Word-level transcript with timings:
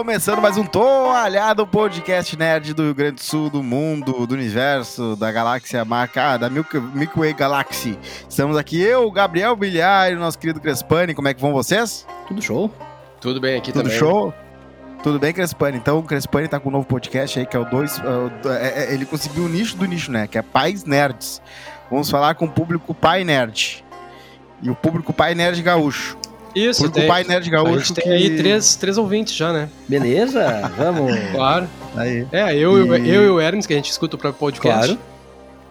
Começando 0.00 0.40
mais 0.40 0.56
um 0.56 0.64
Toalhado 0.64 1.66
Podcast 1.66 2.34
Nerd 2.34 2.72
do 2.72 2.84
Rio 2.84 2.94
Grande 2.94 3.16
do 3.16 3.22
Sul, 3.22 3.50
do 3.50 3.62
mundo, 3.62 4.26
do 4.26 4.32
universo, 4.32 5.14
da 5.14 5.30
galáxia 5.30 5.84
marca, 5.84 6.32
ah, 6.32 6.36
da 6.38 6.48
Milky, 6.48 6.80
Milky 6.80 7.18
Way 7.18 7.34
Galaxy. 7.34 7.98
Estamos 8.26 8.56
aqui, 8.56 8.80
eu, 8.80 9.10
Gabriel 9.10 9.54
Bilhar 9.54 10.10
e 10.10 10.14
o 10.14 10.18
nosso 10.18 10.38
querido 10.38 10.58
Crespani. 10.58 11.14
Como 11.14 11.28
é 11.28 11.34
que 11.34 11.40
vão 11.42 11.52
vocês? 11.52 12.06
Tudo 12.26 12.40
show? 12.40 12.72
Tudo 13.20 13.42
bem 13.42 13.58
aqui 13.58 13.72
Tudo 13.72 13.82
também. 13.82 13.98
show? 13.98 14.32
Tudo 15.02 15.18
bem, 15.18 15.34
Crespani? 15.34 15.76
Então, 15.76 15.98
o 15.98 16.02
Crespani 16.02 16.48
tá 16.48 16.58
com 16.58 16.70
um 16.70 16.72
novo 16.72 16.86
podcast 16.86 17.38
aí, 17.38 17.44
que 17.44 17.54
é 17.54 17.60
o 17.60 17.66
2. 17.66 18.00
ele 18.88 19.04
conseguiu 19.04 19.44
o 19.44 19.48
nicho 19.50 19.76
do 19.76 19.84
nicho, 19.84 20.10
né? 20.10 20.26
Que 20.26 20.38
é 20.38 20.42
Pais 20.42 20.82
Nerds. 20.82 21.42
Vamos 21.90 22.08
falar 22.08 22.36
com 22.36 22.46
o 22.46 22.50
público 22.50 22.94
Pai 22.94 23.22
Nerd. 23.22 23.84
E 24.62 24.70
o 24.70 24.74
público 24.74 25.12
Pai 25.12 25.34
Nerd 25.34 25.60
Gaúcho. 25.62 26.16
Isso, 26.54 26.80
Público 26.82 26.98
tem, 26.98 27.08
Pai 27.08 27.24
Nerd 27.24 27.48
a 27.48 27.50
Gaúcho. 27.52 27.78
gente 27.78 27.94
tem 27.94 28.04
que- 28.04 28.10
aí 28.10 28.36
três, 28.36 28.74
três 28.76 28.98
ouvintes 28.98 29.34
já, 29.34 29.52
né? 29.52 29.68
Beleza? 29.88 30.70
Vamos. 30.76 31.12
Claro. 31.32 31.68
Aí. 31.96 32.26
É, 32.32 32.54
eu 32.56 32.78
e, 32.78 32.82
o- 32.90 32.94
eu 32.96 33.22
e 33.24 33.28
o 33.30 33.40
Hermes, 33.40 33.66
que 33.66 33.72
a 33.72 33.76
gente 33.76 33.90
escuta 33.90 34.16
o 34.16 34.18
próprio 34.18 34.38
podcast. 34.38 34.86
Claro. 34.94 34.98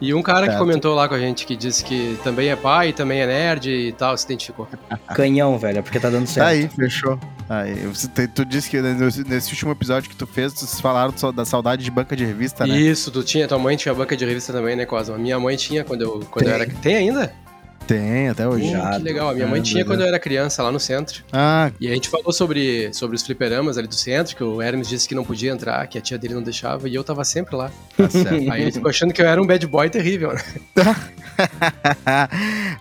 E 0.02 0.14
um 0.14 0.22
cara 0.22 0.46
que 0.46 0.54
Certo. 0.54 0.60
comentou 0.60 0.96
lá 0.96 1.10
com 1.10 1.16
a 1.16 1.20
gente, 1.20 1.46
que 1.46 1.58
disse 1.58 1.84
que 1.84 2.18
também 2.24 2.48
é 2.48 2.56
pai, 2.56 2.94
também 2.94 3.20
é 3.20 3.28
nerd 3.28 3.70
e 3.70 3.92
tal, 3.92 4.18
se 4.18 4.24
identificou. 4.24 4.66
Canhão, 5.14 5.58
velho, 5.58 5.80
é 5.80 5.82
porque 5.82 6.00
tá 6.00 6.10
dando 6.10 6.26
Tá 6.26 6.32
certo. 6.32 6.48
aí, 6.48 6.70
fechou. 6.70 7.20
Aí, 7.50 7.76
te- 8.16 8.28
tu 8.30 8.46
disse 8.46 8.70
que 8.70 8.80
nesse, 8.82 9.50
último 9.52 9.72
episódio 9.74 10.10
que 10.10 10.16
tu 10.16 10.26
fez, 10.26 10.54
vocês 10.54 10.80
falaram 10.80 11.14
da 11.34 11.44
saudade 11.44 11.84
de 11.84 11.92
banca 11.92 12.16
de 12.16 12.24
revista, 12.24 12.66
né? 12.66 12.78
Isso, 12.80 13.12
tu 13.12 13.24
tinha, 13.24 13.46
tua 13.46 13.60
mãe 13.60 13.76
tinha 13.76 13.94
banca 13.94 14.16
de 14.16 14.24
revista 14.24 14.54
também, 14.54 14.74
né, 14.78 14.86
Cosma? 14.86 15.18
Minha 15.18 15.38
mãe 15.38 15.58
tinha 15.58 15.84
quando 15.84 16.02
eu, 16.04 16.20
quando 16.32 16.48
eu 16.48 16.54
Tem. 16.54 16.62
era... 16.62 16.72
Tem 16.82 16.96
ainda? 16.96 17.34
Tem, 17.90 18.30
até 18.30 18.48
hoje. 18.48 18.72
Pô, 18.72 18.98
que 18.98 19.04
legal, 19.04 19.30
a 19.30 19.34
minha 19.34 19.48
mãe 19.48 19.62
Ah, 19.62 19.64
tinha 19.64 19.84
quando 19.84 20.02
eu 20.02 20.08
era 20.08 20.20
criança, 20.20 20.62
lá 20.62 20.72
no 20.72 20.80
centro. 20.80 21.24
Ah, 21.34 21.72
E 21.82 21.88
a 21.88 21.94
gente 21.96 22.08
falou 22.08 22.32
sobre, 22.32 22.94
sobre 22.94 23.16
os 23.16 23.24
fliperamas 23.24 23.80
ali 23.80 23.88
do 23.88 23.96
centro, 23.96 24.36
que 24.36 24.44
o 24.44 24.62
Hermes 24.62 24.88
disse 24.88 25.10
que 25.10 25.16
não 25.16 25.24
podia 25.24 25.52
entrar, 25.52 25.88
que 25.88 25.98
a 25.98 26.02
tia 26.02 26.16
dele 26.16 26.36
não 26.36 26.44
deixava, 26.44 26.88
e 26.88 26.94
eu 26.94 27.04
tava 27.04 27.24
sempre 27.24 27.56
lá. 27.56 27.72
tá 27.98 28.08
certo. 28.08 28.52
Aí 28.52 28.62
ele 28.62 28.72
ficou 28.72 28.92
achando 28.92 29.12
que 29.12 29.20
eu 29.20 29.28
era 29.28 29.42
um 29.42 29.48
bad 29.48 29.66
boy 29.66 29.90
terrível, 29.90 30.34
né? 30.34 30.42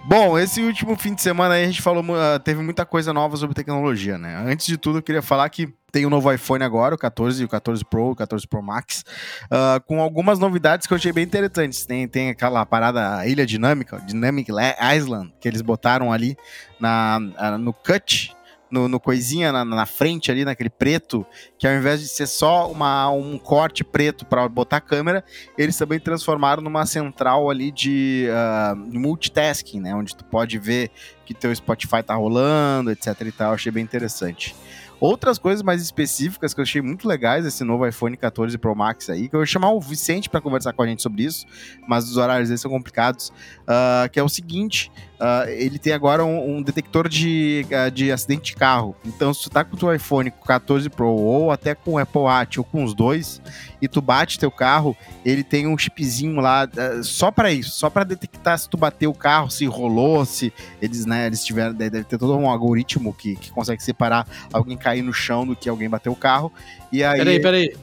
Bom, 0.04 0.38
esse 0.38 0.60
último 0.60 0.94
fim 0.94 1.14
de 1.14 1.22
semana 1.22 1.54
aí 1.54 1.62
a 1.64 1.66
gente 1.66 1.80
falou, 1.80 2.04
teve 2.44 2.60
muita 2.60 2.84
coisa 2.84 3.10
nova 3.10 3.34
sobre 3.38 3.54
tecnologia, 3.54 4.18
né? 4.18 4.44
Antes 4.46 4.66
de 4.66 4.76
tudo, 4.76 4.98
eu 4.98 5.02
queria 5.02 5.22
falar 5.22 5.48
que 5.48 5.72
tem 5.90 6.04
um 6.04 6.10
novo 6.10 6.32
iPhone 6.32 6.62
agora, 6.62 6.94
o 6.94 6.98
14, 6.98 7.44
o 7.44 7.48
14 7.48 7.84
Pro, 7.84 8.10
o 8.10 8.16
14 8.16 8.46
Pro 8.46 8.62
Max, 8.62 9.04
ah, 9.50 9.80
com 9.86 10.00
algumas 10.00 10.38
novidades 10.38 10.86
que 10.86 10.92
eu 10.92 10.96
achei 10.96 11.12
bem 11.12 11.24
interessantes. 11.24 11.86
Tem, 11.86 12.06
tem 12.06 12.30
aquela 12.30 12.64
parada 12.66 13.26
Ilha 13.26 13.46
Dinâmica, 13.46 13.96
o 13.96 14.00
Dynamic 14.06 14.50
La- 14.52 14.94
Island, 14.94 15.32
que 15.40 15.48
eles 15.48 15.62
botaram 15.62 16.12
ali 16.12 16.36
na, 16.78 17.18
no 17.58 17.72
cut, 17.72 18.34
no, 18.70 18.86
no 18.86 19.00
coisinha 19.00 19.50
na, 19.50 19.64
na 19.64 19.86
frente 19.86 20.30
ali, 20.30 20.44
naquele 20.44 20.68
preto, 20.68 21.24
que 21.58 21.66
ao 21.66 21.72
invés 21.72 22.00
de 22.02 22.08
ser 22.08 22.26
só 22.26 22.70
uma, 22.70 23.10
um 23.10 23.38
corte 23.38 23.82
preto 23.82 24.26
para 24.26 24.46
botar 24.46 24.76
a 24.76 24.80
câmera, 24.82 25.24
eles 25.56 25.74
também 25.78 25.98
transformaram 25.98 26.62
numa 26.62 26.84
central 26.84 27.48
ali 27.48 27.70
de 27.72 28.28
ah, 28.30 28.74
multitasking, 28.76 29.80
né? 29.80 29.94
Onde 29.94 30.14
tu 30.14 30.22
pode 30.22 30.58
ver 30.58 30.90
que 31.24 31.32
teu 31.32 31.54
Spotify 31.54 32.02
tá 32.02 32.14
rolando, 32.14 32.90
etc 32.90 33.18
e 33.22 33.32
tal. 33.32 33.54
Achei 33.54 33.72
bem 33.72 33.82
interessante. 33.82 34.54
Outras 35.00 35.38
coisas 35.38 35.62
mais 35.62 35.80
específicas 35.80 36.52
que 36.52 36.60
eu 36.60 36.62
achei 36.62 36.82
muito 36.82 37.06
legais 37.06 37.46
esse 37.46 37.62
novo 37.62 37.86
iPhone 37.86 38.16
14 38.16 38.58
Pro 38.58 38.74
Max 38.74 39.08
aí, 39.08 39.28
que 39.28 39.36
eu 39.36 39.38
vou 39.38 39.46
chamar 39.46 39.70
o 39.70 39.80
Vicente 39.80 40.28
para 40.28 40.40
conversar 40.40 40.72
com 40.72 40.82
a 40.82 40.86
gente 40.86 41.02
sobre 41.02 41.22
isso, 41.22 41.46
mas 41.86 42.08
os 42.08 42.16
horários 42.16 42.48
deles 42.48 42.60
são 42.60 42.70
complicados, 42.70 43.32
ah, 43.66 44.08
que 44.10 44.18
é 44.18 44.22
o 44.22 44.28
seguinte, 44.28 44.90
ah, 45.20 45.44
ele 45.48 45.78
tem 45.78 45.92
agora 45.92 46.24
um, 46.24 46.56
um 46.56 46.62
detector 46.62 47.08
de, 47.08 47.64
ah, 47.72 47.88
de 47.88 48.10
acidente 48.10 48.52
de 48.52 48.56
carro. 48.56 48.96
Então, 49.04 49.32
se 49.32 49.44
tu 49.44 49.50
tá 49.50 49.64
com 49.64 49.76
o 49.76 49.78
teu 49.78 49.94
iPhone 49.94 50.32
14 50.44 50.90
Pro 50.90 51.08
ou 51.08 51.52
até 51.52 51.76
com 51.76 51.92
o 51.92 51.98
Apple 51.98 52.22
Watch 52.22 52.58
ou 52.58 52.64
com 52.64 52.82
os 52.82 52.92
dois, 52.92 53.40
e 53.80 53.88
tu 53.88 54.00
bate 54.00 54.38
teu 54.38 54.50
carro, 54.50 54.96
ele 55.24 55.42
tem 55.42 55.66
um 55.66 55.76
chipzinho 55.76 56.40
lá 56.40 56.62
ah, 56.64 57.02
só 57.02 57.30
para 57.30 57.50
isso, 57.50 57.70
só 57.70 57.88
para 57.88 58.04
detectar 58.04 58.58
se 58.58 58.68
tu 58.68 58.76
bateu 58.76 59.10
o 59.10 59.14
carro, 59.14 59.50
se 59.50 59.66
rolou, 59.66 60.24
se 60.24 60.52
eles, 60.80 61.06
né, 61.06 61.26
eles 61.26 61.44
tiveram, 61.44 61.74
deve 61.74 62.04
ter 62.04 62.18
todo 62.18 62.36
um 62.36 62.48
algoritmo 62.48 63.12
que, 63.12 63.36
que 63.36 63.50
consegue 63.50 63.82
separar 63.82 64.26
alguém 64.52 64.76
cair 64.76 65.02
no 65.02 65.12
chão 65.12 65.46
do 65.46 65.56
que 65.56 65.68
alguém 65.68 65.88
bateu 65.88 66.12
o 66.12 66.16
carro. 66.16 66.52
E 66.92 67.02
aí. 67.04 67.18
Peraí, 67.18 67.40
peraí. 67.40 67.76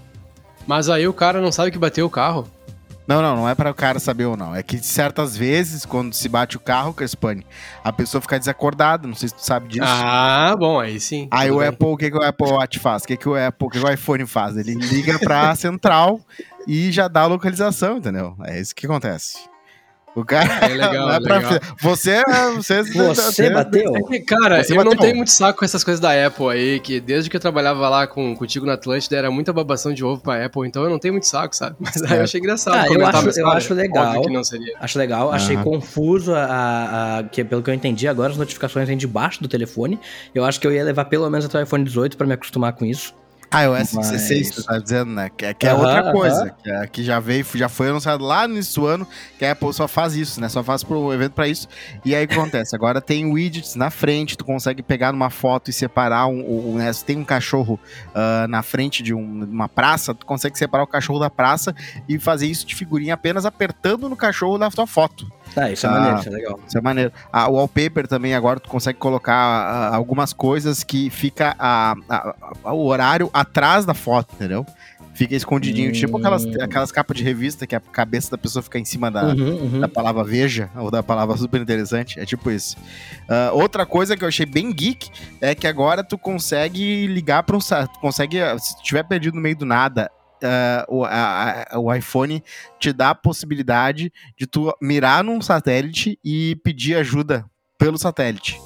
Mas 0.67 0.89
aí 0.89 1.07
o 1.07 1.13
cara 1.13 1.39
não 1.41 1.51
sabe 1.51 1.71
que 1.71 1.77
bateu 1.77 2.05
o 2.05 2.09
carro. 2.09 2.47
Não, 3.07 3.21
não, 3.21 3.35
não 3.35 3.49
é 3.49 3.53
para 3.53 3.69
o 3.69 3.73
cara 3.73 3.99
saber 3.99 4.25
ou 4.25 4.35
não. 4.35 4.55
É 4.55 4.63
que 4.63 4.79
certas 4.79 5.37
vezes, 5.37 5.85
quando 5.85 6.13
se 6.13 6.27
bate 6.27 6.57
o 6.57 6.59
carro, 6.59 6.93
Crespani, 6.93 7.45
a 7.83 7.93
pessoa 7.93 8.21
fica 8.21 8.39
desacordada. 8.39 9.07
Não 9.07 9.15
sei 9.15 9.29
se 9.29 9.35
tu 9.35 9.45
sabe 9.45 9.67
disso. 9.67 9.85
Ah, 9.87 10.55
bom, 10.57 10.79
aí 10.79 10.99
sim. 10.99 11.27
Aí 11.31 11.51
o 11.51 11.59
bem. 11.59 11.67
Apple, 11.67 11.87
o 11.87 11.97
que, 11.97 12.09
que 12.09 12.17
o 12.17 12.23
Apple 12.23 12.51
Watch 12.51 12.79
faz? 12.79 13.03
O 13.03 13.07
que, 13.07 13.17
que 13.17 13.29
o 13.29 13.35
Apple, 13.35 13.67
o 13.67 13.69
que, 13.69 13.79
que 13.79 13.85
o 13.85 13.91
iPhone 13.91 14.25
faz? 14.25 14.57
Ele 14.57 14.73
liga 14.73 15.19
pra 15.19 15.53
central 15.55 16.19
e 16.67 16.91
já 16.91 17.07
dá 17.07 17.21
a 17.21 17.27
localização, 17.27 17.97
entendeu? 17.97 18.35
É 18.43 18.59
isso 18.59 18.73
que 18.73 18.85
acontece. 18.87 19.54
O 20.15 20.23
cara. 20.23 20.65
É 20.65 20.67
legal, 20.69 20.93
não 21.07 21.11
é 21.13 21.19
pra- 21.19 21.37
legal. 21.37 21.59
Você, 21.81 22.23
você, 22.55 22.83
Você 22.83 23.49
bateu? 23.49 23.93
É 24.11 24.19
cara, 24.21 24.63
Você 24.63 24.71
eu 24.71 24.77
não 24.77 24.85
bateu. 24.85 24.99
tenho 25.01 25.15
muito 25.17 25.31
saco 25.31 25.59
com 25.59 25.65
essas 25.65 25.83
coisas 25.83 25.99
da 25.99 26.25
Apple 26.25 26.47
aí, 26.49 26.79
que 26.79 26.99
desde 27.01 27.29
que 27.29 27.35
eu 27.35 27.39
trabalhava 27.41 27.87
lá 27.89 28.07
com, 28.07 28.33
contigo 28.35 28.65
na 28.65 28.73
Atlântida 28.73 29.17
era 29.17 29.29
muita 29.29 29.51
babação 29.51 29.93
de 29.93 30.03
ovo 30.05 30.21
pra 30.21 30.45
Apple, 30.45 30.65
então 30.67 30.83
eu 30.83 30.89
não 30.89 30.97
tenho 30.99 31.13
muito 31.13 31.27
saco, 31.27 31.55
sabe? 31.55 31.75
Mas 31.79 32.01
aí 32.01 32.17
eu 32.17 32.23
achei 32.23 32.39
engraçado 32.39 32.75
Ah, 32.75 32.87
eu 32.87 33.05
acho- 33.05 33.39
eu 33.39 33.47
acho 33.49 33.73
legal. 33.73 34.05
óbvio 34.07 34.21
que 34.23 34.33
não 34.33 34.43
seria. 34.43 34.73
Acho 34.79 34.97
legal, 34.97 35.31
achei 35.33 35.55
Aham. 35.57 35.63
confuso 35.65 36.33
a, 36.33 36.45
a- 36.45 37.19
a- 37.19 37.23
que 37.23 37.43
pelo 37.43 37.61
que 37.61 37.69
eu 37.69 37.73
entendi 37.73 38.07
agora 38.07 38.31
as 38.31 38.37
notificações 38.37 38.87
vêm 38.87 38.97
debaixo 38.97 39.41
do 39.41 39.47
telefone. 39.49 39.99
Eu 40.33 40.45
acho 40.45 40.59
que 40.59 40.65
eu 40.67 40.71
ia 40.71 40.83
levar 40.83 41.05
pelo 41.05 41.29
menos 41.29 41.45
até 41.45 41.59
o 41.59 41.63
iPhone 41.63 41.83
18 41.83 42.15
pra 42.15 42.25
me 42.25 42.33
acostumar 42.33 42.71
com 42.73 42.85
isso. 42.85 43.13
Ah, 43.55 43.69
o 43.69 43.73
S16, 43.73 43.95
Mas- 43.95 44.49
tu 44.55 44.63
tá 44.63 44.77
dizendo, 44.79 45.11
né? 45.11 45.29
Que, 45.35 45.45
é- 45.45 45.53
que 45.53 45.65
é 45.65 45.71
Aham, 45.71 45.79
outra 45.81 46.11
coisa. 46.11 46.41
aham. 46.41 46.49
Que, 46.61 46.69
é- 46.71 46.87
que 46.87 47.03
já 47.03 47.19
veio, 47.19 47.45
já 47.55 47.69
foi 47.69 47.89
anunciado 47.89 48.23
lá 48.23 48.47
no 48.47 48.55
início 48.55 48.81
do 48.81 48.87
ano, 48.87 49.07
que 49.39 49.45
a 49.45 49.51
Apple 49.53 49.73
só 49.73 49.87
faz 49.87 50.13
isso, 50.15 50.41
né? 50.41 50.49
Só 50.49 50.61
faz 50.63 50.83
pro 50.83 51.13
evento 51.13 51.31
pra 51.31 51.47
isso. 51.47 51.67
E 52.03 52.13
aí 52.13 52.25
o 52.25 52.27
que 52.27 52.33
acontece? 52.33 52.75
Agora 52.75 52.99
tem 52.99 53.31
widgets 53.31 53.75
na 53.75 53.89
frente, 53.89 54.37
tu 54.37 54.43
consegue 54.43 54.83
pegar 54.83 55.11
numa 55.13 55.29
foto 55.29 55.69
e 55.69 55.73
separar 55.73 56.27
um. 56.27 56.73
um 56.73 56.75
né? 56.77 56.91
Se 56.91 57.05
tem 57.05 57.17
um 57.17 57.23
cachorro 57.23 57.79
ah, 58.13 58.45
na 58.49 58.61
frente 58.61 59.01
de 59.01 59.13
um- 59.13 59.43
uma 59.45 59.69
praça, 59.69 60.13
tu 60.13 60.25
consegue 60.25 60.57
separar 60.57 60.83
o 60.83 60.87
cachorro 60.87 61.19
da 61.19 61.29
praça 61.29 61.73
e 62.09 62.19
fazer 62.19 62.47
isso 62.47 62.65
de 62.65 62.75
figurinha 62.75 63.13
apenas 63.13 63.45
apertando 63.45 64.09
no 64.09 64.15
cachorro 64.15 64.57
da 64.57 64.69
tua 64.69 64.85
foto. 64.87 65.31
Ah, 65.55 65.71
isso 65.71 65.85
é 65.85 65.89
Ah. 65.89 65.93
maneiro, 65.93 66.19
isso 66.19 66.29
é 66.29 66.31
legal. 66.31 66.59
Isso 66.67 66.77
é 66.77 66.81
maneiro. 66.81 67.11
Ah, 67.31 67.47
o 67.49 67.53
wallpaper 67.53 68.07
também, 68.07 68.33
agora 68.35 68.59
tu 68.59 68.69
consegue 68.69 68.99
colocar 68.99 69.33
ah, 69.35 69.95
algumas 69.95 70.33
coisas 70.33 70.83
que 70.83 71.09
fica 71.09 71.55
a- 71.57 71.95
a- 72.09 72.35
a- 72.63 72.73
o 72.73 72.85
horário 72.87 73.29
atrás 73.33 73.85
da 73.85 73.93
foto, 73.93 74.33
entendeu? 74.35 74.65
Fica 75.13 75.33
escondidinho, 75.33 75.91
Hum. 75.91 75.93
tipo 75.93 76.17
aquelas, 76.17 76.45
aquelas 76.59 76.91
capas 76.91 77.15
de 77.15 77.23
revista 77.23 77.65
que 77.65 77.73
a 77.73 77.79
cabeça 77.79 78.31
da 78.31 78.37
pessoa 78.37 78.61
fica 78.61 78.77
em 78.77 78.83
cima 78.83 79.09
da, 79.09 79.27
Uhum, 79.27 79.55
uhum. 79.75 79.79
da 79.79 79.87
palavra 79.87 80.25
veja, 80.25 80.69
ou 80.75 80.91
da 80.91 81.01
palavra 81.01 81.37
super 81.37 81.61
interessante, 81.61 82.19
é 82.19 82.25
tipo 82.25 82.51
isso. 82.51 82.75
Ah, 83.29 83.51
outra 83.53 83.85
coisa 83.85 84.17
que 84.17 84.25
eu 84.25 84.27
achei 84.27 84.45
bem 84.45 84.73
geek 84.73 85.09
é 85.39 85.55
que 85.55 85.67
agora 85.67 86.03
tu 86.03 86.17
consegue 86.17 87.07
ligar 87.07 87.43
para 87.43 87.55
um 87.55 87.59
tu 87.59 87.99
consegue, 88.01 88.41
ah, 88.41 88.59
se 88.59 88.75
tu 88.75 88.83
tiver 88.83 89.03
perdido 89.03 89.35
no 89.35 89.41
meio 89.41 89.55
do 89.55 89.65
nada, 89.65 90.11
ah, 90.43 90.85
o, 90.87 91.03
a- 91.05 91.65
o 91.77 91.93
iPhone 91.93 92.43
te 92.79 92.91
dá 92.93 93.11
a 93.11 93.15
possibilidade 93.15 94.11
de 94.37 94.45
tu 94.47 94.75
mirar 94.81 95.23
num 95.23 95.41
satélite 95.41 96.19
e 96.23 96.55
pedir 96.63 96.95
ajuda 96.95 97.45
pelo 97.77 97.97
satélite. 97.97 98.59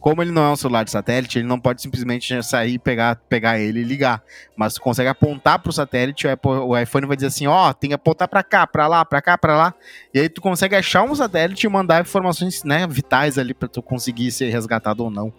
Como 0.00 0.20
ele 0.20 0.32
não 0.32 0.42
é 0.42 0.50
um 0.50 0.56
celular 0.56 0.82
de 0.84 0.90
satélite, 0.90 1.38
ele 1.38 1.46
não 1.46 1.60
pode 1.60 1.80
simplesmente 1.80 2.42
sair, 2.42 2.76
pegar, 2.80 3.14
pegar 3.28 3.60
ele 3.60 3.82
e 3.82 3.84
ligar. 3.84 4.20
Mas 4.56 4.74
tu 4.74 4.80
consegue 4.80 5.08
apontar 5.08 5.60
pro 5.60 5.72
satélite, 5.72 6.26
o, 6.26 6.32
Apple- 6.32 6.50
o 6.50 6.76
iPhone 6.76 7.06
vai 7.06 7.14
dizer 7.16 7.28
assim, 7.28 7.46
ó, 7.46 7.72
tem 7.72 7.90
que 7.90 7.94
apontar 7.94 8.26
pra 8.26 8.42
cá, 8.42 8.66
pra 8.66 8.88
lá, 8.88 9.04
pra 9.04 9.22
cá, 9.22 9.38
pra 9.38 9.56
lá. 9.56 9.74
E 10.12 10.18
aí 10.18 10.28
tu 10.28 10.40
consegue 10.40 10.74
achar 10.74 11.04
um 11.04 11.14
satélite 11.14 11.64
e 11.64 11.70
mandar 11.70 12.00
informações, 12.00 12.64
né, 12.64 12.84
vitais 12.88 13.38
ali 13.38 13.54
pra 13.54 13.68
tu 13.68 13.80
conseguir 13.80 14.32
ser 14.32 14.50
resgatado 14.50 15.04
ou 15.04 15.10
não. 15.10 15.32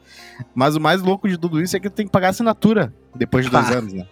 Mas 0.56 0.78
o 0.78 0.80
mais 0.80 1.02
louco 1.02 1.28
de 1.28 1.38
tudo 1.38 1.62
isso 1.62 1.76
é 1.76 1.80
que 1.82 1.90
tu 1.90 1.94
tem 1.96 2.06
que 2.06 2.12
pagar 2.14 2.30
assinatura 2.30 2.94
depois 3.16 3.46
de 3.46 3.52
dois 3.52 3.70
Ah. 3.70 3.74
anos, 3.78 3.94
né? 3.94 4.06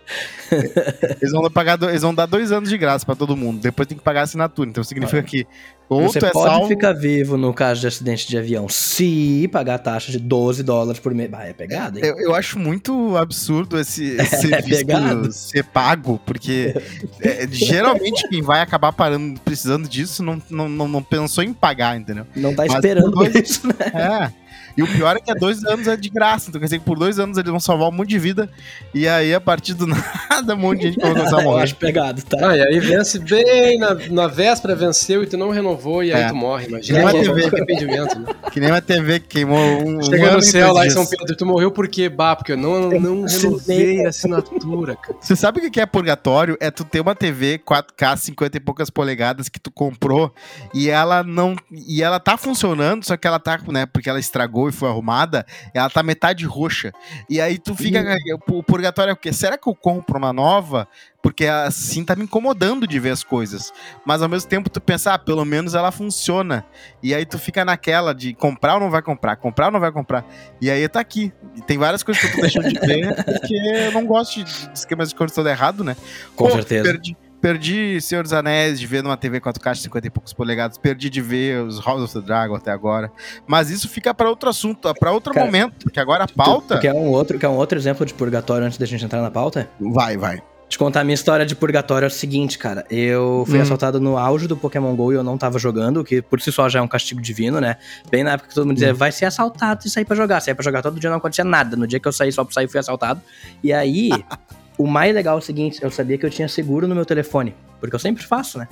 Eles 1.22 1.32
vão, 1.32 1.50
pagar, 1.50 1.76
do- 1.78 1.90
eles 1.90 2.02
vão 2.02 2.14
dar 2.14 2.26
dois 2.26 2.52
anos 2.52 2.70
de 2.70 2.78
graça 2.78 3.06
pra 3.06 3.16
todo 3.16 3.36
mundo. 3.38 3.62
Depois 3.62 3.88
tem 3.88 3.98
que 3.98 4.04
pagar 4.04 4.24
assinatura. 4.24 4.70
Então 4.70 4.84
significa 4.84 5.22
que 5.24 5.46
ou 5.88 6.04
Você 6.04 6.20
tu 6.20 6.26
é 6.26 6.30
pode 6.32 6.50
salvo... 6.50 6.68
ficar 6.70 6.94
vivo 6.94 7.36
no 7.36 7.54
caso 7.54 7.82
de 7.82 7.88
acidente 7.88 8.26
de 8.28 8.38
avião 8.38 8.70
se 8.70 9.50
pagar 9.52 9.76
a 9.76 9.80
taxa 9.80 10.10
de 10.12 10.20
12 10.20 10.64
dólares 10.64 11.00
por 11.02 11.14
mês. 11.14 11.30
Ah, 11.34 11.46
é 11.48 11.54
pegada, 11.54 12.00
hein? 12.00 12.06
Eu, 12.06 12.18
eu 12.18 12.36
acho 12.36 12.58
muito 12.58 13.16
absurdo 13.18 13.78
esse, 13.80 14.16
esse 14.20 14.48
serviço 14.48 14.86
pegado. 14.86 15.32
ser 15.34 15.64
pago, 15.66 16.20
porque 16.26 16.74
é, 17.22 17.46
geralmente 17.52 18.28
quem 18.30 18.42
vai 18.42 18.62
acabar 18.62 18.92
parando, 18.94 19.40
precisando 19.42 19.88
disso, 19.90 20.24
não, 20.24 20.42
não, 20.50 20.70
não, 20.70 20.88
não 20.88 21.04
pensou 21.04 21.44
em 21.44 21.52
pagar, 21.54 21.98
entendeu? 21.98 22.26
Não 22.36 22.54
tá 22.56 22.64
Mas 22.66 22.74
esperando 22.76 23.12
dois- 23.12 23.36
isso, 23.36 23.68
né? 23.68 23.74
É. 23.94 24.41
E 24.78 24.84
o 24.84 24.88
pior 24.88 25.16
é 25.16 25.20
que 25.20 25.32
há 25.32 25.34
dois 25.36 25.64
anos 25.66 25.88
é 25.88 25.96
de 25.96 26.10
graça. 26.10 26.50
Então 26.50 26.60
quer 26.60 26.66
dizer 26.66 26.80
que 26.80 26.86
por 26.86 26.98
dois 26.98 27.20
anos 27.20 27.38
eles 27.38 27.50
vão 27.50 27.60
salvar 27.60 27.90
um 27.90 27.92
monte 27.92 28.10
de 28.10 28.20
vida. 28.20 28.50
E 28.94 29.08
aí, 29.08 29.34
a 29.34 29.42
partir 29.42 29.74
do 29.74 29.86
nada, 30.30 30.56
um 30.56 30.58
monte 30.58 30.82
de 30.82 30.88
gente 30.92 31.00
vai 31.00 31.12
começar 31.14 31.38
a 31.38 31.40
Eu 31.42 31.46
morrer. 31.46 31.64
acho 31.64 31.76
pegado, 31.76 32.22
tá? 32.24 32.50
Ah, 32.52 32.58
e 32.58 32.62
aí 32.62 32.80
vence 32.80 33.20
bem 33.20 33.78
na, 33.80 33.94
na 34.10 34.28
véspera, 34.28 34.76
venceu 34.76 35.24
e 35.24 35.28
tu 35.28 35.38
não 35.38 35.50
renovou 35.50 36.04
e 36.04 36.14
aí 36.14 36.24
É. 36.24 36.28
tu 36.30 36.36
morre. 36.36 36.68
Imagina 36.68 37.00
Nem 37.00 37.08
que 37.08 37.30
vai 37.30 37.40
é 37.42 37.50
ter 37.50 37.56
arrependimento, 37.56 38.20
né? 38.20 38.26
Que 38.52 38.60
nem 38.60 38.70
uma 38.70 38.82
TV 38.82 39.20
que 39.20 39.28
queimou 39.28 39.58
um. 39.60 39.98
um 39.98 40.02
Chega 40.04 40.26
ano 40.28 40.36
no 40.38 40.42
céu 40.42 40.74
lá 40.74 40.86
em. 40.86 40.90
São 40.90 41.06
Pedro, 41.06 41.36
tu 41.36 41.46
morreu 41.46 41.72
por 41.72 41.88
quê? 41.88 42.10
Bah, 42.10 42.36
porque 42.36 42.52
eu 42.54 42.58
não, 42.58 42.90
não 42.90 43.26
renovei 43.26 44.06
a 44.06 44.10
assinatura, 44.10 44.96
cara. 44.96 45.18
Você 45.20 45.36
sabe 45.36 45.60
o 45.60 45.62
que 45.62 45.70
que 45.70 45.80
é 45.82 45.86
purgatório? 45.86 46.58
É 46.60 46.70
tu 46.70 46.84
ter 46.84 47.00
uma 47.00 47.16
TV 47.16 47.60
4K 47.60 48.18
50 48.18 48.58
e 48.58 48.60
poucas 48.60 48.90
polegadas 48.90 49.50
que 49.50 49.60
tu 49.60 49.72
comprou 49.72 50.34
e 50.74 50.90
ela 50.90 51.24
não. 51.24 51.56
E 51.72 52.04
ela 52.04 52.20
tá 52.20 52.38
funcionando, 52.38 53.04
só 53.06 53.16
que 53.18 53.28
ela 53.28 53.40
tá, 53.40 53.60
né? 53.70 53.86
Porque 53.86 54.10
ela 54.10 54.20
estragou 54.20 54.61
e 54.70 54.72
foi 54.72 54.90
arrumada, 54.90 55.46
ela 55.74 55.90
tá 55.90 56.04
metade 56.04 56.46
roxa. 56.46 56.92
E 57.30 57.40
aí 57.40 57.58
tu 57.58 57.76
fica. 57.76 58.04
O 58.48 58.64
purgatório 58.64 59.12
é 59.12 59.14
o 59.14 59.18
quê? 59.18 59.32
Será 59.32 59.58
que 59.58 59.68
eu 59.68 59.76
compro 59.76 60.18
uma 60.18 60.34
nova? 60.34 60.88
Porque 61.22 61.46
assim 61.46 62.04
tá 62.04 62.16
me 62.16 62.24
incomodando 62.24 62.88
de 62.88 63.00
ver 63.00 63.12
as 63.12 63.24
coisas. 63.24 63.72
Mas 64.04 64.22
ao 64.22 64.30
mesmo 64.30 64.50
tempo 64.50 64.70
tu 64.70 64.82
pensa, 64.82 65.14
ah, 65.14 65.20
pelo 65.20 65.46
menos 65.46 65.76
ela 65.76 65.92
funciona. 65.92 66.66
E 67.02 67.14
aí 67.14 67.26
tu 67.26 67.38
fica 67.38 67.64
naquela 67.64 68.14
de 68.14 68.34
comprar 68.34 68.76
ou 68.76 68.80
não 68.80 68.90
vai 68.90 69.04
comprar, 69.04 69.36
comprar 69.36 69.68
ou 69.68 69.72
não 69.72 69.80
vai 69.80 69.92
comprar. 69.92 70.26
E 70.60 70.70
aí 70.72 70.88
tá 70.90 71.00
aqui. 71.00 71.32
E 71.56 71.62
tem 71.62 71.78
várias 71.78 72.02
coisas 72.02 72.24
que 72.24 72.30
eu 72.30 72.36
tô 72.36 72.42
deixando 72.42 72.70
de 72.70 72.80
ver 72.80 73.24
porque 73.24 73.56
eu 73.56 73.92
não 73.92 74.06
gosto 74.06 74.44
de 74.44 74.72
esquemas 74.74 75.10
de 75.10 75.16
cores 75.16 75.34
todo 75.34 75.48
errado, 75.48 75.84
né? 75.84 75.96
Com 76.36 76.46
Pô, 76.46 76.52
certeza. 76.52 76.84
Perdi, 76.84 77.16
perdi 77.42 78.00
Senhor 78.00 78.24
dos 78.24 78.32
Anéis 78.34 78.80
de 78.80 78.86
ver 78.88 79.02
numa 79.04 79.18
TV 79.18 79.42
4K 79.42 79.74
de 79.74 79.80
50 79.82 80.08
e 80.08 80.10
poucos 80.10 80.32
polegadas. 80.34 80.78
Perdi 80.78 81.10
de 81.10 81.22
ver 81.22 81.62
os 81.64 81.80
House 81.84 82.02
of 82.04 82.14
the 82.14 82.22
Dragon 82.22 82.56
até 82.56 82.72
agora. 82.72 83.12
Mas 83.48 83.70
isso 83.70 83.90
fica 83.90 84.14
pra 84.14 84.30
outro 84.30 84.50
assunto, 84.50 84.94
pra 85.00 85.12
outro 85.12 85.34
Cara, 85.34 85.46
momento. 85.46 85.84
Porque 85.84 86.00
agora 86.00 86.24
a 86.24 86.28
pauta. 86.28 86.76
tu 86.78 86.82
quer, 86.82 86.94
um 86.94 87.10
outro, 87.10 87.38
quer 87.40 87.48
um 87.50 87.56
outro 87.58 87.78
exemplo 87.78 88.06
de 88.06 88.14
purgatório 88.14 88.66
antes 88.66 88.78
da 88.78 88.86
gente 88.86 89.04
entrar 89.04 89.22
na 89.22 89.32
pauta? 89.32 89.70
Vai, 89.80 90.16
vai. 90.18 90.42
Te 90.70 90.78
contar 90.78 91.02
a 91.02 91.04
minha 91.04 91.16
história 91.16 91.46
de 91.46 91.54
purgatório 91.54 92.06
é 92.06 92.08
o 92.08 92.12
seguinte, 92.12 92.58
cara. 92.58 92.86
Eu 92.90 93.44
fui 93.46 93.60
Hum. 93.60 93.62
assaltado 93.62 94.00
no 94.00 94.18
auge 94.18 94.48
do 94.48 94.56
Pokémon 94.56 94.96
GO 94.96 95.12
e 95.12 95.16
eu 95.16 95.24
não 95.24 95.38
tava 95.38 95.60
jogando, 95.60 95.98
o 96.00 96.04
que 96.06 96.22
por 96.22 96.40
si 96.40 96.50
só 96.50 96.70
já 96.70 96.80
é 96.80 96.82
um 96.82 96.88
castigo 96.88 97.20
divino, 97.20 97.60
né? 97.60 97.76
Bem 98.10 98.24
na 98.24 98.32
época 98.32 98.48
que 98.48 98.56
todo 98.56 98.66
mundo 98.66 98.76
dizia, 98.76 98.94
vai 98.94 99.12
ser 99.12 99.26
assaltado 99.26 99.86
e 99.86 99.90
sair 99.90 100.06
pra 100.06 100.16
jogar. 100.16 100.40
Sair 100.40 100.54
pra 100.56 100.64
jogar 100.64 100.82
todo 100.82 100.98
dia 100.98 101.10
não 101.10 101.18
acontecia 101.18 101.44
nada. 101.44 101.76
No 101.76 101.86
dia 101.86 102.00
que 102.00 102.08
eu 102.08 102.14
saí 102.14 102.32
só 102.32 102.46
pra 102.46 102.54
sair, 102.54 102.70
fui 102.70 102.80
assaltado. 102.80 103.20
E 103.62 103.74
aí, 103.74 104.12
o 104.82 104.88
mais 104.88 105.14
legal 105.14 105.36
é 105.36 105.40
o 105.40 105.42
seguinte, 105.42 105.80
eu 105.82 105.92
sabia 105.92 106.18
que 106.18 106.26
eu 106.26 106.30
tinha 106.30 106.48
seguro 106.48 106.88
no 106.88 106.96
meu 106.96 107.06
telefone. 107.06 107.54
Porque 107.80 107.96
eu 107.96 108.00
sempre 108.00 108.24
faço, 108.24 108.58
né? 108.58 108.68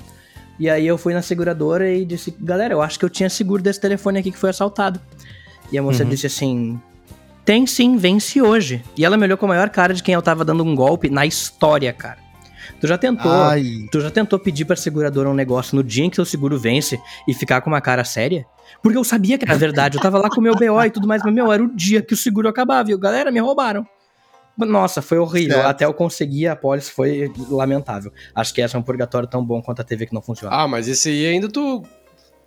E 0.60 0.70
aí 0.70 0.86
eu 0.86 0.98
fui 0.98 1.14
na 1.14 1.22
seguradora 1.22 1.90
e 1.92 2.04
disse, 2.06 2.36
galera, 2.40 2.74
eu 2.74 2.82
acho 2.82 3.00
que 3.00 3.06
eu 3.06 3.10
tinha 3.10 3.30
seguro 3.30 3.62
desse 3.64 3.80
telefone 3.80 4.20
aqui 4.20 4.32
que 4.32 4.38
foi 4.38 4.50
assaltado. 4.50 5.00
E 5.72 5.78
a 5.78 5.82
moça 5.82 6.04
Uhum. 6.04 6.10
disse 6.10 6.28
assim, 6.28 6.80
tem 7.46 7.66
sim, 7.66 7.96
vence 7.98 8.42
hoje. 8.42 8.84
E 8.98 9.06
ela 9.06 9.16
me 9.18 9.24
olhou 9.24 9.38
com 9.38 9.46
a 9.46 9.50
maior 9.50 9.70
cara 9.70 9.94
de 9.94 10.04
quem 10.04 10.14
eu 10.14 10.22
tava 10.22 10.44
dando 10.44 10.64
um 10.64 10.76
golpe 10.76 11.10
na 11.10 11.26
história, 11.26 11.92
cara. 11.94 12.18
Tu 12.80 12.88
já 12.88 12.98
tentou, 12.98 13.32
Ai. 13.32 13.64
tu 13.92 14.00
já 14.00 14.12
tentou 14.12 14.38
pedir 14.38 14.66
pra 14.66 14.76
seguradora 14.76 15.30
um 15.30 15.34
negócio 15.34 15.76
no 15.76 15.84
dia 15.84 16.06
em 16.06 16.10
que 16.10 16.16
seu 16.16 16.26
seguro 16.26 16.58
vence 16.60 17.00
e 17.28 17.34
ficar 17.34 17.62
com 17.62 17.70
uma 17.70 17.82
cara 17.82 18.04
séria? 18.04 18.46
Porque 18.84 18.98
eu 18.98 19.04
sabia 19.04 19.38
que 19.38 19.46
era 19.46 19.58
verdade, 19.58 19.98
eu 19.98 20.02
tava 20.02 20.18
lá 20.20 20.30
com 20.30 20.40
o 20.40 20.44
meu 20.44 20.56
BO 20.56 20.84
e 20.86 20.90
tudo 20.92 21.08
mais, 21.08 21.22
mas 21.24 21.34
meu, 21.34 21.52
era 21.52 21.64
o 21.64 21.76
dia 21.76 22.02
que 22.02 22.14
o 22.14 22.18
seguro 22.18 22.48
acabava 22.48 22.90
e 22.90 22.94
eu, 22.94 23.00
galera, 23.00 23.32
me 23.32 23.40
roubaram. 23.40 23.86
Nossa, 24.66 25.02
foi 25.02 25.18
horrível. 25.18 25.56
Certo. 25.56 25.68
Até 25.68 25.86
eu 25.86 25.94
conseguir 25.94 26.48
a 26.48 26.56
pólice 26.56 26.92
foi 26.92 27.32
lamentável. 27.50 28.12
Acho 28.34 28.54
que 28.54 28.62
essa 28.62 28.78
é 28.78 28.80
um 28.80 28.84
purgatório 28.84 29.28
tão 29.28 29.44
bom 29.46 29.62
quanto 29.62 29.82
a 29.82 29.84
TV 29.84 30.06
que 30.06 30.14
não 30.14 30.22
funciona. 30.22 30.56
Ah, 30.56 30.68
mas 30.68 30.88
esse 30.88 31.10
aí 31.10 31.28
ainda 31.28 31.48
tu. 31.48 31.84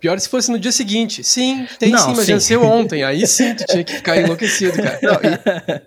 Pior 0.03 0.19
se 0.19 0.27
fosse 0.27 0.51
no 0.51 0.59
dia 0.59 0.71
seguinte. 0.73 1.23
Sim, 1.23 1.65
tem 1.79 1.89
Não, 1.91 1.97
sim, 1.99 2.07
mas 2.09 2.25
sim. 2.25 2.33
venceu 2.33 2.61
ontem. 2.61 3.03
Aí 3.05 3.25
sim 3.25 3.55
tu 3.55 3.63
tinha 3.65 3.85
que 3.85 3.93
ficar 3.93 4.17
enlouquecido, 4.17 4.73
cara. 4.83 4.99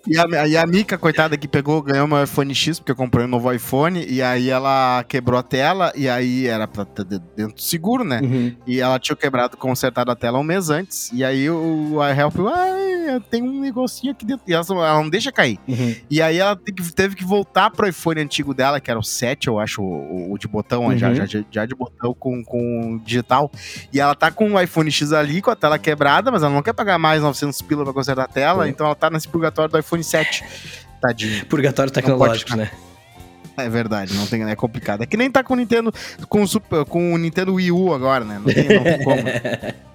E 0.08 0.16
a, 0.18 0.48
e 0.48 0.56
a 0.56 0.66
Mika, 0.66 0.96
coitada, 0.96 1.36
que 1.36 1.46
pegou, 1.46 1.82
ganhou 1.82 2.06
meu 2.08 2.24
iPhone 2.24 2.54
X, 2.54 2.78
porque 2.78 2.92
eu 2.92 2.96
comprei 2.96 3.26
um 3.26 3.28
novo 3.28 3.52
iPhone, 3.52 4.02
e 4.08 4.22
aí 4.22 4.48
ela 4.48 5.04
quebrou 5.06 5.38
a 5.38 5.42
tela, 5.42 5.92
e 5.94 6.08
aí 6.08 6.46
era 6.46 6.66
pra 6.66 6.86
ter 6.86 7.04
dentro 7.04 7.56
do 7.56 7.60
seguro, 7.60 8.04
né? 8.04 8.20
Uhum. 8.22 8.56
E 8.66 8.80
ela 8.80 8.98
tinha 8.98 9.14
quebrado, 9.14 9.54
consertado 9.58 10.10
a 10.10 10.16
tela 10.16 10.38
um 10.38 10.42
mês 10.42 10.70
antes. 10.70 11.10
E 11.12 11.22
aí 11.22 11.50
o 11.50 12.00
a 12.00 12.10
Help, 12.16 12.36
ah, 12.48 13.20
tem 13.30 13.42
um 13.42 13.60
negocinho 13.60 14.12
aqui 14.12 14.24
dentro. 14.24 14.44
E 14.48 14.54
ela, 14.54 14.64
ela 14.70 14.94
não 15.02 15.10
deixa 15.10 15.30
cair. 15.30 15.58
Uhum. 15.68 15.94
E 16.10 16.22
aí 16.22 16.38
ela 16.38 16.56
te- 16.56 16.72
teve 16.94 17.14
que 17.14 17.22
voltar 17.24 17.70
pro 17.70 17.86
iPhone 17.86 18.20
antigo 18.22 18.54
dela, 18.54 18.80
que 18.80 18.90
era 18.90 18.98
o 18.98 19.04
7, 19.04 19.48
eu 19.48 19.58
acho, 19.58 19.82
o, 19.82 20.32
o 20.32 20.38
de 20.38 20.48
botão, 20.48 20.86
Uhum. 20.86 20.96
já, 20.96 21.12
já, 21.12 21.26
já 21.50 21.66
de 21.66 21.74
botão 21.74 22.14
com, 22.14 22.42
com 22.42 22.98
digital. 23.04 23.50
E 23.92 24.00
ela 24.00 24.05
tá 24.14 24.30
com 24.30 24.52
o 24.52 24.60
iPhone 24.60 24.90
X 24.90 25.12
ali, 25.12 25.42
com 25.42 25.50
a 25.50 25.56
tela 25.56 25.78
quebrada, 25.78 26.30
mas 26.30 26.42
ela 26.42 26.52
não 26.52 26.62
quer 26.62 26.72
pagar 26.72 26.98
mais 26.98 27.22
900 27.22 27.60
pila 27.62 27.84
pra 27.84 27.92
consertar 27.92 28.24
a 28.24 28.28
tela, 28.28 28.64
Pô. 28.64 28.68
então 28.68 28.86
ela 28.86 28.94
tá 28.94 29.10
nesse 29.10 29.28
purgatório 29.28 29.70
do 29.70 29.78
iPhone 29.78 30.02
7. 30.02 30.44
Tadinho. 31.00 31.46
Purgatório 31.46 31.92
tecnológico, 31.92 32.56
né? 32.56 32.70
É 33.56 33.68
verdade, 33.70 34.14
não 34.14 34.26
tem, 34.26 34.42
é 34.44 34.54
complicado. 34.54 35.02
É 35.02 35.06
que 35.06 35.16
nem 35.16 35.30
tá 35.30 35.42
com 35.42 35.54
o 35.54 35.56
Nintendo, 35.56 35.92
com 36.28 36.42
o, 36.42 36.48
Super, 36.48 36.84
com 36.84 37.14
o 37.14 37.18
Nintendo 37.18 37.54
Wii 37.54 37.72
U 37.72 37.94
agora, 37.94 38.24
né? 38.24 38.38
Não 38.38 38.52
tem, 38.52 38.68
não 38.68 38.84
tem 38.84 39.02
como. 39.02 39.22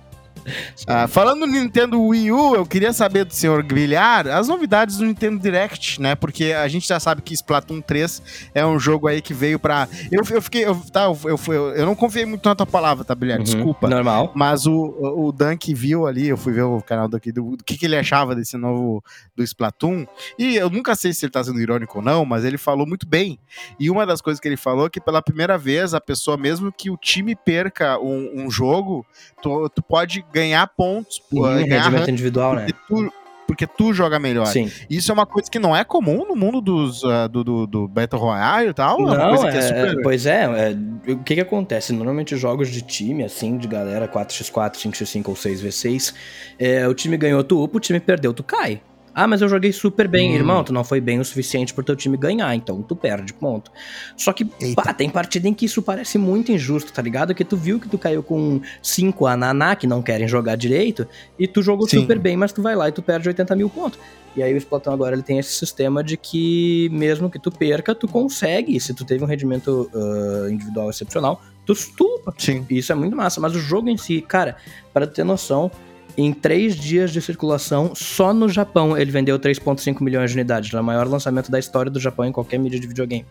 Ah, 0.88 1.08
falando 1.08 1.42
no 1.42 1.48
Nintendo 1.48 2.02
Wii 2.02 2.32
U, 2.32 2.56
eu 2.56 2.66
queria 2.66 2.94
saber 2.94 3.26
do 3.26 3.34
senhor 3.34 3.64
Grilhar 3.64 4.28
as 4.28 4.48
novidades 4.48 4.98
do 4.98 5.06
Nintendo 5.06 5.40
Direct, 5.40 6.02
né? 6.02 6.16
Porque 6.16 6.54
a 6.54 6.68
gente 6.68 6.88
já 6.88 7.00
sabe 7.00 7.22
que 7.22 7.34
Splatoon 7.34 7.82
3 7.82 8.50
é 8.54 8.66
um 8.66 8.80
jogo 8.80 9.08
aí 9.08 9.22
que 9.22 9.34
veio 9.34 9.60
pra. 9.60 9.88
Eu, 10.12 10.24
eu 10.30 10.42
fiquei. 10.42 10.66
Eu, 10.66 10.76
tá, 10.92 11.04
eu, 11.04 11.18
eu, 11.24 11.70
eu 11.76 11.86
não 11.86 11.96
confiei 11.96 12.26
muito 12.26 12.48
na 12.48 12.56
tua 12.56 12.66
palavra, 12.66 13.04
tá, 13.04 13.14
Brilhar? 13.14 13.40
Uhum. 13.40 13.44
Desculpa. 13.44 13.90
Normal. 13.90 14.32
Mas 14.36 14.66
o, 14.66 14.74
o 14.74 15.32
Dunk 15.32 15.74
viu 15.74 16.08
ali, 16.08 16.28
eu 16.28 16.38
fui 16.38 16.54
ver 16.54 16.64
o 16.64 16.82
canal 16.82 17.08
daqui, 17.08 17.32
do, 17.32 17.56
do 17.56 17.64
que, 17.64 17.78
que 17.78 17.86
ele 17.86 17.98
achava 17.98 18.36
desse 18.36 18.58
novo 18.58 19.04
do 19.36 19.44
Splatoon. 19.44 20.06
E 20.38 20.56
eu 20.56 20.70
nunca 20.70 20.96
sei 20.96 21.14
se 21.14 21.26
ele 21.26 21.32
tá 21.32 21.44
sendo 21.44 21.60
irônico 21.60 22.00
ou 22.00 22.04
não, 22.04 22.26
mas 22.26 22.44
ele 22.46 22.58
falou 22.58 22.86
muito 22.88 23.08
bem. 23.08 23.40
E 23.80 23.90
uma 23.90 24.06
das 24.06 24.22
coisas 24.22 24.40
que 24.40 24.48
ele 24.48 24.58
falou 24.58 24.88
é 24.88 24.90
que 24.90 25.02
pela 25.02 25.22
primeira 25.22 25.58
vez, 25.58 25.94
a 25.94 26.02
pessoa, 26.02 26.38
mesmo 26.38 26.72
que 26.72 26.90
o 26.90 26.98
time 26.98 27.36
perca 27.36 28.00
um, 28.00 28.44
um 28.46 28.52
jogo, 28.52 29.06
tu, 29.42 29.70
tu 29.70 29.82
pode 29.82 30.24
ganhar 30.34 30.66
pontos, 30.68 31.20
pô, 31.20 31.42
Uhum, 31.48 31.66
ganhar 31.66 31.84
rendimento 31.84 32.10
individual, 32.12 32.56
né? 32.56 32.66
porque 32.68 32.74
tu, 32.88 33.14
porque 33.48 33.68
tu 33.68 33.94
joga 33.94 34.18
melhor. 34.18 34.46
Sim. 34.48 34.72
Isso 34.90 35.12
é 35.12 35.14
uma 35.14 35.26
coisa 35.26 35.50
que 35.52 35.60
não 35.60 35.76
é 35.76 35.84
comum 35.84 36.26
no 36.26 36.36
mundo 36.36 36.62
dos, 36.62 37.04
ah, 37.04 37.28
do, 37.28 37.44
do, 37.44 37.68
do 37.68 37.88
Battle 37.88 38.22
Royale 38.22 38.70
e 38.70 38.74
tal. 38.74 39.00
é 39.00 39.04
uma 39.04 39.18
Não, 39.18 39.42
que 39.42 39.48
é 39.48 39.58
é- 39.58 39.62
super. 39.62 40.02
pois 40.04 40.26
é, 40.26 40.44
é, 40.44 41.12
o 41.12 41.18
que 41.20 41.36
que 41.36 41.42
acontece? 41.42 41.92
Normalmente 41.92 42.36
jogos 42.38 42.70
de 42.70 42.82
time, 42.82 43.24
assim, 43.24 43.58
de 43.58 43.68
galera 43.68 44.08
4x4, 44.08 44.78
5x5 44.78 45.28
ou 45.28 45.36
6v6, 45.36 46.14
é, 46.58 46.88
o 46.88 46.94
time 46.94 47.18
ganhou, 47.18 47.44
tu 47.44 47.62
upa, 47.64 47.78
o 47.78 47.80
time 47.82 48.00
perdeu, 48.00 48.34
tu 48.34 48.44
cai. 48.44 48.82
Ah, 49.14 49.28
mas 49.28 49.42
eu 49.42 49.50
joguei 49.50 49.72
super 49.74 50.08
bem, 50.08 50.32
Hum. 50.32 50.36
irmão, 50.36 50.64
tu 50.64 50.72
não 50.72 50.84
foi 50.84 51.02
bem 51.02 51.20
o 51.20 51.26
suficiente 51.26 51.74
pro 51.74 51.84
teu 51.84 51.96
time 51.96 52.16
ganhar, 52.18 52.56
então 52.56 52.82
tu 52.82 52.96
perde, 52.96 53.34
ponto. 53.34 53.70
Só 54.16 54.32
que, 54.32 54.50
Eita. 54.60 54.82
pá, 54.82 54.94
tem 54.94 55.10
partida 55.10 55.48
em 55.48 55.54
que 55.54 55.66
isso 55.66 55.82
parece 55.82 56.18
muito 56.18 56.52
injusto, 56.52 56.94
tá 56.94 57.02
ligado? 57.02 57.36
Que 57.36 57.44
tu 57.44 57.58
viu 57.58 57.80
que 57.80 57.90
tu 57.90 57.98
caiu 57.98 58.24
com 58.24 58.62
5 58.82 59.26
Ananá, 59.26 59.76
que 59.76 59.86
não 59.86 60.02
querem 60.02 60.28
jogar 60.28 60.56
direito, 60.56 61.08
e 61.38 61.48
tu 61.48 61.62
jogou 61.62 61.88
Sim. 61.88 62.02
super 62.02 62.18
bem, 62.20 62.38
mas 62.38 62.54
tu 62.54 62.62
vai 62.62 62.76
lá 62.76 62.88
e 62.88 62.92
tu 62.92 63.02
perde 63.02 63.28
80 63.28 63.56
mil 63.56 63.70
pontos. 63.70 64.00
E 64.34 64.42
aí 64.42 64.54
o 64.54 64.58
Splatoon 64.58 64.94
agora 64.94 65.14
ele 65.14 65.24
tem 65.24 65.40
esse 65.40 65.52
sistema 65.52 66.02
de 66.02 66.16
que 66.16 66.88
mesmo 66.94 67.30
que 67.30 67.38
tu 67.38 67.52
perca, 67.52 67.94
tu 67.94 68.08
consegue, 68.08 68.80
se 68.80 68.94
tu 68.94 69.04
teve 69.04 69.22
um 69.24 69.28
rendimento 69.28 69.92
ah, 69.94 70.50
individual 70.50 70.90
excepcional, 70.90 71.42
tu 71.66 71.76
stupa. 71.76 72.34
Sim. 72.38 72.66
E 72.70 72.78
Isso 72.78 72.94
é 72.94 72.96
muito 72.96 73.14
massa, 73.16 73.42
mas 73.42 73.54
o 73.54 73.60
jogo 73.60 73.90
em 73.90 73.98
si, 73.98 74.22
cara, 74.22 74.56
para 74.94 75.06
ter 75.06 75.26
noção, 75.26 75.70
em 76.18 76.34
três 76.34 76.76
dias 76.76 77.12
de 77.12 77.22
circulação, 77.22 77.94
só 77.96 78.34
no 78.34 78.48
Japão 78.50 78.98
ele 78.98 79.12
vendeu 79.12 79.40
3,5 79.40 80.02
milhões 80.04 80.32
de 80.32 80.38
unidades. 80.38 80.74
É 80.74 80.80
o 80.80 80.84
maior 80.84 81.08
lançamento 81.08 81.50
da 81.52 81.58
história 81.60 81.90
do 81.92 82.00
Japão 82.00 82.26
em 82.26 82.32
qualquer 82.32 82.58
mídia 82.60 82.80
de 82.80 82.88
videogame. 82.88 83.26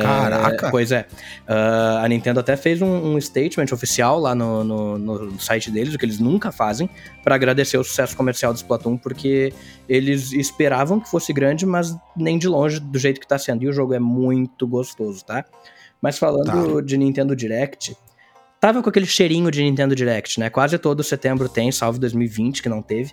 Caraca. 0.00 0.68
É, 0.68 0.70
pois 0.70 0.90
é. 0.92 1.06
Ah, 1.46 2.00
a 2.02 2.08
Nintendo 2.08 2.40
até 2.40 2.56
fez 2.56 2.80
um, 2.80 2.86
um 3.14 3.20
statement 3.20 3.66
oficial 3.70 4.18
lá 4.18 4.34
no, 4.34 4.64
no- 4.64 4.98
no 4.98 5.38
site 5.40 5.70
deles, 5.70 5.94
o 5.94 5.98
que 5.98 6.06
eles 6.06 6.18
nunca 6.18 6.50
fazem, 6.50 6.88
para 7.22 7.34
agradecer 7.34 7.76
o 7.76 7.84
sucesso 7.84 8.16
comercial 8.16 8.52
do 8.52 8.56
Splatoon, 8.56 8.96
porque 8.96 9.52
eles 9.86 10.32
esperavam 10.32 10.98
que 10.98 11.10
fosse 11.10 11.34
grande, 11.34 11.66
mas 11.66 11.94
nem 12.16 12.38
de 12.38 12.48
longe 12.48 12.80
do 12.80 12.98
jeito 12.98 13.20
que 13.20 13.26
tá 13.28 13.38
sendo. 13.38 13.62
E 13.62 13.68
o 13.68 13.72
jogo 13.74 13.92
é 13.92 13.98
muito 13.98 14.66
gostoso, 14.66 15.22
tá? 15.22 15.44
Mas 16.00 16.16
falando 16.18 16.80
de 16.80 16.96
Nintendo 16.96 17.36
Direct, 17.36 17.94
tava 18.66 18.82
com 18.82 18.88
aquele 18.88 19.04
cheirinho 19.04 19.50
de 19.50 19.62
Nintendo 19.62 19.94
Direct, 19.94 20.40
né? 20.40 20.48
Quase 20.48 20.78
todo 20.78 21.02
setembro 21.02 21.50
tem, 21.50 21.70
salvo 21.70 21.98
2020, 21.98 22.62
que 22.62 22.68
não 22.70 22.80
teve. 22.80 23.12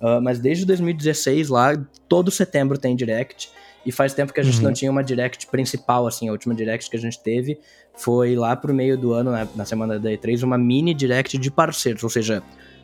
Ah, 0.00 0.20
mas 0.20 0.38
desde 0.38 0.64
2016 0.64 1.48
lá, 1.48 1.76
todo 2.08 2.30
setembro 2.30 2.78
tem 2.78 2.94
Direct. 2.94 3.50
E 3.84 3.90
faz 3.90 4.14
tempo 4.14 4.32
que 4.32 4.38
a 4.38 4.42
gente 4.44 4.58
Uhum. 4.58 4.62
não 4.62 4.72
tinha 4.72 4.88
uma 4.88 5.02
Direct 5.02 5.48
principal, 5.48 6.06
assim. 6.06 6.28
A 6.28 6.32
última 6.32 6.54
Direct 6.54 6.88
que 6.88 6.96
a 6.96 7.00
gente 7.00 7.20
teve 7.20 7.58
foi 7.96 8.36
lá 8.36 8.54
pro 8.54 8.72
meio 8.72 8.96
do 8.96 9.12
ano, 9.12 9.32
na, 9.32 9.48
na 9.56 9.64
semana 9.64 9.98
da 9.98 10.10
E3, 10.12 10.44
uma 10.44 10.56
mini 10.56 10.94
Direct 10.94 11.36
de 11.38 11.50
parceiros. 11.50 12.04
Ou 12.04 12.08
seja, 12.08 12.40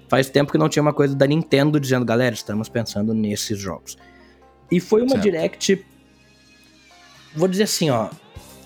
faz 0.08 0.28
tempo 0.28 0.50
que 0.50 0.58
não 0.58 0.68
tinha 0.68 0.82
uma 0.82 0.92
coisa 0.92 1.14
da 1.14 1.28
Nintendo 1.28 1.78
dizendo, 1.78 2.04
galera, 2.04 2.34
estamos 2.34 2.68
pensando 2.68 3.14
nesses 3.14 3.56
jogos. 3.56 3.96
E 4.68 4.80
foi 4.80 5.02
uma 5.02 5.10
Certo. 5.10 5.22
Direct. 5.22 5.86
Vou 7.36 7.46
dizer 7.46 7.62
assim, 7.62 7.88
ó. 7.88 8.08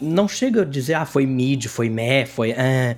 Não 0.01 0.27
chega 0.27 0.63
a 0.63 0.65
dizer, 0.65 0.95
ah, 0.95 1.05
foi 1.05 1.27
mid, 1.27 1.67
foi 1.67 1.91
meh, 1.91 2.25
foi. 2.25 2.53
ah, 2.53 2.97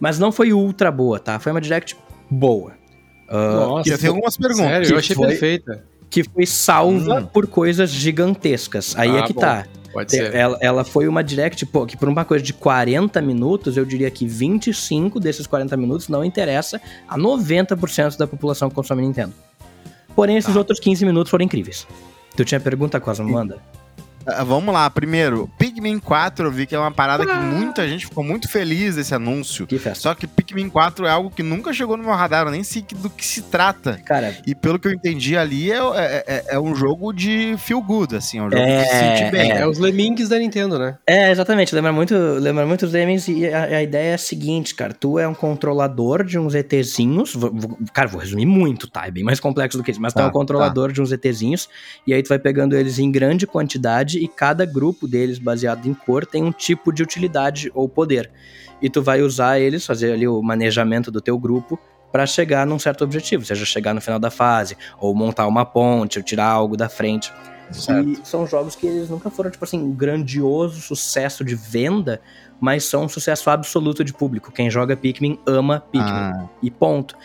mas 0.00 0.18
não 0.18 0.30
foi 0.32 0.52
ultra 0.52 0.90
boa, 0.90 1.18
tá? 1.18 1.38
Foi 1.38 1.52
uma 1.52 1.60
Direct 1.60 1.96
boa. 2.30 2.72
Uh, 3.28 3.34
Nossa, 3.68 3.88
eu 3.90 3.98
tenho 3.98 4.12
algumas 4.12 4.36
perguntas. 4.36 4.66
Sério, 4.66 4.86
que 4.86 4.92
eu 4.94 4.98
achei 4.98 5.16
foi- 5.16 5.26
perfeita. 5.28 5.84
que 6.08 6.22
foi 6.24 6.46
salva 6.46 7.20
Hum. 7.20 7.26
por 7.26 7.46
coisas 7.48 7.90
gigantescas. 7.90 8.94
Aí 8.96 9.10
Ah, 9.10 9.18
é 9.18 9.22
que 9.22 9.32
bom. 9.32 9.40
tá. 9.40 9.66
Pode 9.92 10.10
ser. 10.12 10.34
Ela, 10.34 10.58
ela 10.60 10.84
foi 10.84 11.08
uma 11.08 11.24
direct, 11.24 11.64
pô, 11.66 11.86
que 11.86 11.96
por 11.96 12.08
uma 12.08 12.24
coisa 12.24 12.44
de 12.44 12.52
40 12.52 13.20
minutos, 13.22 13.76
eu 13.78 13.84
diria 13.84 14.10
que 14.10 14.26
25 14.26 15.18
desses 15.18 15.46
40 15.46 15.74
minutos 15.76 16.08
não 16.08 16.22
interessa 16.24 16.80
a 17.08 17.16
90% 17.16 18.16
da 18.18 18.26
população 18.26 18.68
que 18.68 18.74
consome 18.74 19.02
Nintendo. 19.02 19.32
Porém, 20.14 20.36
esses 20.36 20.52
Tá. 20.52 20.58
outros 20.58 20.78
15 20.78 21.04
minutos 21.04 21.30
foram 21.30 21.44
incríveis. 21.44 21.86
Tu 22.36 22.44
tinha 22.44 22.60
pergunta, 22.60 23.00
Cosmo? 23.00 23.28
Manda. 23.28 23.58
Ah, 24.26 24.42
vamos 24.44 24.72
lá, 24.74 24.88
primeiro, 24.90 25.48
Pikmin 25.58 25.98
4, 25.98 26.46
eu 26.46 26.50
vi 26.50 26.66
que 26.66 26.74
é 26.74 26.78
uma 26.78 26.90
parada 26.90 27.22
Ah. 27.24 27.26
que 27.26 27.34
muita 27.44 27.88
gente 27.88 28.06
ficou 28.06 28.24
muito 28.24 28.48
feliz 28.48 28.96
desse 28.96 29.14
anúncio. 29.14 29.66
Que 29.66 29.78
festa. 29.78 30.00
Só 30.02 30.14
que 30.14 30.26
Pikmin 30.26 30.68
4 30.68 31.06
é 31.06 31.10
algo 31.10 31.30
que 31.30 31.42
nunca 31.42 31.72
chegou 31.72 31.96
no 31.96 32.02
meu 32.04 32.12
radar, 32.14 32.46
eu 32.46 32.50
nem 32.50 32.64
sei 32.64 32.84
do 32.96 33.08
que 33.08 33.24
se 33.24 33.42
trata. 33.42 34.00
Cara, 34.04 34.36
E 34.46 34.54
pelo 34.54 34.78
que 34.78 34.88
eu 34.88 34.92
entendi 34.92 35.36
ali, 35.36 35.70
é, 35.70 35.76
é, 35.76 36.24
é- 36.26 36.44
é 36.48 36.58
um 36.60 36.74
jogo 36.74 37.12
de 37.12 37.54
feel 37.58 37.80
good, 37.80 38.16
assim, 38.16 38.38
é 38.38 38.42
um 38.42 38.50
jogo 38.50 38.62
É, 38.62 38.82
que 38.82 38.88
se 38.90 38.98
sente 38.98 39.30
bem. 39.30 39.50
É 39.52 39.66
os 39.66 39.78
Lemmings 39.78 40.28
da 40.28 40.38
Nintendo, 40.38 40.78
né? 40.78 40.96
É, 41.06 41.30
exatamente, 41.30 41.74
lembra 41.74 41.92
muito, 41.92 42.14
lembra 42.14 42.66
muito 42.66 42.84
os 42.86 42.92
Lemmings 42.92 43.28
e 43.28 43.46
a, 43.46 43.64
a 43.64 43.82
ideia 43.82 44.10
é 44.10 44.14
a 44.14 44.18
seguinte, 44.18 44.74
cara, 44.74 44.92
tu 44.92 45.18
é 45.18 45.26
um 45.28 45.34
controlador 45.34 46.24
de 46.24 46.38
uns 46.38 46.54
ETzinhos, 46.54 47.34
vou- 47.34 47.52
vou- 47.54 47.78
cara, 47.92 48.08
vou 48.08 48.20
resumir 48.20 48.46
muito, 48.46 48.88
tá, 48.88 49.06
é 49.06 49.10
bem 49.10 49.22
mais 49.24 49.40
complexo 49.40 49.78
do 49.78 49.84
que 49.84 49.90
isso, 49.90 50.00
mas 50.00 50.12
tu 50.12 50.18
é 50.18 50.22
Tá, 50.22 50.28
um 50.28 50.32
controlador 50.32 50.90
de 50.92 51.00
uns 51.00 51.12
ETzinhos, 51.12 51.68
e 52.06 52.12
aí 52.12 52.22
tu 52.22 52.28
vai 52.28 52.38
pegando 52.38 52.76
eles 52.76 52.98
em 52.98 53.10
grande 53.10 53.46
quantidade 53.46 54.15
e 54.18 54.28
cada 54.28 54.64
grupo 54.64 55.06
deles, 55.06 55.38
baseado 55.38 55.86
em 55.86 55.94
cor, 55.94 56.26
tem 56.26 56.42
um 56.42 56.52
tipo 56.52 56.92
de 56.92 57.02
utilidade 57.02 57.70
ou 57.74 57.88
poder, 57.88 58.30
e 58.80 58.90
tu 58.90 59.02
vai 59.02 59.22
usar 59.22 59.58
eles, 59.58 59.86
fazer 59.86 60.12
ali 60.12 60.28
o 60.28 60.42
manejamento 60.42 61.10
do 61.10 61.20
teu 61.20 61.38
grupo, 61.38 61.78
pra 62.12 62.26
chegar 62.26 62.66
num 62.66 62.78
certo 62.78 63.04
objetivo, 63.04 63.44
seja 63.44 63.64
chegar 63.64 63.92
no 63.92 64.00
final 64.00 64.18
da 64.18 64.30
fase, 64.30 64.76
ou 64.98 65.14
montar 65.14 65.46
uma 65.46 65.64
ponte, 65.64 66.18
ou 66.18 66.24
tirar 66.24 66.46
algo 66.46 66.76
da 66.76 66.88
frente. 66.88 67.32
Certo. 67.70 68.08
E 68.08 68.18
são 68.24 68.46
jogos 68.46 68.76
que 68.76 68.86
eles 68.86 69.10
nunca 69.10 69.28
foram, 69.28 69.50
tipo 69.50 69.64
assim, 69.64 69.78
um 69.78 69.92
grandioso 69.92 70.80
sucesso 70.80 71.44
de 71.44 71.54
venda, 71.54 72.20
mas 72.60 72.84
são 72.84 73.04
um 73.04 73.08
sucesso 73.08 73.50
absoluto 73.50 74.04
de 74.04 74.12
público. 74.12 74.52
Quem 74.52 74.70
joga 74.70 74.96
Pikmin 74.96 75.38
ama 75.46 75.80
Pikmin. 75.80 76.08
Ah, 76.08 76.48
E 76.62 76.70
ponto. 76.70 77.16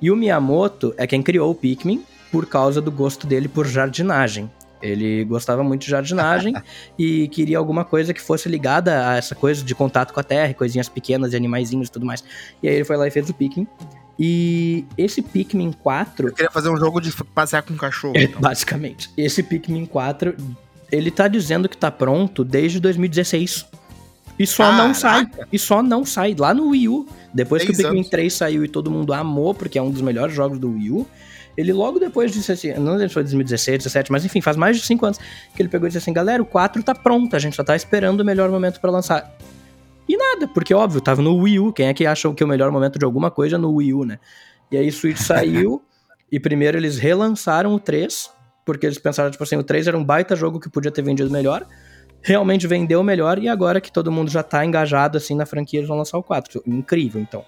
E 0.00 0.10
o 0.10 0.16
Miyamoto 0.16 0.94
é 0.96 1.06
quem 1.06 1.22
criou 1.22 1.50
o 1.50 1.54
Pikmin 1.54 2.02
por 2.32 2.46
causa 2.46 2.80
do 2.80 2.90
gosto 2.90 3.26
dele 3.26 3.48
por 3.48 3.66
jardinagem. 3.66 4.50
Ele 4.82 5.24
gostava 5.24 5.62
muito 5.62 5.82
de 5.82 5.90
jardinagem 5.90 6.54
e 6.98 7.28
queria 7.28 7.58
alguma 7.58 7.84
coisa 7.84 8.14
que 8.14 8.20
fosse 8.20 8.48
ligada 8.48 9.08
a 9.08 9.16
essa 9.16 9.34
coisa 9.34 9.62
de 9.62 9.74
contato 9.74 10.12
com 10.12 10.20
a 10.20 10.22
terra, 10.22 10.54
coisinhas 10.54 10.88
pequenas, 10.88 11.32
e 11.32 11.36
animaizinhos 11.36 11.88
e 11.88 11.92
tudo 11.92 12.06
mais. 12.06 12.24
E 12.62 12.68
aí 12.68 12.74
ele 12.76 12.84
foi 12.84 12.96
lá 12.96 13.06
e 13.06 13.10
fez 13.10 13.28
o 13.28 13.34
Pikmin. 13.34 13.66
E 14.18 14.84
esse 14.98 15.22
Pikmin 15.22 15.72
4, 15.72 16.28
eu 16.28 16.34
queria 16.34 16.50
fazer 16.50 16.68
um 16.68 16.76
jogo 16.76 17.00
de 17.00 17.10
passear 17.34 17.62
com 17.62 17.74
cachorro. 17.74 18.14
é, 18.16 18.24
então. 18.24 18.40
basicamente. 18.40 19.10
Esse 19.16 19.42
Pikmin 19.42 19.86
4, 19.86 20.36
ele 20.92 21.10
tá 21.10 21.26
dizendo 21.26 21.68
que 21.68 21.76
tá 21.76 21.90
pronto 21.90 22.44
desde 22.44 22.78
2016. 22.80 23.66
E 24.38 24.46
só 24.46 24.72
não 24.72 24.94
sai. 24.94 25.26
Caraca! 25.26 25.48
E 25.52 25.58
só 25.58 25.82
não 25.82 26.04
sai. 26.04 26.34
Lá 26.38 26.52
no 26.54 26.68
Wii 26.68 26.88
U, 26.88 27.06
depois 27.32 27.62
que 27.62 27.72
o 27.72 27.76
Pikmin 27.76 28.00
anos. 28.00 28.08
3 28.08 28.32
saiu 28.32 28.64
e 28.64 28.68
todo 28.68 28.90
mundo 28.90 29.12
amou, 29.12 29.54
porque 29.54 29.78
é 29.78 29.82
um 29.82 29.90
dos 29.90 30.02
melhores 30.02 30.34
jogos 30.34 30.58
do 30.58 30.72
Wii 30.72 30.90
U, 30.90 31.06
ele 31.60 31.72
logo 31.72 31.98
depois 31.98 32.32
disse 32.32 32.50
assim, 32.50 32.72
não 32.74 32.92
lembro 32.92 33.08
se 33.08 33.14
foi 33.14 33.22
2016, 33.22 33.78
17, 33.84 34.10
mas 34.12 34.24
enfim, 34.24 34.40
faz 34.40 34.56
mais 34.56 34.76
de 34.76 34.84
5 34.84 35.06
anos 35.06 35.18
que 35.54 35.60
ele 35.60 35.68
pegou 35.68 35.86
e 35.86 35.90
disse 35.90 35.98
assim, 35.98 36.12
galera, 36.12 36.42
o 36.42 36.46
4 36.46 36.82
tá 36.82 36.94
pronto, 36.94 37.36
a 37.36 37.38
gente 37.38 37.54
só 37.54 37.62
tá 37.62 37.76
esperando 37.76 38.20
o 38.20 38.24
melhor 38.24 38.50
momento 38.50 38.80
pra 38.80 38.90
lançar. 38.90 39.36
E 40.08 40.16
nada, 40.16 40.48
porque 40.48 40.74
óbvio, 40.74 41.00
tava 41.00 41.22
no 41.22 41.36
Wii 41.36 41.60
U, 41.60 41.72
quem 41.72 41.86
é 41.86 41.94
que 41.94 42.06
acha 42.06 42.32
que 42.34 42.42
o 42.42 42.48
melhor 42.48 42.70
momento 42.72 42.98
de 42.98 43.04
alguma 43.04 43.30
coisa 43.30 43.56
é 43.56 43.58
no 43.58 43.72
Wii 43.74 43.94
U, 43.94 44.04
né? 44.04 44.18
E 44.70 44.76
aí 44.76 44.88
o 44.88 44.92
Switch 44.92 45.18
saiu, 45.18 45.82
e 46.32 46.40
primeiro 46.40 46.78
eles 46.78 46.98
relançaram 46.98 47.74
o 47.74 47.78
3, 47.78 48.30
porque 48.64 48.86
eles 48.86 48.98
pensaram, 48.98 49.30
tipo 49.30 49.42
assim, 49.42 49.56
o 49.56 49.62
3 49.62 49.86
era 49.86 49.96
um 49.96 50.04
baita 50.04 50.34
jogo 50.34 50.58
que 50.58 50.68
podia 50.68 50.90
ter 50.90 51.02
vendido 51.02 51.30
melhor, 51.30 51.66
realmente 52.22 52.66
vendeu 52.66 53.02
melhor, 53.02 53.38
e 53.38 53.48
agora 53.48 53.80
que 53.80 53.92
todo 53.92 54.10
mundo 54.10 54.30
já 54.30 54.42
tá 54.42 54.64
engajado, 54.64 55.16
assim, 55.16 55.34
na 55.34 55.46
franquia, 55.46 55.80
eles 55.80 55.88
vão 55.88 55.98
lançar 55.98 56.18
o 56.18 56.22
4. 56.22 56.62
Incrível, 56.66 57.20
então. 57.20 57.44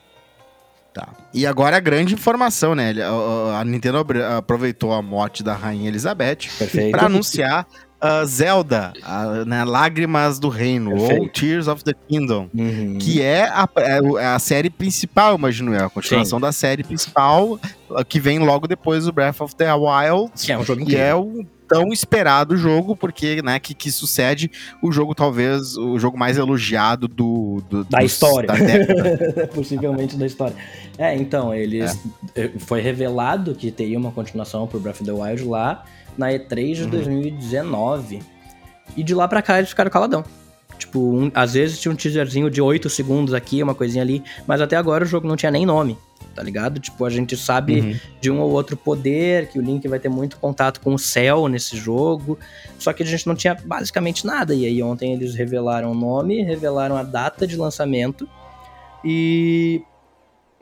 Tá. 0.94 1.08
E 1.32 1.46
agora 1.46 1.76
a 1.76 1.80
grande 1.80 2.12
informação, 2.14 2.74
né? 2.74 2.92
A- 3.58 3.64
Nintendo 3.64 4.04
aproveitou 4.36 4.92
a 4.92 5.00
morte 5.00 5.42
da 5.42 5.54
Rainha 5.54 5.88
Elizabeth 5.88 6.38
para 6.90 7.06
anunciar 7.06 7.66
a 7.98 8.24
Zelda, 8.24 8.92
a, 9.04 9.44
né, 9.46 9.64
Lágrimas 9.64 10.38
do 10.40 10.48
Reino, 10.48 10.90
ou 10.92 11.06
Perfeito. 11.08 11.40
Tears 11.40 11.68
of 11.68 11.84
the 11.84 11.94
Kingdom. 12.08 12.48
Uhum. 12.52 12.98
Que 13.00 13.22
é 13.22 13.44
a, 13.44 13.68
é 13.78 14.00
é 14.22 14.26
a 14.26 14.38
série 14.40 14.68
principal, 14.68 15.36
imagino 15.36 15.72
eu. 15.72 15.86
A 15.86 15.88
continuação 15.90 16.40
da 16.40 16.50
série 16.50 16.82
principal, 16.82 17.58
a 17.96 18.04
que 18.04 18.18
vem 18.18 18.40
logo 18.40 18.66
depois 18.66 19.04
do 19.04 19.12
Breath 19.12 19.40
of 19.40 19.54
the 19.54 19.72
Wild. 19.72 20.32
Que 20.36 20.50
é 20.52 20.58
um 20.58 20.64
jogo 20.64 20.78
Que 20.84 20.94
incrível. 20.94 21.06
é 21.06 21.14
o 21.14 21.46
tão 21.72 21.92
esperado 21.92 22.56
jogo, 22.56 22.94
porque, 22.96 23.40
né, 23.42 23.58
que, 23.58 23.74
que 23.74 23.90
sucede 23.90 24.50
o 24.82 24.92
jogo, 24.92 25.14
talvez, 25.14 25.76
o 25.76 25.98
jogo 25.98 26.18
mais 26.18 26.36
elogiado 26.38 27.08
do, 27.08 27.62
do- 27.68 27.84
Da 27.84 27.98
dos- 28.00 28.12
história. 28.12 28.48
da. 28.48 29.46
Possivelmente 29.54 30.16
da 30.16 30.26
história. 30.26 30.54
É, 30.98 31.14
então, 31.16 31.54
eles. 31.54 31.98
eh, 32.36 32.50
Foi 32.58 32.80
revelado 32.80 33.54
que 33.54 33.70
teria 33.70 33.98
uma 33.98 34.12
continuação 34.12 34.66
pro 34.66 34.78
Breath 34.80 35.00
of 35.00 35.04
the 35.04 35.12
Wild 35.12 35.44
lá 35.44 35.84
na 36.16 36.28
E3 36.28 36.74
de 36.74 36.82
Uhum. 36.84 36.90
2019. 36.90 38.20
E 38.96 39.02
de 39.02 39.14
lá 39.14 39.26
pra 39.26 39.40
cá 39.42 39.58
eles 39.58 39.70
ficaram 39.70 39.90
caladão. 39.90 40.24
Tipo, 40.78 40.98
um- 41.00 41.30
às 41.34 41.54
vezes 41.54 41.78
tinha 41.80 41.92
um 41.92 41.96
teaserzinho 41.96 42.50
de 42.50 42.60
8 42.60 42.90
segundos 42.90 43.32
aqui, 43.34 43.62
uma 43.62 43.74
coisinha 43.74 44.02
ali, 44.02 44.22
mas 44.46 44.60
até 44.60 44.76
agora 44.76 45.04
o 45.04 45.06
jogo 45.06 45.28
não 45.28 45.36
tinha 45.36 45.50
nem 45.50 45.64
nome, 45.64 45.96
tá 46.32 46.42
ligado? 46.42 46.80
Tipo, 46.80 47.04
a 47.04 47.10
gente 47.10 47.36
sabe 47.36 47.80
Uhum. 47.80 47.96
de 48.20 48.30
um 48.30 48.40
ou 48.40 48.50
outro 48.50 48.76
poder, 48.76 49.48
que 49.48 49.58
o 49.58 49.62
Link 49.62 49.86
vai 49.88 49.98
ter 49.98 50.08
muito 50.08 50.36
contato 50.38 50.80
com 50.80 50.94
o 50.94 50.98
céu 50.98 51.46
nesse 51.48 51.76
jogo, 51.76 52.38
só 52.78 52.92
que 52.92 53.02
a 53.02 53.06
gente 53.06 53.26
não 53.26 53.34
tinha 53.34 53.54
basicamente 53.54 54.26
nada. 54.26 54.54
E 54.54 54.64
aí 54.66 54.82
ontem 54.82 55.12
eles 55.12 55.34
revelaram 55.34 55.92
o 55.92 55.94
nome, 55.94 56.42
revelaram 56.42 56.96
a 56.96 57.02
data 57.02 57.46
de 57.46 57.56
lançamento 57.56 58.28
e 59.04 59.82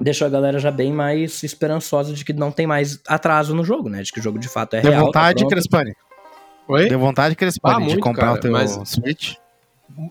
deixou 0.01 0.27
a 0.27 0.31
galera 0.31 0.59
já 0.59 0.71
bem 0.71 0.93
mais 0.93 1.43
esperançosa 1.43 2.13
de 2.13 2.25
que 2.25 2.33
não 2.33 2.51
tem 2.51 2.67
mais 2.67 3.01
atraso 3.07 3.55
no 3.55 3.65
jogo, 3.65 3.89
né? 3.89 4.03
De 4.03 4.13
que 4.13 4.19
o 4.19 4.23
jogo 4.23 4.39
de 4.39 4.49
fato 4.49 4.75
é 4.77 4.81
Deu 4.81 4.91
real. 4.91 5.01
tá 5.03 5.07
vontade, 5.21 5.39
pronto. 5.41 5.51
Crespani? 5.53 5.93
Oi? 6.69 6.89
Deu 6.89 6.99
vontade, 6.99 7.35
Crespani, 7.35 7.75
Ah, 7.75 7.79
de 7.81 7.85
muito, 7.87 8.01
comprar 8.01 8.27
cara, 8.27 8.39
o 8.39 8.41
teu 8.41 8.53
mas- 8.53 8.79
Switch? 8.89 9.35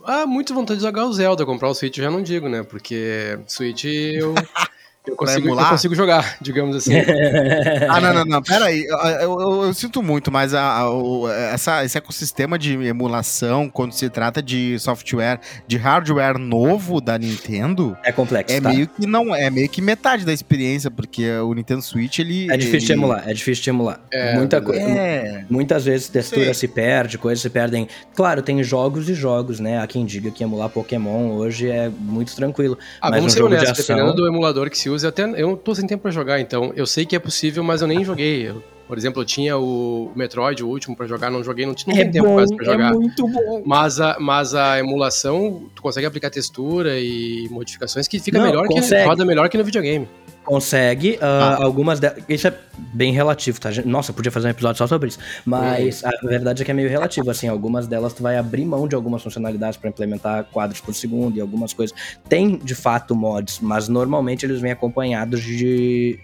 Ah, 0.06 0.25
muito 0.28 0.54
vontade 0.54 0.80
de 0.80 0.86
jogar 0.86 1.06
o 1.06 1.13
Zelda. 1.13 1.46
Comprar 1.46 1.70
o 1.70 1.74
Switch 1.74 1.98
eu 1.98 2.04
já 2.04 2.12
não 2.12 2.22
digo, 2.22 2.50
né? 2.50 2.63
Porque 2.63 3.39
Switch 3.48 3.86
eu, 3.86 4.34
eu, 5.10 5.16
consigo, 5.16 5.50
eu 5.50 5.56
consigo 5.70 5.96
jogar, 5.96 6.38
digamos 6.42 6.75
assim. 6.75 6.94
Ah, 7.89 8.00
não, 8.00 8.13
não, 8.13 8.25
não, 8.25 8.42
pera 8.42 8.66
aí. 8.66 8.86
Eu, 8.86 8.98
eu- 8.98 9.63
eu- 9.63 9.74
sinto 9.74 10.01
muito, 10.04 10.32
mas 10.32 10.54
a- 10.54 10.62
a- 10.80 10.89
o- 10.92 11.30
essa, 11.30 11.84
esse 11.84 11.98
ecossistema 11.98 12.58
de 12.58 12.74
emulação, 12.86 13.70
quando 13.70 13.94
se 13.94 14.10
trata 14.10 14.42
de 14.42 14.78
software, 14.80 15.39
de 15.68 15.78
hardware 15.78 16.38
novo 16.38 17.01
da 17.01 17.18
Nintendo, 17.18 17.98
É 18.04 18.12
complexo, 18.12 18.56
é 18.56 18.62
tá? 18.62 18.70
meio 18.70 18.88
que 18.88 19.06
não 19.08 19.34
é 19.36 19.50
meio 19.50 19.70
que 19.70 19.82
metade 19.82 20.25
da 20.25 20.34
experiência, 20.34 20.89
porque 20.92 21.30
o 21.39 21.54
Nintendo 21.54 21.82
Switch 21.82 22.20
ele 22.20 22.51
É 22.51 22.58
difícil 22.58 22.80
de 22.88 22.92
ele- 22.94 23.00
emular, 23.01 23.24
é 23.28 23.34
difícil 23.34 23.63
de 23.63 23.70
emular. 23.70 24.00
É, 24.12 24.36
Muita 24.36 24.62
coisa. 24.62 24.82
É. 24.82 25.46
Muitas 25.50 25.86
vezes 25.86 26.08
textura 26.10 26.46
Sei. 26.46 26.54
se 26.54 26.68
perde, 26.68 27.18
coisas 27.18 27.42
se 27.42 27.50
perdem. 27.50 27.88
Claro, 28.16 28.42
tem 28.42 28.62
jogos 28.63 29.10
e 29.10 29.13
jogos, 29.13 29.60
né? 29.60 29.80
Há 29.82 29.88
quem 29.88 30.06
diga 30.06 30.32
que 30.32 30.44
emular 30.44 30.70
Pokémon 30.70 31.32
hoje 31.32 31.70
é 31.70 31.89
muito 31.89 32.36
tranquilo. 32.36 32.78
Ah, 33.01 33.10
Mas 33.10 33.20
vamos 33.20 33.25
um 33.25 33.30
ser 33.36 33.39
jogo 33.39 33.50
de 33.50 33.56
honestos, 33.58 33.80
ação- 33.80 33.96
dependendo 33.96 34.16
do 34.22 34.28
emulador 34.28 34.70
que 34.70 34.78
se 34.78 34.89
usa, 34.89 34.99
eu 35.03 35.10
até 35.10 35.24
eu 35.24 35.58
tô 35.58 35.74
sem 35.75 35.88
tempo 35.88 36.03
pra 36.03 36.12
jogar, 36.12 36.39
então 36.39 36.72
eu 36.75 36.86
sei 36.86 37.06
que 37.06 37.15
é 37.15 37.20
possível, 37.20 37.63
mas 37.63 37.82
eu 37.82 37.88
nem 37.88 38.03
joguei. 38.03 38.48
Eu, 38.50 38.63
por 38.89 38.98
exemplo, 38.98 39.22
eu 39.22 39.25
tinha 39.25 39.55
o 39.55 40.12
Metroid, 40.15 40.63
o 40.63 40.67
último, 40.67 40.96
pra 40.96 41.05
jogar, 41.05 41.29
não 41.29 41.43
joguei, 41.43 41.63
não, 41.63 41.75
não 41.86 41.93
tem 41.93 42.10
tempo 42.10 42.34
quase 42.34 42.55
pra 42.55 42.65
jogar. 42.65 42.89
é 42.89 42.93
muito 42.96 43.27
bom. 43.27 43.62
Mas 43.63 44.01
a, 44.01 44.17
mas 44.19 44.55
a 44.55 44.79
emulação, 44.79 45.69
tu 45.75 45.81
consegue 45.84 46.08
aplicar 46.08 46.31
textura 46.31 47.00
e 47.00 47.48
modificações 47.51 48.08
que 48.08 48.17
fica 48.17 48.39
Não, 48.39 48.48
melhor 48.48 48.65
consegue. 48.65 49.03
que 49.03 49.08
roda 49.08 49.24
melhor 49.24 49.48
que 49.48 49.60
no 49.60 49.63
videogame. 49.63 50.10
Consegue, 50.43 51.19
ah, 51.22 51.60
algumas 51.62 52.00
delas. 52.00 52.24
Isso 52.27 52.48
é 52.48 52.58
bem 52.75 53.13
relativo, 53.13 53.62
tá? 53.62 53.69
gente? 53.69 53.88
Nossa, 53.88 54.10
eu 54.10 54.15
podia 54.15 54.31
fazer 54.31 54.48
um 54.48 54.50
episódio 54.50 54.79
só 54.79 54.88
sobre 54.88 55.10
isso. 55.10 55.19
Mas 55.46 56.03
a 56.03 56.10
verdade 56.24 56.63
é 56.63 56.65
que 56.65 56.72
é 56.72 56.74
meio 56.74 56.89
relativo, 56.89 57.29
assim. 57.29 57.48
Algumas 57.48 57.86
delas 57.86 58.13
tu 58.13 58.24
vai 58.24 58.38
abrir 58.38 58.65
mão 58.65 58.88
de 58.88 58.96
algumas 58.96 59.22
funcionalidades 59.22 59.77
pra 59.77 59.88
implementar 59.91 60.46
quadros 60.46 60.81
por 60.81 60.96
segundo 60.96 61.38
e 61.38 61.41
algumas 61.41 61.74
coisas. 61.74 61.96
Tem, 62.27 62.58
de 62.58 62.74
fato, 62.74 63.15
mods, 63.15 63.60
mas 63.62 63.88
normalmente 63.88 64.48
eles 64.48 64.60
vêm 64.60 64.72
acompanhados 64.72 65.43
de, 65.43 66.17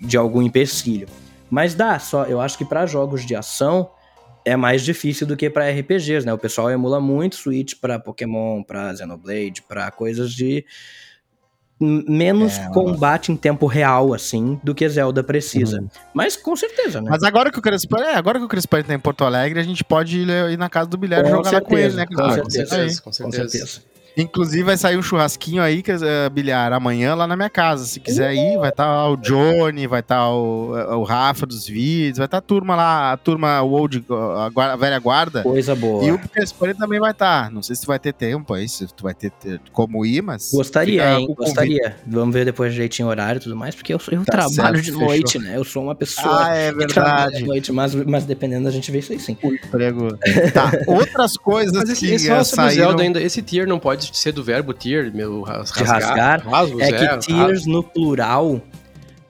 de 0.00 0.16
algum 0.16 0.42
empecilho. 0.42 1.06
Mas 1.50 1.74
dá, 1.74 1.98
só. 1.98 2.24
Eu 2.24 2.40
acho 2.40 2.56
que 2.56 2.64
pra 2.64 2.86
jogos 2.86 3.26
de 3.26 3.34
ação 3.34 3.90
é 4.44 4.56
mais 4.56 4.82
difícil 4.82 5.26
do 5.26 5.36
que 5.36 5.50
pra 5.50 5.70
RPGs, 5.70 6.24
né? 6.24 6.32
O 6.32 6.38
pessoal 6.38 6.70
emula 6.70 7.00
muito 7.00 7.36
Switch 7.36 7.74
pra 7.80 7.98
Pokémon, 7.98 8.62
pra 8.62 8.94
Xenoblade, 8.94 9.62
pra 9.68 9.90
coisas 9.90 10.32
de 10.32 10.64
menos 11.80 12.58
É, 12.58 12.68
combate 12.68 13.32
em 13.32 13.36
tempo 13.36 13.66
real, 13.66 14.12
assim, 14.12 14.60
do 14.62 14.74
que 14.74 14.86
Zelda 14.86 15.24
precisa. 15.24 15.82
Mas 16.12 16.36
com 16.36 16.54
certeza, 16.54 17.00
né? 17.00 17.08
Mas 17.10 17.22
agora 17.22 17.50
que 17.50 17.58
o 17.58 17.62
Crespani, 17.62 18.04
é, 18.04 18.16
agora 18.16 18.38
que 18.38 18.44
o 18.44 18.48
Crespani 18.48 18.84
tá 18.84 18.92
em 18.92 18.98
Porto 18.98 19.24
Alegre, 19.24 19.58
a 19.58 19.62
gente 19.62 19.82
pode 19.82 20.18
ir, 20.18 20.28
ir 20.28 20.58
na 20.58 20.68
casa 20.68 20.90
do 20.90 20.98
Bilhar 20.98 21.24
e 21.24 21.30
jogar 21.30 21.50
lá 21.50 21.60
com 21.62 21.78
ele, 21.78 21.90
certeza, 21.90 21.96
né? 21.96 22.06
com 22.06 22.14
cara? 22.14 22.42
com 22.42 22.50
certeza. 22.50 22.76
certeza, 22.76 23.02
com 23.02 23.10
Com 23.10 23.32
certeza. 23.32 23.82
Inclusive 24.16 24.62
vai 24.62 24.76
sair 24.76 24.96
um 24.96 25.02
churrasquinho 25.02 25.62
aí, 25.62 25.82
que, 25.82 25.92
uh, 25.92 26.30
Bilhar, 26.32 26.72
amanhã 26.72 27.14
lá 27.14 27.26
na 27.26 27.36
minha 27.36 27.50
casa. 27.50 27.84
Se 27.84 28.00
quiser 28.00 28.34
ir, 28.34 28.58
vai 28.58 28.70
estar 28.70 28.84
tá 28.84 29.08
o 29.08 29.16
Johnny, 29.16 29.86
vai 29.86 30.00
estar 30.00 30.16
tá 30.16 30.30
o, 30.30 30.72
o 30.98 31.02
Rafa 31.04 31.46
dos 31.46 31.66
vídeos, 31.66 32.18
vai 32.18 32.26
estar 32.26 32.40
tá 32.40 32.44
a 32.44 32.46
turma 32.46 32.76
lá, 32.76 33.12
a 33.12 33.16
turma 33.16 33.62
old, 33.62 34.04
a, 34.10 34.72
a 34.72 34.76
velha 34.76 34.98
guarda. 34.98 35.42
Coisa 35.42 35.74
boa. 35.74 36.04
E 36.04 36.12
o 36.12 36.18
Pescore 36.18 36.74
também 36.74 37.00
vai 37.00 37.12
estar. 37.12 37.44
Tá. 37.44 37.50
Não 37.50 37.62
sei 37.62 37.76
se 37.76 37.82
tu 37.82 37.88
vai 37.88 37.98
ter 37.98 38.12
tempo 38.12 38.52
aí, 38.54 38.68
se 38.68 38.86
tu 38.86 39.02
vai 39.04 39.14
ter, 39.14 39.30
ter 39.30 39.60
como 39.72 40.04
ir, 40.04 40.22
mas. 40.22 40.50
Gostaria, 40.52 41.18
hein? 41.18 41.32
Gostaria. 41.36 41.96
Vamos 42.06 42.34
ver 42.34 42.44
depois 42.44 42.72
direitinho 42.72 43.08
o 43.08 43.10
horário 43.10 43.38
e 43.38 43.42
tudo 43.42 43.56
mais, 43.56 43.74
porque 43.74 43.92
eu, 43.92 44.00
eu 44.10 44.24
tá 44.24 44.32
trabalho 44.32 44.76
certo, 44.76 44.82
de 44.82 44.92
noite, 44.92 45.32
fechou. 45.32 45.42
né? 45.42 45.56
Eu 45.56 45.64
sou 45.64 45.82
uma 45.84 45.94
pessoa. 45.94 46.46
Ah, 46.46 46.54
é 46.54 46.72
verdade. 46.72 47.38
De 47.38 47.44
noite, 47.44 47.72
mas, 47.72 47.94
mas 47.94 48.24
dependendo, 48.24 48.68
a 48.68 48.70
gente 48.70 48.90
vê 48.90 48.98
isso 48.98 49.12
aí 49.12 49.20
sim. 49.20 49.36
O 49.42 49.54
emprego. 49.54 50.16
tá, 50.52 50.72
outras 50.86 51.36
coisas 51.38 51.72
mas 51.72 51.88
esse, 51.90 52.06
que 52.06 52.18
só 52.18 52.42
saíram... 52.44 52.88
Zelda 52.88 53.02
ainda, 53.02 53.20
esse 53.20 53.42
tier 53.42 53.66
não 53.66 53.78
pode 53.78 53.99
ser 54.00 54.32
do 54.32 54.42
verbo 54.42 54.72
tier, 54.72 55.12
meu, 55.14 55.42
rasgar. 55.42 55.86
rasgar 55.86 56.48
rasgos, 56.48 56.80
é, 56.80 56.88
é 56.88 56.92
que 56.92 57.18
tiers 57.26 57.66
no 57.66 57.82
plural 57.82 58.60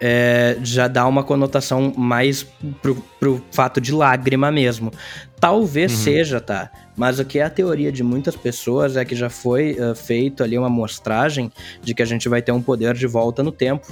é, 0.01 0.57
já 0.63 0.89
dá 0.89 1.07
uma 1.07 1.23
conotação 1.23 1.93
mais 1.95 2.43
pro, 2.81 2.97
pro 3.21 3.45
fato 3.53 3.81
de 3.81 3.93
lágrima 3.93 4.51
mesmo. 4.51 4.91
Talvez 5.39 5.93
uhum. 5.93 5.99
seja, 5.99 6.41
tá? 6.41 6.71
Mas 6.97 7.19
o 7.19 7.25
que 7.25 7.39
é 7.39 7.43
a 7.43 7.51
teoria 7.51 7.93
de 7.93 8.03
muitas 8.03 8.35
pessoas 8.35 8.97
é 8.97 9.05
que 9.05 9.15
já 9.15 9.29
foi 9.29 9.77
uh, 9.79 9.95
feito 9.95 10.43
ali 10.43 10.57
uma 10.57 10.69
amostragem 10.69 11.53
de 11.83 11.95
que 11.95 12.03
a 12.03 12.07
gente 12.07 12.29
vai 12.29 12.41
ter 12.41 12.53
um 12.53 12.63
poder 12.63 12.95
de 12.95 13.07
volta 13.07 13.43
no 13.43 13.53
tempo. 13.53 13.87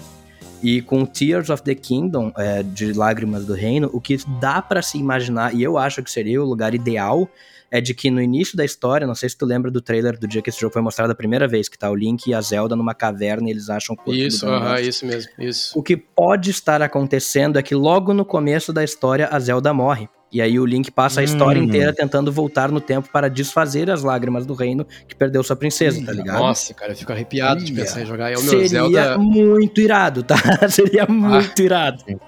E 0.63 0.83
com 0.83 1.05
Tears 1.05 1.51
of 1.51 1.63
the 1.63 1.75
Kingdom, 1.75 2.33
é, 2.37 2.63
de 2.65 2.93
Lágrimas 2.93 3.47
do 3.47 3.55
Reino, 3.55 3.89
o 3.93 4.01
que 4.01 4.17
dá 4.41 4.61
para 4.61 4.83
se 4.83 4.99
imaginar, 4.99 5.55
e 5.55 5.63
eu 5.63 5.79
acho 5.79 6.03
que 6.03 6.11
seria 6.11 6.43
o 6.43 6.45
lugar 6.45 6.75
ideal, 6.75 7.29
é 7.71 7.81
de 7.81 7.95
que 7.95 8.11
no 8.11 8.21
início 8.21 8.57
da 8.57 8.65
história, 8.65 9.07
não 9.07 9.15
sei 9.15 9.29
se 9.29 9.37
tu 9.37 9.45
lembra 9.45 9.71
do 9.71 9.81
trailer 9.81 10.19
do 10.19 10.27
dia 10.27 10.41
que 10.41 10.51
esse 10.51 10.61
jogo 10.61 10.73
foi 10.73 10.83
mostrado 10.83 11.13
a 11.13 11.15
primeira 11.15 11.47
vez, 11.47 11.69
que 11.69 11.79
tá 11.79 11.91
o 11.91 11.95
Link 11.95 12.27
e 12.27 12.35
a 12.35 12.41
Zelda 12.41 12.75
numa 12.75 12.95
caverna 12.95 13.49
e 13.49 13.53
eles 13.53 13.69
acham 13.69 13.95
o 13.95 13.97
corpo 13.97 14.15
Isso, 14.15 14.47
uh 14.47 14.51
-huh, 14.51 14.81
isso 14.81 15.07
mesmo, 15.07 15.31
isso. 15.39 15.79
O 15.79 15.83
que 15.83 15.97
pode 15.97 16.51
estar 16.51 16.81
acontecendo 16.83 17.59
é 17.59 17.63
que 17.63 17.75
logo 17.75 18.15
no 18.15 18.25
começo 18.25 18.73
da 18.73 18.83
história 18.83 19.29
a 19.31 19.39
Zelda 19.39 19.73
morre. 19.73 20.09
E 20.31 20.43
aí 20.43 20.61
o 20.61 20.67
Link 20.67 20.91
passa 20.91 21.21
a 21.21 21.25
história 21.25 21.61
hum. 21.61 21.65
inteira 21.65 21.93
tentando 21.93 22.31
voltar 22.31 22.71
no 22.71 22.81
tempo 22.81 23.09
para 23.11 23.29
desfazer 23.29 23.91
as 23.91 24.03
lágrimas 24.03 24.45
do 24.45 24.53
reino 24.53 24.87
que 25.07 25.15
perdeu 25.15 25.43
sua 25.43 25.57
princesa, 25.57 26.05
tá 26.05 26.13
ligado? 26.13 26.39
Nossa, 26.39 26.75
cara, 26.75 26.93
eu 26.93 26.97
fico 26.97 27.11
arrepiado 27.13 27.61
Ia. 27.61 27.67
de 27.67 27.73
pensar 27.73 28.03
em 28.03 28.07
jogar. 28.07 28.31
Eu, 28.31 28.39
Seria 28.39 28.69
Zelda... 28.69 29.19
muito 29.19 29.81
irado, 29.81 30.23
tá? 30.23 30.37
Seria 30.69 31.05
ah, 31.05 31.13
muito 31.13 31.63
ah, 31.63 31.65
irado. 31.65 32.05
Sim, 32.07 32.19